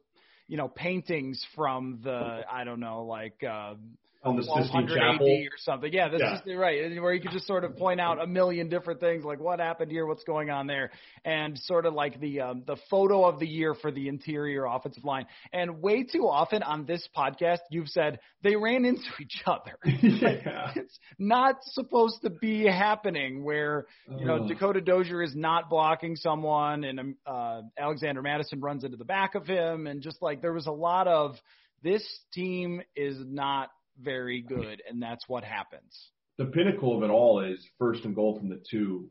you 0.47 0.55
know, 0.55 0.69
paintings 0.69 1.45
from 1.55 1.99
the 2.03 2.41
I 2.51 2.63
don't 2.63 2.79
know, 2.79 3.03
like. 3.03 3.43
Uh, 3.43 3.75
on 4.23 4.37
the 4.37 4.43
Sistine 4.43 4.87
Chapel 4.87 5.27
or 5.27 5.57
something. 5.57 5.91
Yeah, 5.91 6.07
this 6.07 6.21
yeah. 6.21 6.35
is 6.35 6.57
right. 6.57 7.01
Where 7.01 7.13
you 7.13 7.21
could 7.21 7.31
just 7.31 7.45
sort 7.45 7.63
of 7.63 7.75
point 7.75 7.99
out 7.99 8.21
a 8.21 8.27
million 8.27 8.69
different 8.69 8.99
things, 8.99 9.23
like 9.25 9.39
what 9.39 9.59
happened 9.59 9.91
here, 9.91 10.05
what's 10.05 10.23
going 10.23 10.49
on 10.49 10.67
there, 10.67 10.91
and 11.25 11.57
sort 11.59 11.85
of 11.85 11.93
like 11.93 12.19
the 12.19 12.41
um, 12.41 12.63
the 12.65 12.77
photo 12.89 13.25
of 13.25 13.39
the 13.39 13.47
year 13.47 13.73
for 13.73 13.91
the 13.91 14.07
interior 14.07 14.65
offensive 14.65 15.03
line. 15.03 15.25
And 15.51 15.81
way 15.81 16.03
too 16.03 16.27
often 16.29 16.63
on 16.63 16.85
this 16.85 17.07
podcast, 17.15 17.59
you've 17.69 17.89
said 17.89 18.19
they 18.41 18.55
ran 18.55 18.85
into 18.85 19.03
each 19.19 19.43
other. 19.45 19.77
yeah. 19.85 20.71
it's 20.75 20.97
not 21.19 21.57
supposed 21.63 22.21
to 22.23 22.29
be 22.29 22.65
happening. 22.65 23.43
Where 23.43 23.87
you 24.09 24.25
know 24.25 24.47
Dakota 24.47 24.79
Dozier 24.79 25.21
is 25.21 25.35
not 25.35 25.69
blocking 25.69 26.15
someone, 26.15 26.85
and 26.85 26.99
um, 26.99 27.15
uh, 27.25 27.61
Alexander 27.77 28.21
Mattison 28.21 28.61
runs 28.61 28.85
into 28.85 28.97
the 28.97 29.05
back 29.05 29.35
of 29.35 29.45
him, 29.45 29.87
and 29.87 30.01
just 30.01 30.21
like 30.21 30.41
there 30.41 30.53
was 30.53 30.67
a 30.67 30.71
lot 30.71 31.07
of 31.07 31.35
this 31.83 32.03
team 32.33 32.81
is 32.95 33.17
not 33.19 33.69
very 34.01 34.41
good, 34.41 34.81
and 34.89 35.01
that's 35.01 35.27
what 35.27 35.43
happens. 35.43 36.11
The 36.37 36.45
pinnacle 36.45 36.97
of 36.97 37.03
it 37.03 37.11
all 37.11 37.41
is 37.41 37.65
first 37.77 38.05
and 38.05 38.15
goal 38.15 38.37
from 38.37 38.49
the 38.49 38.61
two, 38.69 39.09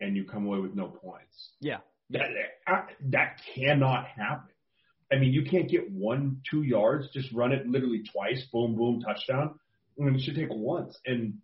and 0.00 0.16
you 0.16 0.24
come 0.24 0.46
away 0.46 0.58
with 0.58 0.74
no 0.74 0.88
points. 0.88 1.52
Yeah, 1.60 1.78
that 2.10 2.28
that 3.10 3.40
cannot 3.54 4.06
happen. 4.06 4.54
I 5.12 5.16
mean, 5.16 5.32
you 5.32 5.44
can't 5.44 5.68
get 5.68 5.90
one, 5.90 6.40
two 6.50 6.62
yards, 6.62 7.08
just 7.12 7.32
run 7.32 7.52
it 7.52 7.66
literally 7.66 8.02
twice, 8.12 8.42
boom, 8.50 8.76
boom, 8.76 9.02
touchdown. 9.02 9.54
I 10.00 10.04
mean, 10.04 10.14
it 10.14 10.22
should 10.22 10.36
take 10.36 10.48
once, 10.50 10.98
and 11.04 11.34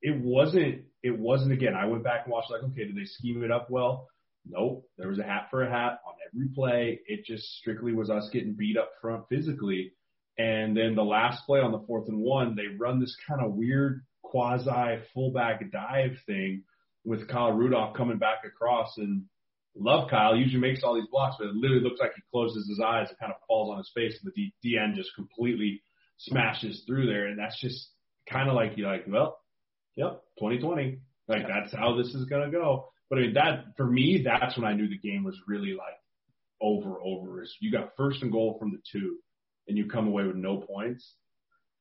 it 0.00 0.18
wasn't. 0.20 0.82
It 1.02 1.18
wasn't 1.18 1.52
again. 1.52 1.74
I 1.74 1.84
went 1.86 2.02
back 2.02 2.22
and 2.24 2.32
watched 2.32 2.50
like, 2.50 2.62
okay, 2.62 2.86
did 2.86 2.96
they 2.96 3.04
scheme 3.04 3.44
it 3.44 3.50
up 3.50 3.68
well? 3.68 4.08
Nope. 4.46 4.86
There 4.96 5.08
was 5.08 5.18
a 5.18 5.22
hat 5.22 5.48
for 5.50 5.62
a 5.62 5.70
hat 5.70 6.00
on 6.06 6.14
every 6.26 6.48
play. 6.54 7.00
It 7.06 7.24
just 7.24 7.44
strictly 7.58 7.92
was 7.92 8.10
us 8.10 8.28
getting 8.32 8.54
beat 8.54 8.76
up 8.76 8.90
front 9.00 9.24
physically. 9.28 9.92
And 10.36 10.76
then 10.76 10.94
the 10.94 11.04
last 11.04 11.46
play 11.46 11.60
on 11.60 11.72
the 11.72 11.84
fourth 11.86 12.08
and 12.08 12.18
one, 12.18 12.56
they 12.56 12.76
run 12.76 13.00
this 13.00 13.16
kind 13.28 13.40
of 13.40 13.52
weird 13.52 14.02
quasi 14.22 14.98
fullback 15.12 15.70
dive 15.70 16.16
thing 16.26 16.64
with 17.04 17.28
Kyle 17.28 17.52
Rudolph 17.52 17.96
coming 17.96 18.18
back 18.18 18.38
across. 18.44 18.94
And 18.98 19.24
love 19.76 20.10
Kyle, 20.10 20.36
usually 20.36 20.60
makes 20.60 20.82
all 20.82 20.94
these 20.94 21.08
blocks, 21.10 21.36
but 21.38 21.48
it 21.48 21.54
literally 21.54 21.84
looks 21.84 22.00
like 22.00 22.14
he 22.16 22.22
closes 22.32 22.68
his 22.68 22.80
eyes 22.80 23.08
and 23.08 23.18
kind 23.18 23.32
of 23.32 23.38
falls 23.46 23.70
on 23.70 23.78
his 23.78 23.90
face, 23.94 24.18
and 24.22 24.32
the 24.34 24.52
DN 24.68 24.94
just 24.94 25.14
completely 25.14 25.82
smashes 26.18 26.82
through 26.86 27.06
there. 27.06 27.26
And 27.26 27.38
that's 27.38 27.60
just 27.60 27.88
kind 28.28 28.48
of 28.48 28.56
like 28.56 28.72
you're 28.76 28.90
like, 28.90 29.04
well, 29.06 29.38
yep, 29.94 30.22
2020. 30.38 30.98
Like 31.28 31.46
that's 31.46 31.72
how 31.72 31.96
this 31.96 32.08
is 32.08 32.26
gonna 32.26 32.50
go. 32.50 32.88
But 33.08 33.18
I 33.18 33.22
mean, 33.22 33.34
that 33.34 33.76
for 33.76 33.86
me, 33.86 34.24
that's 34.24 34.56
when 34.56 34.66
I 34.66 34.74
knew 34.74 34.88
the 34.88 34.98
game 34.98 35.24
was 35.24 35.38
really 35.46 35.72
like 35.72 35.94
over. 36.60 36.96
Over 37.02 37.42
is 37.42 37.54
you 37.60 37.70
got 37.70 37.96
first 37.96 38.22
and 38.22 38.32
goal 38.32 38.56
from 38.58 38.72
the 38.72 38.82
two 38.92 39.18
and 39.68 39.76
you 39.76 39.86
come 39.86 40.06
away 40.06 40.24
with 40.24 40.36
no 40.36 40.58
points, 40.58 41.14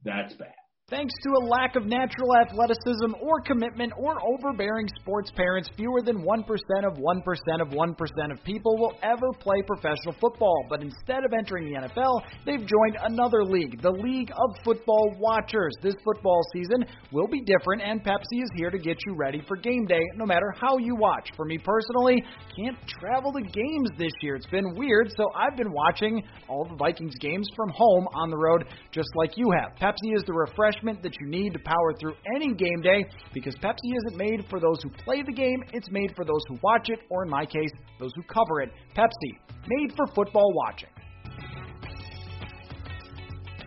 that's 0.03 0.33
bad. 0.33 0.53
Thanks 0.89 1.13
to 1.23 1.29
a 1.29 1.47
lack 1.47 1.77
of 1.77 1.85
natural 1.85 2.35
athleticism 2.35 3.15
or 3.21 3.39
commitment 3.39 3.93
or 3.95 4.17
overbearing 4.21 4.89
sports 4.99 5.31
parents, 5.31 5.69
fewer 5.77 6.01
than 6.01 6.25
1% 6.25 6.43
of 6.85 6.97
1% 6.97 7.61
of 7.61 7.67
1% 7.69 8.31
of 8.31 8.43
people 8.43 8.77
will 8.77 8.91
ever 9.01 9.31
play 9.39 9.61
professional 9.65 10.13
football. 10.19 10.65
But 10.69 10.81
instead 10.81 11.23
of 11.23 11.31
entering 11.31 11.71
the 11.71 11.87
NFL, 11.87 12.21
they've 12.45 12.67
joined 12.67 12.97
another 13.01 13.45
league, 13.45 13.81
the 13.81 13.91
League 13.91 14.29
of 14.31 14.49
Football 14.65 15.15
Watchers. 15.19 15.71
This 15.81 15.95
football 16.03 16.41
season 16.53 16.83
will 17.13 17.27
be 17.27 17.39
different, 17.39 17.81
and 17.81 18.03
Pepsi 18.03 18.43
is 18.43 18.49
here 18.57 18.69
to 18.69 18.77
get 18.77 18.97
you 19.05 19.15
ready 19.15 19.41
for 19.47 19.55
game 19.55 19.85
day 19.85 20.03
no 20.17 20.25
matter 20.25 20.53
how 20.59 20.77
you 20.79 20.97
watch. 20.97 21.29
For 21.37 21.45
me 21.45 21.59
personally, 21.59 22.21
can't 22.57 22.77
travel 22.99 23.31
to 23.31 23.41
games 23.41 23.89
this 23.97 24.11
year. 24.21 24.35
It's 24.35 24.47
been 24.47 24.75
weird, 24.75 25.13
so 25.15 25.29
I've 25.33 25.55
been 25.55 25.71
watching 25.71 26.23
all 26.49 26.65
the 26.65 26.75
Vikings 26.75 27.15
games 27.21 27.47
from 27.55 27.69
home 27.69 28.05
on 28.15 28.29
the 28.29 28.37
road 28.37 28.65
just 28.91 29.09
like 29.15 29.37
you 29.37 29.49
have. 29.61 29.77
Pepsi 29.79 30.13
is 30.13 30.23
the 30.27 30.33
refresh 30.33 30.72
refreshment 30.73 31.03
that 31.03 31.13
you 31.19 31.27
need 31.27 31.53
to 31.53 31.59
power 31.59 31.93
through 31.99 32.15
any 32.35 32.53
game 32.53 32.81
day 32.81 33.05
because 33.33 33.55
Pepsi 33.55 33.91
isn't 34.07 34.17
made 34.17 34.45
for 34.49 34.59
those 34.59 34.77
who 34.83 34.89
play 35.03 35.21
the 35.23 35.33
game, 35.33 35.63
it's 35.73 35.89
made 35.91 36.13
for 36.15 36.25
those 36.25 36.41
who 36.47 36.57
watch 36.63 36.89
it, 36.89 36.99
or 37.09 37.23
in 37.23 37.29
my 37.29 37.45
case, 37.45 37.69
those 37.99 38.11
who 38.15 38.23
cover 38.23 38.61
it. 38.61 38.71
Pepsi, 38.95 39.37
made 39.67 39.93
for 39.95 40.05
football 40.15 40.51
watching. 40.53 40.89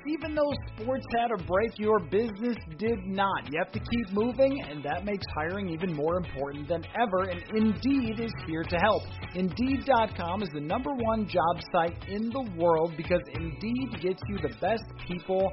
Even 0.09 0.37
though 0.37 0.53
sports 0.79 1.05
had 1.19 1.33
a 1.33 1.45
break, 1.45 1.77
your 1.79 1.99
business 1.99 2.57
did 2.79 2.99
not. 3.07 3.51
You 3.51 3.59
have 3.59 3.73
to 3.73 3.81
keep 3.81 4.13
moving, 4.13 4.63
and 4.71 4.81
that 4.85 5.05
makes 5.05 5.27
hiring 5.35 5.69
even 5.71 5.93
more 5.93 6.17
important 6.17 6.69
than 6.69 6.85
ever. 6.95 7.29
And 7.29 7.43
Indeed 7.53 8.21
is 8.21 8.31
here 8.47 8.63
to 8.63 8.77
help. 8.77 9.03
Indeed.com 9.35 10.45
is 10.45 10.49
the 10.55 10.61
number 10.61 10.91
one 10.95 11.27
job 11.27 11.61
site 11.73 11.97
in 12.09 12.31
the 12.31 12.49
world 12.57 12.93
because 12.97 13.21
Indeed 13.35 14.01
gets 14.01 14.23
you 14.29 14.39
the 14.39 14.55
best 14.61 14.85
people 15.09 15.53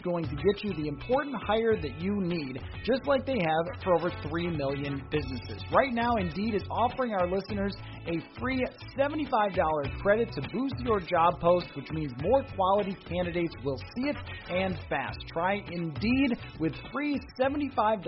going 0.03 0.25
to 0.25 0.35
get 0.35 0.63
you 0.63 0.73
the 0.73 0.87
important 0.87 1.35
hire 1.43 1.75
that 1.75 2.01
you 2.01 2.21
need, 2.21 2.59
just 2.85 3.05
like 3.05 3.25
they 3.25 3.39
have 3.39 3.83
for 3.83 3.95
over 3.95 4.11
3 4.27 4.47
million 4.47 5.01
businesses. 5.11 5.63
Right 5.71 5.93
now, 5.93 6.15
Indeed 6.17 6.55
is 6.55 6.63
offering 6.69 7.13
our 7.13 7.27
listeners 7.27 7.73
a 8.07 8.19
free 8.39 8.65
$75 8.97 10.01
credit 10.01 10.31
to 10.33 10.41
boost 10.53 10.75
your 10.79 10.99
job 10.99 11.39
post, 11.39 11.67
which 11.75 11.89
means 11.91 12.11
more 12.21 12.43
quality 12.55 12.95
candidates 13.07 13.53
will 13.63 13.77
see 13.95 14.09
it 14.09 14.15
and 14.49 14.77
fast. 14.89 15.17
Try 15.31 15.61
Indeed 15.71 16.37
with 16.59 16.73
free 16.91 17.19
$75 17.39 18.03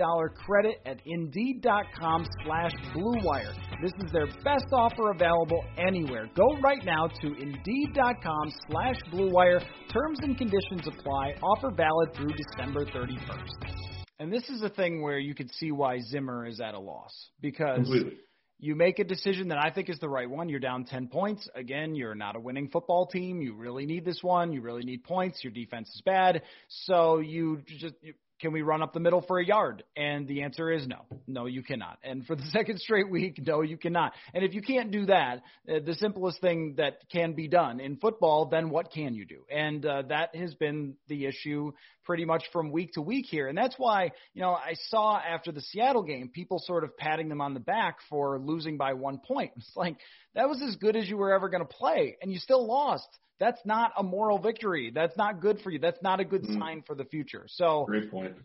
credit 0.46 0.80
at 0.86 1.00
Indeed.com 1.06 2.26
slash 2.44 2.72
BlueWire. 2.94 3.54
This 3.84 3.92
is 4.06 4.12
their 4.12 4.26
best 4.42 4.72
offer 4.72 5.10
available 5.10 5.62
anywhere. 5.76 6.30
Go 6.34 6.56
right 6.62 6.82
now 6.86 7.06
to 7.20 7.34
Indeed.com 7.34 8.50
slash 8.70 8.96
BlueWire. 9.12 9.60
Terms 9.92 10.20
and 10.22 10.38
conditions 10.38 10.86
apply. 10.86 11.34
Offer 11.42 11.70
valid 11.70 12.14
through 12.14 12.30
December 12.30 12.86
31st. 12.86 13.74
And 14.20 14.32
this 14.32 14.48
is 14.48 14.62
a 14.62 14.70
thing 14.70 15.02
where 15.02 15.18
you 15.18 15.34
could 15.34 15.52
see 15.56 15.70
why 15.70 15.98
Zimmer 16.00 16.46
is 16.46 16.62
at 16.62 16.72
a 16.72 16.78
loss 16.78 17.12
because 17.42 17.76
Completely. 17.76 18.16
you 18.58 18.74
make 18.74 19.00
a 19.00 19.04
decision 19.04 19.48
that 19.48 19.58
I 19.58 19.70
think 19.70 19.90
is 19.90 19.98
the 19.98 20.08
right 20.08 20.30
one. 20.30 20.48
You're 20.48 20.60
down 20.60 20.86
10 20.86 21.08
points. 21.08 21.46
Again, 21.54 21.94
you're 21.94 22.14
not 22.14 22.36
a 22.36 22.40
winning 22.40 22.70
football 22.70 23.06
team. 23.06 23.42
You 23.42 23.54
really 23.54 23.84
need 23.84 24.06
this 24.06 24.20
one. 24.22 24.50
You 24.54 24.62
really 24.62 24.84
need 24.84 25.04
points. 25.04 25.44
Your 25.44 25.52
defense 25.52 25.90
is 25.94 26.00
bad. 26.06 26.40
So 26.86 27.18
you 27.18 27.60
just 27.66 27.96
you, 28.00 28.14
can 28.44 28.52
we 28.52 28.60
run 28.60 28.82
up 28.82 28.92
the 28.92 29.00
middle 29.00 29.22
for 29.22 29.38
a 29.38 29.46
yard? 29.46 29.84
And 29.96 30.28
the 30.28 30.42
answer 30.42 30.70
is 30.70 30.86
no. 30.86 31.06
No, 31.26 31.46
you 31.46 31.62
cannot. 31.62 31.96
And 32.04 32.26
for 32.26 32.36
the 32.36 32.42
second 32.50 32.78
straight 32.78 33.10
week, 33.10 33.40
no, 33.42 33.62
you 33.62 33.78
cannot. 33.78 34.12
And 34.34 34.44
if 34.44 34.52
you 34.52 34.60
can't 34.60 34.90
do 34.90 35.06
that, 35.06 35.36
uh, 35.66 35.78
the 35.82 35.94
simplest 35.94 36.42
thing 36.42 36.74
that 36.76 36.98
can 37.10 37.32
be 37.32 37.48
done 37.48 37.80
in 37.80 37.96
football, 37.96 38.44
then 38.44 38.68
what 38.68 38.92
can 38.92 39.14
you 39.14 39.24
do? 39.24 39.46
And 39.50 39.86
uh, 39.86 40.02
that 40.10 40.36
has 40.36 40.54
been 40.56 40.96
the 41.08 41.24
issue 41.24 41.72
pretty 42.04 42.24
much 42.24 42.44
from 42.52 42.70
week 42.70 42.92
to 42.94 43.02
week 43.02 43.26
here. 43.28 43.48
And 43.48 43.56
that's 43.56 43.74
why, 43.78 44.12
you 44.34 44.42
know, 44.42 44.52
I 44.52 44.74
saw 44.88 45.18
after 45.18 45.52
the 45.52 45.60
Seattle 45.60 46.02
game, 46.02 46.28
people 46.28 46.58
sort 46.58 46.84
of 46.84 46.96
patting 46.96 47.28
them 47.28 47.40
on 47.40 47.54
the 47.54 47.60
back 47.60 47.98
for 48.08 48.38
losing 48.38 48.76
by 48.76 48.94
one 48.94 49.18
point. 49.18 49.52
It's 49.56 49.76
like, 49.76 49.96
that 50.34 50.48
was 50.48 50.60
as 50.62 50.76
good 50.76 50.96
as 50.96 51.08
you 51.08 51.16
were 51.16 51.32
ever 51.32 51.48
going 51.48 51.62
to 51.62 51.66
play, 51.72 52.16
and 52.20 52.32
you 52.32 52.38
still 52.38 52.66
lost. 52.66 53.08
That's 53.40 53.60
not 53.64 53.92
a 53.96 54.02
moral 54.02 54.38
victory. 54.38 54.92
That's 54.94 55.16
not 55.16 55.40
good 55.40 55.60
for 55.60 55.70
you. 55.70 55.78
That's 55.78 56.00
not 56.02 56.20
a 56.20 56.24
good 56.24 56.42
Mhm. 56.44 56.58
sign 56.58 56.82
for 56.86 56.94
the 56.94 57.04
future. 57.04 57.46
So, 57.48 57.84
Great 57.86 58.10
point. 58.10 58.36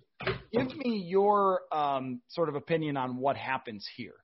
give 0.52 0.76
me 0.78 1.06
your 1.08 1.62
um, 1.72 2.22
sort 2.30 2.50
of 2.50 2.56
opinion 2.56 2.98
on 2.98 3.18
what 3.18 3.38
happens 3.38 3.88
here. 3.96 4.16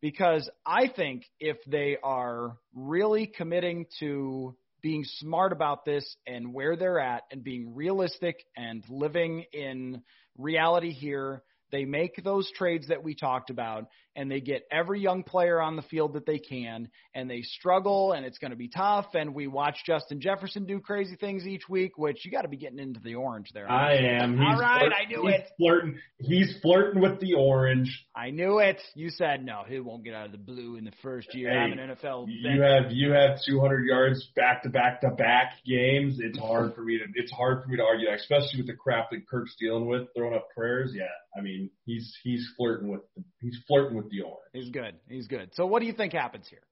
Because 0.00 0.48
I 0.64 0.86
think 0.88 1.24
if 1.40 1.56
they 1.66 1.98
are 2.02 2.56
really 2.72 3.26
committing 3.26 3.86
to 3.98 4.56
being 4.82 5.04
smart 5.04 5.52
about 5.52 5.84
this 5.84 6.16
and 6.26 6.52
where 6.52 6.76
they're 6.76 7.00
at 7.00 7.24
and 7.30 7.42
being 7.42 7.74
realistic 7.74 8.44
and 8.56 8.84
living 8.88 9.44
in 9.52 10.02
reality 10.36 10.92
here, 10.92 11.42
they 11.70 11.84
make 11.84 12.22
those 12.24 12.50
trades 12.56 12.88
that 12.88 13.02
we 13.02 13.14
talked 13.14 13.50
about 13.50 13.86
and 14.18 14.28
they 14.28 14.40
get 14.40 14.66
every 14.72 15.00
young 15.00 15.22
player 15.22 15.62
on 15.62 15.76
the 15.76 15.82
field 15.82 16.14
that 16.14 16.26
they 16.26 16.40
can 16.40 16.88
and 17.14 17.30
they 17.30 17.40
struggle 17.42 18.12
and 18.12 18.26
it's 18.26 18.38
going 18.38 18.50
to 18.50 18.56
be 18.56 18.68
tough 18.68 19.06
and 19.14 19.32
we 19.32 19.46
watch 19.46 19.76
Justin 19.86 20.20
Jefferson 20.20 20.66
do 20.66 20.80
crazy 20.80 21.14
things 21.14 21.46
each 21.46 21.68
week, 21.68 21.96
which 21.96 22.24
you 22.24 22.32
got 22.32 22.42
to 22.42 22.48
be 22.48 22.56
getting 22.56 22.80
into 22.80 22.98
the 22.98 23.14
orange 23.14 23.50
there. 23.54 23.70
I 23.70 23.94
am. 23.94 24.32
He's 24.32 24.40
All 24.40 24.58
right, 24.58 24.90
I 24.92 25.08
knew 25.08 25.22
he's 25.22 25.34
it. 25.34 25.48
Flirting. 25.56 25.98
He's 26.18 26.58
flirting 26.60 27.00
with 27.00 27.20
the 27.20 27.34
orange. 27.34 28.06
I 28.14 28.30
knew 28.30 28.58
it. 28.58 28.80
You 28.96 29.10
said 29.10 29.44
no. 29.44 29.62
He 29.68 29.78
won't 29.78 30.02
get 30.02 30.14
out 30.14 30.26
of 30.26 30.32
the 30.32 30.38
blue 30.38 30.74
in 30.74 30.84
the 30.84 30.92
first 31.00 31.32
year. 31.32 31.50
Hey, 31.50 31.56
I'm 31.56 31.78
an 31.78 31.78
NFL. 31.78 32.26
You 32.28 32.60
vet. 32.60 32.82
have 32.82 32.92
you 32.92 33.12
have 33.12 33.38
200 33.46 33.84
yards 33.86 34.28
back 34.34 34.64
to 34.64 34.68
back 34.68 35.00
to 35.02 35.10
back 35.10 35.52
games. 35.64 36.18
It's 36.18 36.38
hard 36.38 36.74
for 36.74 36.82
me 36.82 36.98
to 36.98 37.04
it's 37.14 37.30
hard 37.30 37.62
for 37.62 37.68
me 37.68 37.76
to 37.76 37.84
argue, 37.84 38.08
that, 38.08 38.16
especially 38.16 38.58
with 38.58 38.66
the 38.66 38.74
crap 38.74 39.10
that 39.12 39.28
Kirk's 39.28 39.54
dealing 39.60 39.86
with, 39.86 40.08
throwing 40.16 40.34
up 40.34 40.48
prayers. 40.56 40.92
Yeah, 40.92 41.04
I 41.36 41.40
mean 41.40 41.70
he's 41.84 42.12
he's 42.24 42.48
flirting 42.56 42.88
with 42.88 43.02
he's 43.40 43.58
flirting 43.68 43.96
with 43.96 44.07
the 44.10 44.22
orange. 44.22 44.40
He's 44.52 44.70
good. 44.70 44.94
He's 45.08 45.26
good. 45.26 45.50
So 45.54 45.66
what 45.66 45.80
do 45.80 45.86
you 45.86 45.92
think 45.92 46.12
happens 46.12 46.46
here? 46.48 46.62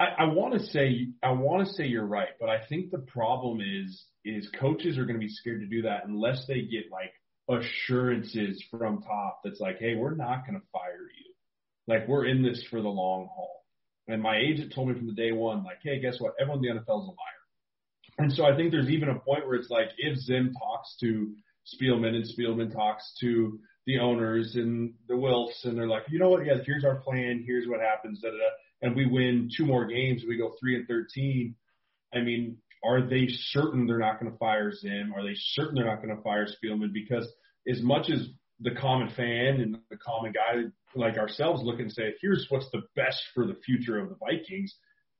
I, 0.00 0.24
I 0.24 0.24
want 0.26 0.54
to 0.54 0.60
say 0.60 1.08
I 1.22 1.32
want 1.32 1.66
to 1.66 1.72
say 1.74 1.86
you're 1.86 2.06
right, 2.06 2.28
but 2.40 2.48
I 2.48 2.64
think 2.68 2.90
the 2.90 2.98
problem 2.98 3.60
is 3.60 4.04
is 4.24 4.48
coaches 4.60 4.98
are 4.98 5.04
going 5.04 5.18
to 5.18 5.26
be 5.26 5.32
scared 5.32 5.60
to 5.60 5.66
do 5.66 5.82
that 5.82 6.06
unless 6.06 6.44
they 6.46 6.62
get 6.62 6.84
like 6.92 7.12
assurances 7.48 8.62
from 8.70 9.02
top 9.02 9.40
that's 9.42 9.60
like, 9.60 9.78
hey, 9.78 9.96
we're 9.96 10.14
not 10.14 10.46
going 10.46 10.60
to 10.60 10.66
fire 10.72 11.08
you, 11.16 11.32
like 11.86 12.06
we're 12.06 12.26
in 12.26 12.42
this 12.42 12.62
for 12.70 12.80
the 12.80 12.88
long 12.88 13.28
haul. 13.34 13.64
And 14.06 14.22
my 14.22 14.38
agent 14.38 14.72
told 14.74 14.88
me 14.88 14.94
from 14.94 15.06
the 15.06 15.12
day 15.12 15.32
one, 15.32 15.64
like, 15.64 15.78
hey, 15.82 16.00
guess 16.00 16.18
what? 16.18 16.34
Everyone 16.40 16.64
in 16.64 16.76
the 16.76 16.80
NFL 16.80 17.02
is 17.02 17.08
a 17.08 17.10
liar. 17.10 17.38
And 18.18 18.32
so 18.32 18.44
I 18.44 18.56
think 18.56 18.70
there's 18.70 18.88
even 18.88 19.10
a 19.10 19.18
point 19.18 19.46
where 19.46 19.56
it's 19.56 19.70
like 19.70 19.88
if 19.98 20.18
Zim 20.18 20.52
talks 20.58 20.96
to 21.00 21.34
Spielman 21.74 22.14
and 22.14 22.24
Spielman 22.24 22.72
talks 22.72 23.12
to 23.20 23.58
the 23.88 23.98
owners 23.98 24.54
and 24.54 24.92
the 25.08 25.14
Wilfs 25.14 25.64
and 25.64 25.76
they're 25.76 25.88
like, 25.88 26.02
you 26.10 26.18
know 26.18 26.28
what? 26.28 26.44
Yeah, 26.44 26.58
here's 26.64 26.84
our 26.84 26.96
plan. 26.96 27.42
Here's 27.46 27.66
what 27.66 27.80
happens. 27.80 28.20
Da, 28.20 28.28
da, 28.28 28.36
da. 28.36 28.42
And 28.82 28.94
we 28.94 29.06
win 29.06 29.48
two 29.56 29.64
more 29.64 29.86
games. 29.86 30.24
We 30.28 30.36
go 30.36 30.52
three 30.60 30.76
and 30.76 30.86
thirteen. 30.86 31.54
I 32.14 32.20
mean, 32.20 32.58
are 32.84 33.00
they 33.00 33.28
certain 33.28 33.86
they're 33.86 33.98
not 33.98 34.20
going 34.20 34.30
to 34.30 34.36
fire 34.36 34.70
Zim? 34.72 35.14
Are 35.16 35.24
they 35.24 35.34
certain 35.34 35.74
they're 35.74 35.86
not 35.86 36.02
going 36.02 36.14
to 36.14 36.22
fire 36.22 36.46
Spielman? 36.46 36.92
Because 36.92 37.26
as 37.66 37.80
much 37.80 38.10
as 38.10 38.28
the 38.60 38.74
common 38.78 39.08
fan 39.16 39.60
and 39.62 39.78
the 39.88 39.96
common 39.96 40.32
guy 40.32 40.68
like 40.94 41.16
ourselves 41.16 41.62
look 41.64 41.80
and 41.80 41.90
say, 41.90 42.14
here's 42.20 42.44
what's 42.50 42.70
the 42.72 42.82
best 42.94 43.22
for 43.34 43.46
the 43.46 43.56
future 43.64 43.98
of 43.98 44.10
the 44.10 44.16
Vikings, 44.16 44.74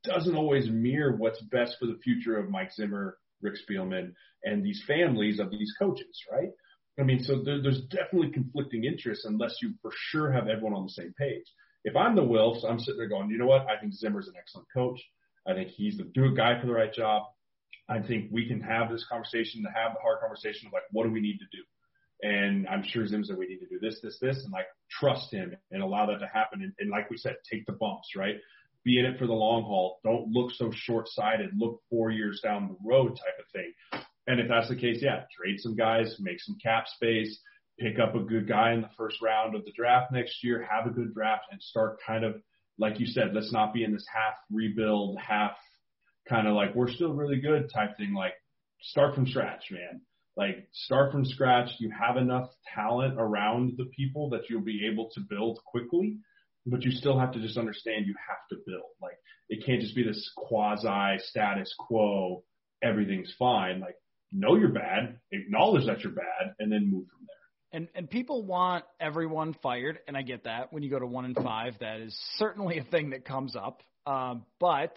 doesn't 0.05 0.37
always 0.37 0.69
mirror 0.69 1.16
what's 1.16 1.41
best 1.41 1.77
for 1.81 1.87
the 1.87 1.99
future 2.05 2.37
of 2.37 2.51
Mike 2.51 2.73
Zimmer, 2.75 3.16
Rick 3.41 3.55
Spielman, 3.66 4.12
and 4.45 4.62
these 4.62 4.83
families 4.87 5.41
of 5.41 5.51
these 5.51 5.73
coaches, 5.79 6.23
right? 6.31 6.51
I 6.99 7.05
mean, 7.05 7.22
so 7.22 7.42
there, 7.44 7.62
there's 7.62 7.82
definitely 7.82 8.30
conflicting 8.32 8.84
interests 8.84 9.24
unless 9.24 9.57
you 9.62 9.74
for 9.82 9.92
sure 10.11 10.32
have 10.32 10.49
everyone 10.49 10.74
on 10.74 10.84
the 10.84 10.92
same 10.92 11.14
page. 11.18 11.44
If 11.84 11.96
I'm 11.96 12.16
the 12.16 12.22
Wilfs, 12.22 12.64
I'm 12.68 12.80
sitting 12.80 12.99
there 12.99 13.09
going, 13.09 13.30
you 13.30 13.38
know 13.38 13.46
what? 13.46 13.66
I 13.68 13.80
think 13.80 13.94
Zimmer's 13.94 14.26
an 14.26 14.34
excellent 14.38 14.66
coach. 14.74 15.01
I 15.46 15.55
think 15.55 15.68
he's 15.68 15.96
the 15.96 16.05
do 16.05 16.34
guy 16.34 16.61
for 16.61 16.66
the 16.66 16.72
right 16.72 16.92
job. 16.92 17.22
I 17.88 18.01
think 18.01 18.30
we 18.30 18.46
can 18.46 18.61
have 18.61 18.90
this 18.90 19.07
conversation, 19.09 19.62
to 19.62 19.70
have 19.70 19.94
the 19.94 20.01
hard 20.01 20.20
conversation 20.20 20.66
of 20.66 20.72
like, 20.72 20.82
what 20.90 21.05
do 21.05 21.12
we 21.12 21.20
need 21.20 21.38
to 21.38 21.57
do? 21.57 21.62
And 22.20 22.66
I'm 22.66 22.82
sure 22.82 23.07
Zim 23.07 23.24
said 23.24 23.38
we 23.38 23.46
need 23.46 23.61
to 23.61 23.68
do 23.68 23.78
this, 23.80 24.01
this, 24.03 24.18
this, 24.20 24.42
and 24.42 24.53
like 24.53 24.66
trust 24.90 25.32
him 25.32 25.57
and 25.70 25.82
allow 25.82 26.07
that 26.07 26.18
to 26.18 26.26
happen. 26.26 26.62
And, 26.62 26.72
and 26.80 26.90
like 26.90 27.09
we 27.11 27.16
said, 27.16 27.36
take 27.51 27.64
the 27.66 27.72
bumps, 27.72 28.11
right? 28.16 28.36
Be 28.84 28.99
in 28.99 29.07
it 29.07 29.18
for 29.18 29.26
the 29.26 29.32
long 29.32 29.62
haul. 29.62 30.01
Don't 30.05 30.32
look 30.32 30.51
so 30.51 30.70
short 30.74 31.09
sighted. 31.09 31.51
Look 31.57 31.80
four 31.88 32.11
years 32.11 32.40
down 32.42 32.68
the 32.68 32.76
road 32.84 33.11
type 33.11 33.38
of 33.38 33.46
thing. 33.53 33.72
And 34.29 34.41
if 34.41 34.49
that's 34.49 34.68
the 34.68 34.76
case, 34.76 34.99
yeah, 35.01 35.22
trade 35.35 35.59
some 35.59 35.74
guys, 35.74 36.14
make 36.20 36.39
some 36.39 36.59
cap 36.62 36.87
space, 36.87 37.41
pick 37.81 37.99
up 37.99 38.14
a 38.14 38.20
good 38.20 38.47
guy 38.47 38.74
in 38.74 38.83
the 38.83 38.91
first 38.95 39.22
round 39.22 39.57
of 39.57 39.64
the 39.64 39.72
draft 39.72 40.12
next 40.12 40.45
year, 40.45 40.68
have 40.70 40.87
a 40.87 40.95
good 40.95 41.14
draft, 41.14 41.45
and 41.51 41.62
start 41.62 41.97
kind 42.07 42.24
of, 42.24 42.35
like 42.79 43.01
you 43.01 43.07
said, 43.07 43.31
let's 43.33 43.55
not 43.55 43.72
be 43.72 43.85
in 43.85 43.93
this 43.93 44.07
half 44.12 44.35
rebuild, 44.53 45.16
half 45.18 45.53
kind 46.29 46.47
of 46.47 46.55
like 46.55 46.74
we're 46.74 46.91
still 46.91 47.14
really 47.14 47.41
good 47.41 47.70
type 47.72 47.97
thing. 47.97 48.12
Like 48.12 48.35
start 48.83 49.14
from 49.14 49.26
scratch, 49.26 49.70
man. 49.70 50.03
Like 50.37 50.68
start 50.72 51.11
from 51.11 51.24
scratch. 51.24 51.70
You 51.79 51.91
have 51.99 52.18
enough 52.18 52.51
talent 52.74 53.14
around 53.18 53.79
the 53.79 53.87
people 53.97 54.29
that 54.31 54.51
you'll 54.51 54.61
be 54.61 54.87
able 54.93 55.09
to 55.14 55.20
build 55.20 55.59
quickly, 55.64 56.18
but 56.66 56.83
you 56.83 56.91
still 56.91 57.18
have 57.18 57.33
to 57.33 57.41
just 57.41 57.57
understand 57.57 58.07
you 58.07 58.14
have 58.29 58.47
to 58.51 58.62
build. 58.66 58.91
Like 59.01 59.16
it 59.49 59.64
can't 59.64 59.81
just 59.81 59.97
be 59.97 60.03
this 60.03 60.31
quasi 60.37 61.18
status 61.24 61.74
quo. 61.79 62.45
Everything's 62.83 63.35
fine. 63.39 63.81
Like 63.81 63.97
know 64.33 64.57
you're 64.57 64.68
bad, 64.72 65.18
acknowledge 65.33 65.87
that 65.87 66.01
you're 66.01 66.12
bad, 66.12 66.55
and 66.59 66.70
then 66.70 66.91
move 66.91 67.07
from 67.09 67.26
there. 67.26 67.81
And 67.81 67.89
and 67.95 68.09
people 68.11 68.43
want 68.45 68.85
everyone 69.01 69.55
fired, 69.62 69.99
and 70.09 70.16
I 70.16 70.22
get 70.22 70.45
that. 70.45 70.72
When 70.72 70.83
you 70.83 70.91
go 70.91 70.99
to 70.99 71.07
one 71.07 71.24
and 71.24 71.37
five, 71.37 71.74
that 71.81 72.01
is 72.01 72.18
certainly 72.37 72.79
a 72.79 72.85
thing 72.85 73.11
that 73.11 73.24
comes 73.24 73.55
up. 73.57 73.83
Um, 74.07 74.45
but 74.59 74.97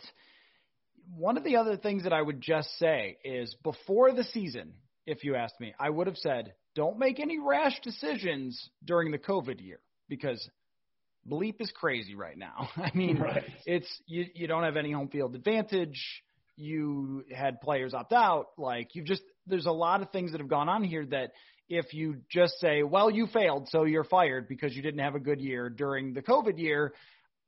one 1.15 1.37
of 1.37 1.43
the 1.43 1.57
other 1.57 1.75
things 1.77 2.03
that 2.03 2.13
I 2.13 2.21
would 2.21 2.39
just 2.41 2.69
say 2.79 3.17
is 3.25 3.53
before 3.63 4.13
the 4.13 4.23
season, 4.23 4.73
if 5.05 5.23
you 5.23 5.35
asked 5.35 5.59
me, 5.59 5.73
I 5.79 5.89
would 5.89 6.07
have 6.07 6.15
said, 6.17 6.53
don't 6.75 6.97
make 6.97 7.19
any 7.19 7.39
rash 7.39 7.77
decisions 7.81 8.69
during 8.85 9.11
the 9.11 9.17
COVID 9.17 9.59
year 9.61 9.79
because 10.07 10.49
bleep 11.29 11.55
is 11.59 11.71
crazy 11.75 12.15
right 12.15 12.37
now. 12.37 12.69
I 12.77 12.91
mean, 12.93 13.17
Right. 13.19 13.43
it's 13.65 13.87
you 14.07 14.25
you 14.33 14.47
don't 14.47 14.63
have 14.63 14.77
any 14.77 14.91
home 14.93 15.09
field 15.09 15.35
advantage. 15.35 16.01
You 16.61 17.23
had 17.33 17.59
players 17.61 17.93
opt 17.93 18.13
out. 18.13 18.47
Like 18.57 18.89
you've 18.93 19.05
just 19.05 19.23
there's 19.47 19.65
a 19.65 19.71
lot 19.71 20.01
of 20.01 20.11
things 20.11 20.31
that 20.31 20.41
have 20.41 20.49
gone 20.49 20.69
on 20.69 20.83
here 20.83 21.05
that 21.07 21.31
if 21.69 21.93
you 21.93 22.17
just 22.29 22.59
say, 22.59 22.83
well, 22.83 23.09
you 23.09 23.27
failed, 23.27 23.69
so 23.69 23.85
you're 23.85 24.03
fired 24.03 24.47
because 24.47 24.75
you 24.75 24.81
didn't 24.81 24.99
have 24.99 25.15
a 25.15 25.19
good 25.19 25.39
year 25.39 25.69
during 25.69 26.13
the 26.13 26.21
COVID 26.21 26.59
year, 26.59 26.93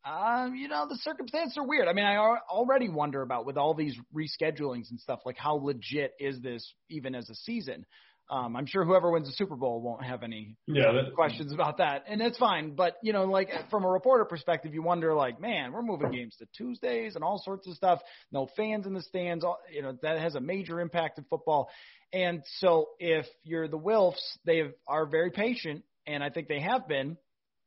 um, 0.06 0.56
you 0.56 0.68
know, 0.68 0.86
the 0.88 0.98
circumstances 0.98 1.58
are 1.58 1.68
weird. 1.68 1.88
I 1.88 1.94
mean, 1.94 2.06
I 2.06 2.18
already 2.18 2.90
wonder 2.90 3.22
about 3.22 3.46
with 3.46 3.58
all 3.58 3.74
these 3.74 3.98
reschedulings 4.14 4.90
and 4.90 5.00
stuff, 5.00 5.20
like 5.26 5.38
how 5.38 5.56
legit 5.56 6.14
is 6.20 6.42
this 6.42 6.74
even 6.90 7.16
as 7.16 7.30
a 7.30 7.36
season? 7.36 7.86
Um, 8.30 8.56
I'm 8.56 8.66
sure 8.66 8.86
whoever 8.86 9.12
wins 9.12 9.28
the 9.28 9.34
Super 9.34 9.56
Bowl 9.56 9.82
won't 9.82 10.04
have 10.04 10.24
any 10.24 10.56
yeah, 10.66 10.92
questions 11.14 11.54
about 11.54 11.78
that, 11.78 12.06
and 12.08 12.22
it's 12.22 12.38
fine. 12.38 12.74
But 12.76 12.96
you 13.04 13.14
know, 13.14 13.26
like 13.26 13.50
from 13.70 13.84
a 13.84 13.90
reporter 13.90 14.26
perspective, 14.26 14.74
you 14.74 14.82
wonder, 14.82 15.14
like, 15.14 15.40
man, 15.40 15.72
we're 15.72 15.84
moving 15.84 16.12
games 16.12 16.36
to 16.40 16.48
Tuesdays 16.58 17.16
and 17.16 17.24
all 17.24 17.42
sorts 17.44 17.68
of 17.68 17.76
stuff. 17.76 18.00
No 18.32 18.48
fans 18.56 18.86
in 18.86 18.94
the 18.94 19.02
stands. 19.02 19.44
All, 19.44 19.60
you 19.72 19.82
know, 19.82 19.98
that 20.02 20.20
has 20.20 20.36
a 20.36 20.40
major 20.40 20.80
impact 20.80 21.18
in 21.18 21.26
football. 21.26 21.70
And 22.14 22.44
so, 22.60 22.90
if 22.98 23.26
you're 23.44 23.68
the 23.68 23.78
Wilfs, 23.78 24.24
they 24.46 24.64
are 24.88 25.06
very 25.06 25.32
patient, 25.32 25.84
and 26.08 26.24
I 26.24 26.30
think 26.30 26.48
they 26.48 26.62
have 26.62 26.88
been. 26.88 27.18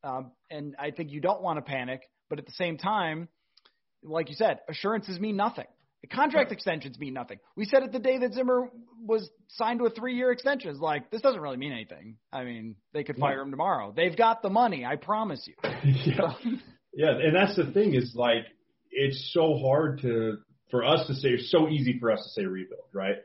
Um, 0.03 0.33
and 0.51 0.75
I 0.79 0.91
think 0.91 1.11
you 1.11 1.21
don't 1.21 1.43
want 1.43 1.59
to 1.59 1.63
panic, 1.63 2.03
but 2.31 2.39
at 2.39 2.47
the 2.47 2.53
same 2.53 2.79
time, 2.79 3.29
like 4.03 4.29
you 4.29 4.37
said, 4.37 4.61
assurances 4.69 5.19
mean 5.19 5.37
nothing. 5.37 5.67
Contract 6.13 6.53
extensions 6.53 6.99
mean 6.99 7.15
nothing. 7.15 7.39
We 7.57 7.65
said 7.65 7.83
it 7.83 7.93
the 7.93 7.99
day 7.99 8.19
that 8.19 8.35
Zimmer 8.35 8.71
was 9.05 9.31
signed 9.49 9.81
to 9.81 9.87
a 9.87 9.91
three-year 9.91 10.31
extension. 10.33 10.71
It's 10.71 10.81
like 10.81 11.11
this 11.11 11.21
doesn't 11.21 11.41
really 11.41 11.57
mean 11.57 11.73
anything. 11.73 12.17
I 12.33 12.45
mean, 12.45 12.77
they 12.93 13.05
could 13.05 13.17
fire 13.17 13.41
him 13.41 13.51
tomorrow. 13.51 13.93
They've 13.95 14.17
got 14.17 14.43
the 14.43 14.51
money. 14.51 14.85
I 14.85 14.97
promise 14.97 15.47
you. 15.47 15.55
yeah, 15.85 16.35
yeah, 16.95 17.11
and 17.11 17.35
that's 17.35 17.57
the 17.57 17.71
thing 17.73 17.95
is 17.95 18.13
like 18.15 18.47
it's 18.91 19.31
so 19.33 19.59
hard 19.59 20.01
to 20.03 20.39
for 20.71 20.85
us 20.85 21.07
to 21.07 21.15
say. 21.15 21.29
It's 21.31 21.51
so 21.51 21.69
easy 21.69 21.99
for 21.99 22.11
us 22.11 22.23
to 22.23 22.41
say 22.41 22.47
rebuild, 22.47 22.89
right? 22.93 23.17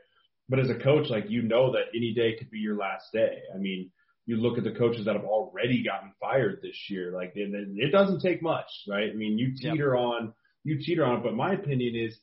But 0.48 0.60
as 0.60 0.70
a 0.70 0.74
coach, 0.74 1.08
like 1.08 1.30
you 1.30 1.42
know 1.42 1.72
that 1.72 1.86
any 1.94 2.12
day 2.14 2.36
could 2.38 2.50
be 2.50 2.58
your 2.58 2.76
last 2.76 3.06
day. 3.12 3.38
I 3.54 3.58
mean, 3.58 3.90
you 4.26 4.36
look 4.36 4.58
at 4.58 4.64
the 4.64 4.72
coaches 4.72 5.06
that 5.06 5.16
have 5.16 5.24
already 5.24 5.82
gotten 5.82 6.12
fired 6.20 6.60
this 6.62 6.76
year. 6.88 7.12
Like 7.12 7.32
it, 7.34 7.50
it 7.76 7.90
doesn't 7.90 8.20
take 8.20 8.42
much, 8.42 8.66
right? 8.88 9.10
I 9.10 9.14
mean, 9.14 9.38
you 9.38 9.54
teeter 9.56 9.94
yep. 9.94 10.04
on 10.04 10.34
you 10.64 10.78
teeter 10.78 11.04
on 11.04 11.18
it. 11.18 11.22
But 11.22 11.34
my 11.34 11.54
opinion 11.54 11.96
is 11.96 12.18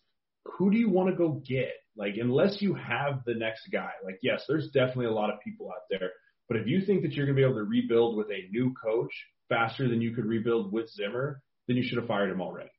who 0.57 0.71
do 0.71 0.77
you 0.77 0.89
want 0.89 1.09
to 1.09 1.15
go 1.15 1.41
get? 1.47 1.73
Like, 1.95 2.15
unless 2.19 2.61
you 2.61 2.73
have 2.75 3.23
the 3.25 3.33
next 3.33 3.67
guy, 3.71 3.91
like, 4.05 4.19
yes, 4.21 4.43
there's 4.47 4.69
definitely 4.71 5.07
a 5.07 5.11
lot 5.11 5.29
of 5.29 5.39
people 5.41 5.69
out 5.69 5.83
there. 5.89 6.11
But 6.47 6.57
if 6.57 6.67
you 6.67 6.81
think 6.85 7.01
that 7.03 7.13
you're 7.13 7.25
going 7.25 7.35
to 7.35 7.41
be 7.41 7.45
able 7.45 7.59
to 7.59 7.69
rebuild 7.69 8.17
with 8.17 8.27
a 8.27 8.49
new 8.51 8.73
coach 8.81 9.11
faster 9.49 9.87
than 9.87 10.01
you 10.01 10.15
could 10.15 10.25
rebuild 10.25 10.71
with 10.71 10.89
Zimmer, 10.89 11.41
then 11.67 11.77
you 11.77 11.83
should 11.83 11.97
have 11.97 12.07
fired 12.07 12.31
him 12.31 12.41
already. 12.41 12.69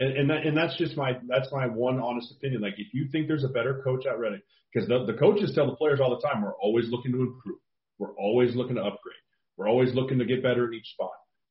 And 0.00 0.16
and, 0.16 0.30
that, 0.30 0.46
and 0.46 0.56
that's 0.56 0.76
just 0.78 0.96
my 0.96 1.18
that's 1.26 1.50
my 1.52 1.66
one 1.66 1.98
honest 1.98 2.32
opinion. 2.32 2.62
Like, 2.62 2.74
if 2.78 2.94
you 2.94 3.08
think 3.10 3.26
there's 3.26 3.44
a 3.44 3.48
better 3.48 3.82
coach 3.82 4.06
out 4.06 4.18
Reading, 4.18 4.40
because 4.72 4.88
the, 4.88 5.04
the 5.04 5.18
coaches 5.18 5.52
tell 5.54 5.66
the 5.66 5.76
players 5.76 6.00
all 6.00 6.10
the 6.10 6.26
time, 6.26 6.42
we're 6.42 6.54
always 6.54 6.88
looking 6.88 7.12
to 7.12 7.20
improve, 7.22 7.58
we're 7.98 8.14
always 8.14 8.54
looking 8.54 8.76
to 8.76 8.82
upgrade, 8.82 9.16
we're 9.56 9.68
always 9.68 9.92
looking 9.94 10.18
to 10.20 10.24
get 10.24 10.42
better 10.42 10.68
in 10.68 10.74
each 10.74 10.86
spot. 10.86 11.10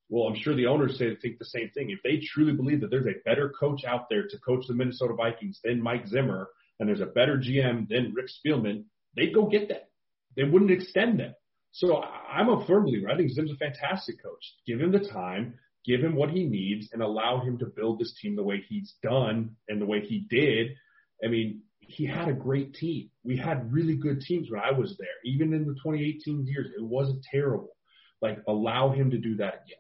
Well, 0.10 0.28
I'm 0.28 0.36
sure 0.36 0.56
the 0.56 0.68
owners 0.68 0.98
say 0.98 1.16
think 1.16 1.38
the 1.38 1.46
same 1.46 1.70
thing. 1.74 1.90
If 1.90 2.00
they 2.04 2.22
truly 2.26 2.54
believe 2.54 2.82
that 2.82 2.90
there's 2.90 3.08
a 3.08 3.22
better 3.26 3.54
coach 3.60 3.84
out 3.84 4.08
there 4.10 4.28
to 4.28 4.38
coach 4.40 4.66
the 4.68 4.74
Minnesota 4.74 5.14
Vikings 5.14 5.60
than 5.64 5.82
Mike 5.82 6.08
Zimmer, 6.08 6.50
and 6.80 6.88
there's 6.88 7.02
a 7.02 7.08
better 7.08 7.38
GM 7.38 7.90
than 7.90 8.14
Rick 8.14 8.28
Spielman, 8.28 8.86
they'd 9.16 9.34
go 9.34 9.48
get 9.48 9.68
that. 9.70 9.90
They 10.36 10.44
wouldn't 10.44 10.72
extend 10.72 11.20
them. 11.20 11.34
So 11.72 12.02
I'm 12.02 12.50
a 12.50 12.66
firm 12.66 12.86
believer. 12.86 13.10
I 13.10 13.18
think 13.18 13.32
Zim's 13.32 13.52
a 13.52 13.58
fantastic 13.58 14.22
coach. 14.24 14.56
Give 14.66 14.80
him 14.80 14.92
the 14.92 15.00
time, 15.00 15.56
give 15.86 16.02
him 16.02 16.16
what 16.16 16.30
he 16.30 16.46
needs, 16.46 16.90
and 16.94 17.02
allow 17.02 17.42
him 17.42 17.58
to 17.58 17.66
build 17.66 18.00
this 18.00 18.18
team 18.22 18.36
the 18.36 18.44
way 18.44 18.64
he's 18.68 18.96
done 19.04 19.56
and 19.68 19.82
the 19.82 19.86
way 19.86 20.02
he 20.02 20.26
did. 20.30 20.76
I 21.24 21.28
mean, 21.28 21.62
he 21.80 22.06
had 22.06 22.30
a 22.30 22.34
great 22.34 22.74
team. 22.74 23.10
We 23.24 23.38
had 23.38 23.72
really 23.72 23.96
good 23.96 24.22
teams 24.22 24.50
when 24.50 24.62
I 24.62 24.72
was 24.72 24.96
there. 24.98 25.08
Even 25.26 25.54
in 25.54 25.66
the 25.66 25.74
2018 25.74 26.46
years, 26.46 26.68
it 26.78 26.84
wasn't 26.84 27.26
terrible. 27.30 27.76
Like, 28.22 28.40
allow 28.48 28.92
him 28.92 29.12
to 29.12 29.18
do 29.18 29.36
that 29.38 29.64
again. 29.66 29.80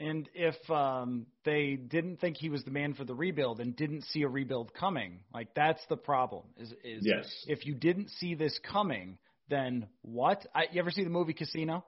And 0.00 0.28
if 0.32 0.54
um, 0.70 1.26
they 1.44 1.74
didn't 1.74 2.20
think 2.20 2.36
he 2.36 2.50
was 2.50 2.62
the 2.62 2.70
man 2.70 2.94
for 2.94 3.04
the 3.04 3.14
rebuild 3.14 3.60
and 3.60 3.74
didn't 3.74 4.04
see 4.04 4.22
a 4.22 4.28
rebuild 4.28 4.72
coming, 4.72 5.20
like 5.34 5.48
that's 5.54 5.84
the 5.88 5.96
problem. 5.96 6.44
Is 6.56 6.72
is 6.84 7.02
yes. 7.02 7.26
if 7.48 7.66
you 7.66 7.74
didn't 7.74 8.10
see 8.10 8.34
this 8.34 8.58
coming, 8.70 9.18
then 9.48 9.88
what? 10.02 10.46
I, 10.54 10.66
you 10.70 10.80
ever 10.80 10.92
see 10.92 11.02
the 11.02 11.10
movie 11.10 11.32
Casino? 11.32 11.84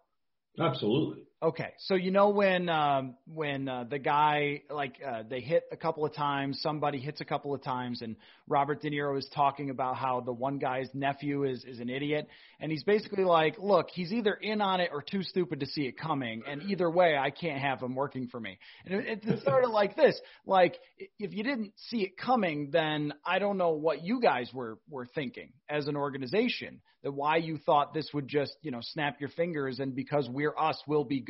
Absolutely. 0.58 1.22
Okay, 1.42 1.72
so 1.86 1.94
you 1.94 2.10
know 2.10 2.28
when 2.28 2.68
um, 2.68 3.14
when 3.24 3.66
uh, 3.66 3.84
the 3.88 3.98
guy 3.98 4.60
like 4.68 4.96
uh, 5.02 5.22
they 5.26 5.40
hit 5.40 5.62
a 5.72 5.76
couple 5.76 6.04
of 6.04 6.12
times, 6.12 6.60
somebody 6.60 6.98
hits 6.98 7.22
a 7.22 7.24
couple 7.24 7.54
of 7.54 7.62
times, 7.62 8.02
and 8.02 8.16
Robert 8.46 8.82
De 8.82 8.90
Niro 8.90 9.18
is 9.18 9.26
talking 9.34 9.70
about 9.70 9.96
how 9.96 10.20
the 10.20 10.34
one 10.34 10.58
guy's 10.58 10.90
nephew 10.92 11.44
is 11.44 11.64
is 11.64 11.80
an 11.80 11.88
idiot, 11.88 12.28
and 12.60 12.70
he's 12.70 12.84
basically 12.84 13.24
like, 13.24 13.56
look, 13.58 13.88
he's 13.90 14.12
either 14.12 14.34
in 14.34 14.60
on 14.60 14.80
it 14.80 14.90
or 14.92 15.00
too 15.00 15.22
stupid 15.22 15.60
to 15.60 15.66
see 15.66 15.86
it 15.86 15.96
coming, 15.96 16.42
and 16.46 16.62
either 16.64 16.90
way, 16.90 17.16
I 17.16 17.30
can't 17.30 17.62
have 17.62 17.80
him 17.80 17.94
working 17.94 18.26
for 18.26 18.38
me. 18.38 18.58
And 18.84 19.00
it, 19.00 19.20
it's 19.24 19.42
sort 19.42 19.64
of 19.64 19.70
like 19.70 19.96
this, 19.96 20.20
like 20.44 20.76
if 21.18 21.32
you 21.32 21.42
didn't 21.42 21.72
see 21.88 22.02
it 22.02 22.18
coming, 22.18 22.68
then 22.70 23.14
I 23.24 23.38
don't 23.38 23.56
know 23.56 23.70
what 23.70 24.04
you 24.04 24.20
guys 24.20 24.50
were 24.52 24.78
were 24.90 25.06
thinking 25.06 25.54
as 25.70 25.86
an 25.86 25.96
organization, 25.96 26.82
that 27.02 27.12
why 27.12 27.38
you 27.38 27.56
thought 27.56 27.94
this 27.94 28.10
would 28.12 28.28
just 28.28 28.56
you 28.60 28.70
know 28.70 28.80
snap 28.82 29.20
your 29.20 29.30
fingers 29.30 29.78
and 29.78 29.94
because 29.94 30.28
we're 30.28 30.54
us 30.58 30.78
we'll 30.86 31.04
be 31.04 31.20
good. 31.20 31.29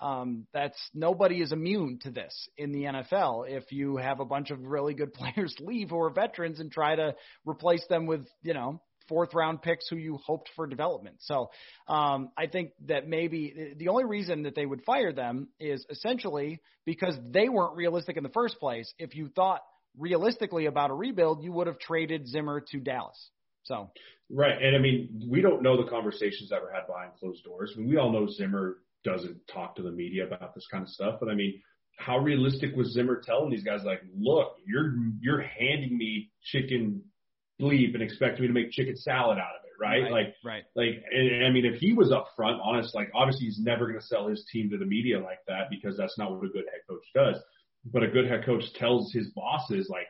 Um, 0.00 0.46
that's 0.52 0.78
nobody 0.94 1.40
is 1.40 1.52
immune 1.52 1.98
to 2.02 2.10
this 2.10 2.48
in 2.56 2.72
the 2.72 2.84
NFL. 2.84 3.48
If 3.48 3.72
you 3.72 3.96
have 3.96 4.20
a 4.20 4.24
bunch 4.24 4.50
of 4.50 4.62
really 4.62 4.94
good 4.94 5.12
players 5.14 5.54
leave 5.60 5.90
who 5.90 6.00
are 6.00 6.10
veterans 6.10 6.60
and 6.60 6.70
try 6.70 6.96
to 6.96 7.14
replace 7.44 7.84
them 7.88 8.06
with, 8.06 8.26
you 8.42 8.54
know, 8.54 8.80
fourth 9.08 9.34
round 9.34 9.62
picks 9.62 9.88
who 9.88 9.96
you 9.96 10.18
hoped 10.24 10.50
for 10.54 10.66
development. 10.66 11.16
So 11.20 11.50
um, 11.88 12.30
I 12.36 12.46
think 12.46 12.72
that 12.86 13.08
maybe 13.08 13.74
the 13.76 13.88
only 13.88 14.04
reason 14.04 14.42
that 14.42 14.54
they 14.54 14.66
would 14.66 14.82
fire 14.84 15.12
them 15.12 15.48
is 15.58 15.84
essentially 15.90 16.60
because 16.84 17.14
they 17.30 17.48
weren't 17.48 17.76
realistic 17.76 18.16
in 18.16 18.22
the 18.22 18.28
first 18.28 18.60
place. 18.60 18.92
If 18.98 19.14
you 19.14 19.28
thought 19.34 19.62
realistically 19.96 20.66
about 20.66 20.90
a 20.90 20.94
rebuild, 20.94 21.42
you 21.42 21.52
would 21.52 21.66
have 21.66 21.78
traded 21.78 22.28
Zimmer 22.28 22.62
to 22.70 22.78
Dallas. 22.78 23.30
So 23.64 23.90
right, 24.30 24.60
and 24.62 24.76
I 24.76 24.78
mean 24.78 25.28
we 25.28 25.40
don't 25.40 25.62
know 25.62 25.82
the 25.82 25.90
conversations 25.90 26.50
that 26.50 26.62
were 26.62 26.70
had 26.70 26.86
behind 26.86 27.12
closed 27.18 27.44
doors. 27.44 27.72
I 27.74 27.80
mean, 27.80 27.88
we 27.88 27.96
all 27.96 28.12
know 28.12 28.28
Zimmer 28.28 28.78
doesn't 29.04 29.40
talk 29.52 29.76
to 29.76 29.82
the 29.82 29.90
media 29.90 30.26
about 30.26 30.54
this 30.54 30.66
kind 30.70 30.82
of 30.82 30.88
stuff. 30.88 31.16
But 31.20 31.28
I 31.28 31.34
mean, 31.34 31.60
how 31.98 32.18
realistic 32.18 32.74
was 32.76 32.92
Zimmer 32.92 33.20
telling 33.20 33.50
these 33.50 33.64
guys 33.64 33.80
like, 33.84 34.02
look, 34.16 34.56
you're 34.66 34.94
you're 35.20 35.42
handing 35.42 35.96
me 35.96 36.30
chicken 36.42 37.02
bleep 37.60 37.94
and 37.94 38.02
expecting 38.02 38.42
me 38.42 38.48
to 38.48 38.54
make 38.54 38.70
chicken 38.70 38.96
salad 38.96 39.38
out 39.38 39.56
of 39.58 39.64
it, 39.64 39.82
right? 39.82 40.02
right 40.02 40.12
like, 40.12 40.34
right. 40.44 40.64
Like, 40.76 41.02
and, 41.10 41.44
I 41.44 41.50
mean, 41.50 41.64
if 41.64 41.80
he 41.80 41.92
was 41.92 42.10
upfront, 42.10 42.60
honest, 42.62 42.94
like 42.94 43.10
obviously 43.14 43.46
he's 43.46 43.58
never 43.60 43.86
going 43.86 43.98
to 43.98 44.06
sell 44.06 44.28
his 44.28 44.46
team 44.52 44.70
to 44.70 44.78
the 44.78 44.86
media 44.86 45.18
like 45.18 45.40
that 45.48 45.70
because 45.70 45.96
that's 45.96 46.16
not 46.16 46.30
what 46.30 46.44
a 46.44 46.48
good 46.48 46.66
head 46.70 46.82
coach 46.88 47.04
does. 47.14 47.42
But 47.84 48.04
a 48.04 48.08
good 48.08 48.28
head 48.28 48.44
coach 48.44 48.64
tells 48.74 49.12
his 49.12 49.28
bosses 49.30 49.88
like, 49.88 50.06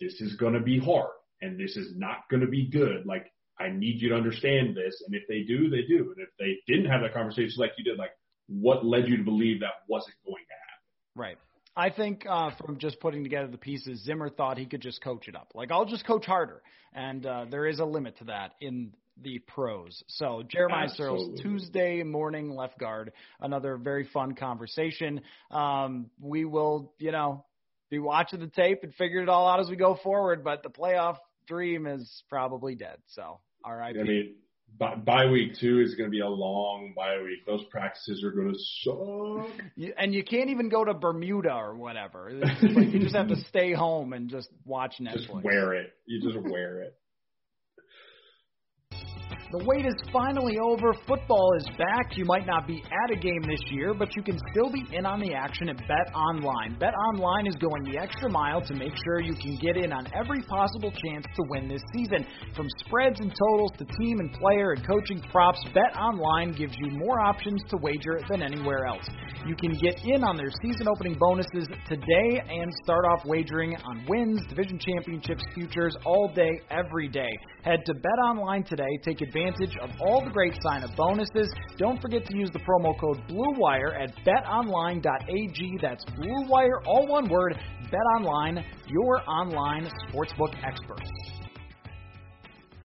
this 0.00 0.20
is 0.20 0.34
going 0.36 0.54
to 0.54 0.60
be 0.60 0.78
hard 0.78 1.10
and 1.40 1.58
this 1.58 1.76
is 1.76 1.92
not 1.96 2.28
going 2.30 2.40
to 2.40 2.48
be 2.48 2.68
good. 2.68 3.06
Like, 3.06 3.32
I 3.60 3.68
need 3.68 4.00
you 4.00 4.10
to 4.10 4.14
understand 4.14 4.76
this. 4.76 5.02
And 5.06 5.14
if 5.14 5.22
they 5.28 5.42
do, 5.42 5.68
they 5.68 5.82
do. 5.82 6.14
And 6.16 6.24
if 6.24 6.28
they 6.38 6.58
didn't 6.72 6.90
have 6.90 7.02
that 7.02 7.14
conversation 7.14 7.54
like 7.58 7.72
you 7.76 7.84
did, 7.84 7.98
like, 7.98 8.12
what 8.48 8.84
led 8.84 9.08
you 9.08 9.16
to 9.16 9.22
believe 9.22 9.60
that 9.60 9.84
wasn't 9.88 10.14
going 10.24 10.44
to 10.44 10.52
happen? 10.52 10.78
Right. 11.14 11.38
I 11.76 11.90
think 11.90 12.26
uh, 12.28 12.50
from 12.64 12.78
just 12.78 12.98
putting 12.98 13.22
together 13.22 13.46
the 13.46 13.58
pieces, 13.58 14.02
Zimmer 14.02 14.30
thought 14.30 14.58
he 14.58 14.66
could 14.66 14.80
just 14.82 15.00
coach 15.02 15.28
it 15.28 15.36
up. 15.36 15.52
Like 15.54 15.70
I'll 15.70 15.84
just 15.84 16.04
coach 16.06 16.26
harder, 16.26 16.60
and 16.92 17.24
uh, 17.24 17.44
there 17.48 17.66
is 17.66 17.78
a 17.78 17.84
limit 17.84 18.18
to 18.18 18.24
that 18.24 18.54
in 18.60 18.92
the 19.22 19.38
pros. 19.38 20.02
So 20.08 20.42
Jeremiah 20.48 20.88
Sirles, 20.88 21.40
Tuesday 21.40 22.02
morning 22.02 22.50
left 22.50 22.78
guard, 22.78 23.12
another 23.40 23.76
very 23.76 24.08
fun 24.12 24.34
conversation. 24.34 25.20
Um, 25.50 26.10
we 26.20 26.44
will, 26.44 26.92
you 26.98 27.12
know, 27.12 27.44
be 27.90 27.98
watching 27.98 28.40
the 28.40 28.48
tape 28.48 28.80
and 28.82 28.94
figure 28.94 29.22
it 29.22 29.28
all 29.28 29.48
out 29.48 29.60
as 29.60 29.68
we 29.70 29.76
go 29.76 29.98
forward. 30.02 30.44
But 30.44 30.62
the 30.62 30.70
playoff 30.70 31.16
dream 31.46 31.86
is 31.86 32.22
probably 32.28 32.74
dead. 32.74 32.98
So 33.08 33.40
R.I.P. 33.64 34.00
I 34.00 34.02
mean, 34.02 34.34
by, 34.76 34.94
bye 34.94 35.26
week 35.26 35.58
two 35.58 35.80
is 35.80 35.94
going 35.94 36.08
to 36.08 36.10
be 36.10 36.20
a 36.20 36.28
long 36.28 36.94
bye 36.96 37.18
week. 37.22 37.46
Those 37.46 37.64
practices 37.70 38.22
are 38.24 38.30
going 38.30 38.52
to 38.52 38.58
suck. 38.82 39.66
You, 39.76 39.92
and 39.96 40.14
you 40.14 40.24
can't 40.24 40.50
even 40.50 40.68
go 40.68 40.84
to 40.84 40.94
Bermuda 40.94 41.52
or 41.52 41.74
whatever. 41.74 42.30
Like 42.32 42.92
you 42.92 43.00
just 43.00 43.14
have 43.14 43.28
to 43.28 43.36
stay 43.48 43.72
home 43.72 44.12
and 44.12 44.28
just 44.28 44.48
watch 44.64 44.96
Netflix. 45.00 45.14
Just 45.14 45.44
wear 45.44 45.74
it. 45.74 45.92
You 46.06 46.20
just 46.20 46.38
wear 46.44 46.82
it. 46.82 46.94
The 49.50 49.64
wait 49.64 49.86
is 49.86 49.96
finally 50.12 50.58
over. 50.60 50.92
Football 51.08 51.56
is 51.56 51.64
back. 51.78 52.18
You 52.18 52.26
might 52.26 52.44
not 52.44 52.66
be 52.66 52.84
at 52.84 53.10
a 53.10 53.16
game 53.16 53.40
this 53.48 53.64
year, 53.70 53.94
but 53.94 54.14
you 54.14 54.22
can 54.22 54.36
still 54.52 54.70
be 54.70 54.84
in 54.92 55.06
on 55.06 55.20
the 55.20 55.32
action 55.32 55.70
at 55.70 55.78
Bet 55.88 56.12
Online. 56.12 56.76
Bet 56.78 56.92
Online 56.92 57.46
is 57.46 57.56
going 57.56 57.82
the 57.84 57.96
extra 57.96 58.28
mile 58.28 58.60
to 58.60 58.74
make 58.74 58.92
sure 59.02 59.20
you 59.20 59.32
can 59.32 59.56
get 59.56 59.78
in 59.78 59.90
on 59.90 60.04
every 60.12 60.42
possible 60.52 60.92
chance 60.92 61.24
to 61.24 61.42
win 61.48 61.66
this 61.66 61.80
season. 61.96 62.26
From 62.54 62.68
spreads 62.84 63.20
and 63.20 63.32
totals 63.32 63.72
to 63.78 63.86
team 63.96 64.20
and 64.20 64.30
player 64.36 64.72
and 64.72 64.86
coaching 64.86 65.24
props, 65.32 65.64
Bet 65.72 65.96
Online 65.96 66.52
gives 66.52 66.76
you 66.76 66.90
more 66.92 67.18
options 67.18 67.62
to 67.70 67.78
wager 67.80 68.20
than 68.28 68.42
anywhere 68.42 68.84
else. 68.84 69.08
You 69.46 69.56
can 69.56 69.72
get 69.80 69.96
in 70.04 70.24
on 70.24 70.36
their 70.36 70.52
season 70.60 70.88
opening 70.92 71.16
bonuses 71.18 71.72
today 71.88 72.44
and 72.44 72.68
start 72.84 73.06
off 73.06 73.24
wagering 73.24 73.76
on 73.76 74.04
wins, 74.10 74.42
division 74.50 74.78
championships, 74.78 75.42
futures 75.54 75.96
all 76.04 76.30
day, 76.34 76.60
every 76.68 77.08
day. 77.08 77.32
Head 77.64 77.80
to 77.86 77.94
Bet 77.94 78.18
Online 78.28 78.62
today. 78.62 78.92
Take 79.02 79.22
advantage 79.22 79.37
advantage 79.38 79.76
of 79.78 79.90
all 80.00 80.24
the 80.24 80.30
great 80.30 80.54
sign 80.62 80.82
up 80.82 80.94
bonuses. 80.96 81.52
Don't 81.76 82.00
forget 82.00 82.24
to 82.26 82.36
use 82.36 82.50
the 82.50 82.58
promo 82.60 82.98
code 82.98 83.20
BLUEWIRE 83.28 84.00
at 84.00 84.14
betonline.ag. 84.24 85.78
That's 85.80 86.04
BLUEWIRE, 86.04 86.82
all 86.86 87.06
one 87.06 87.28
word. 87.28 87.58
BetOnline, 87.90 88.64
your 88.88 89.22
online 89.28 89.88
sportsbook 90.10 90.54
experts. 90.62 91.10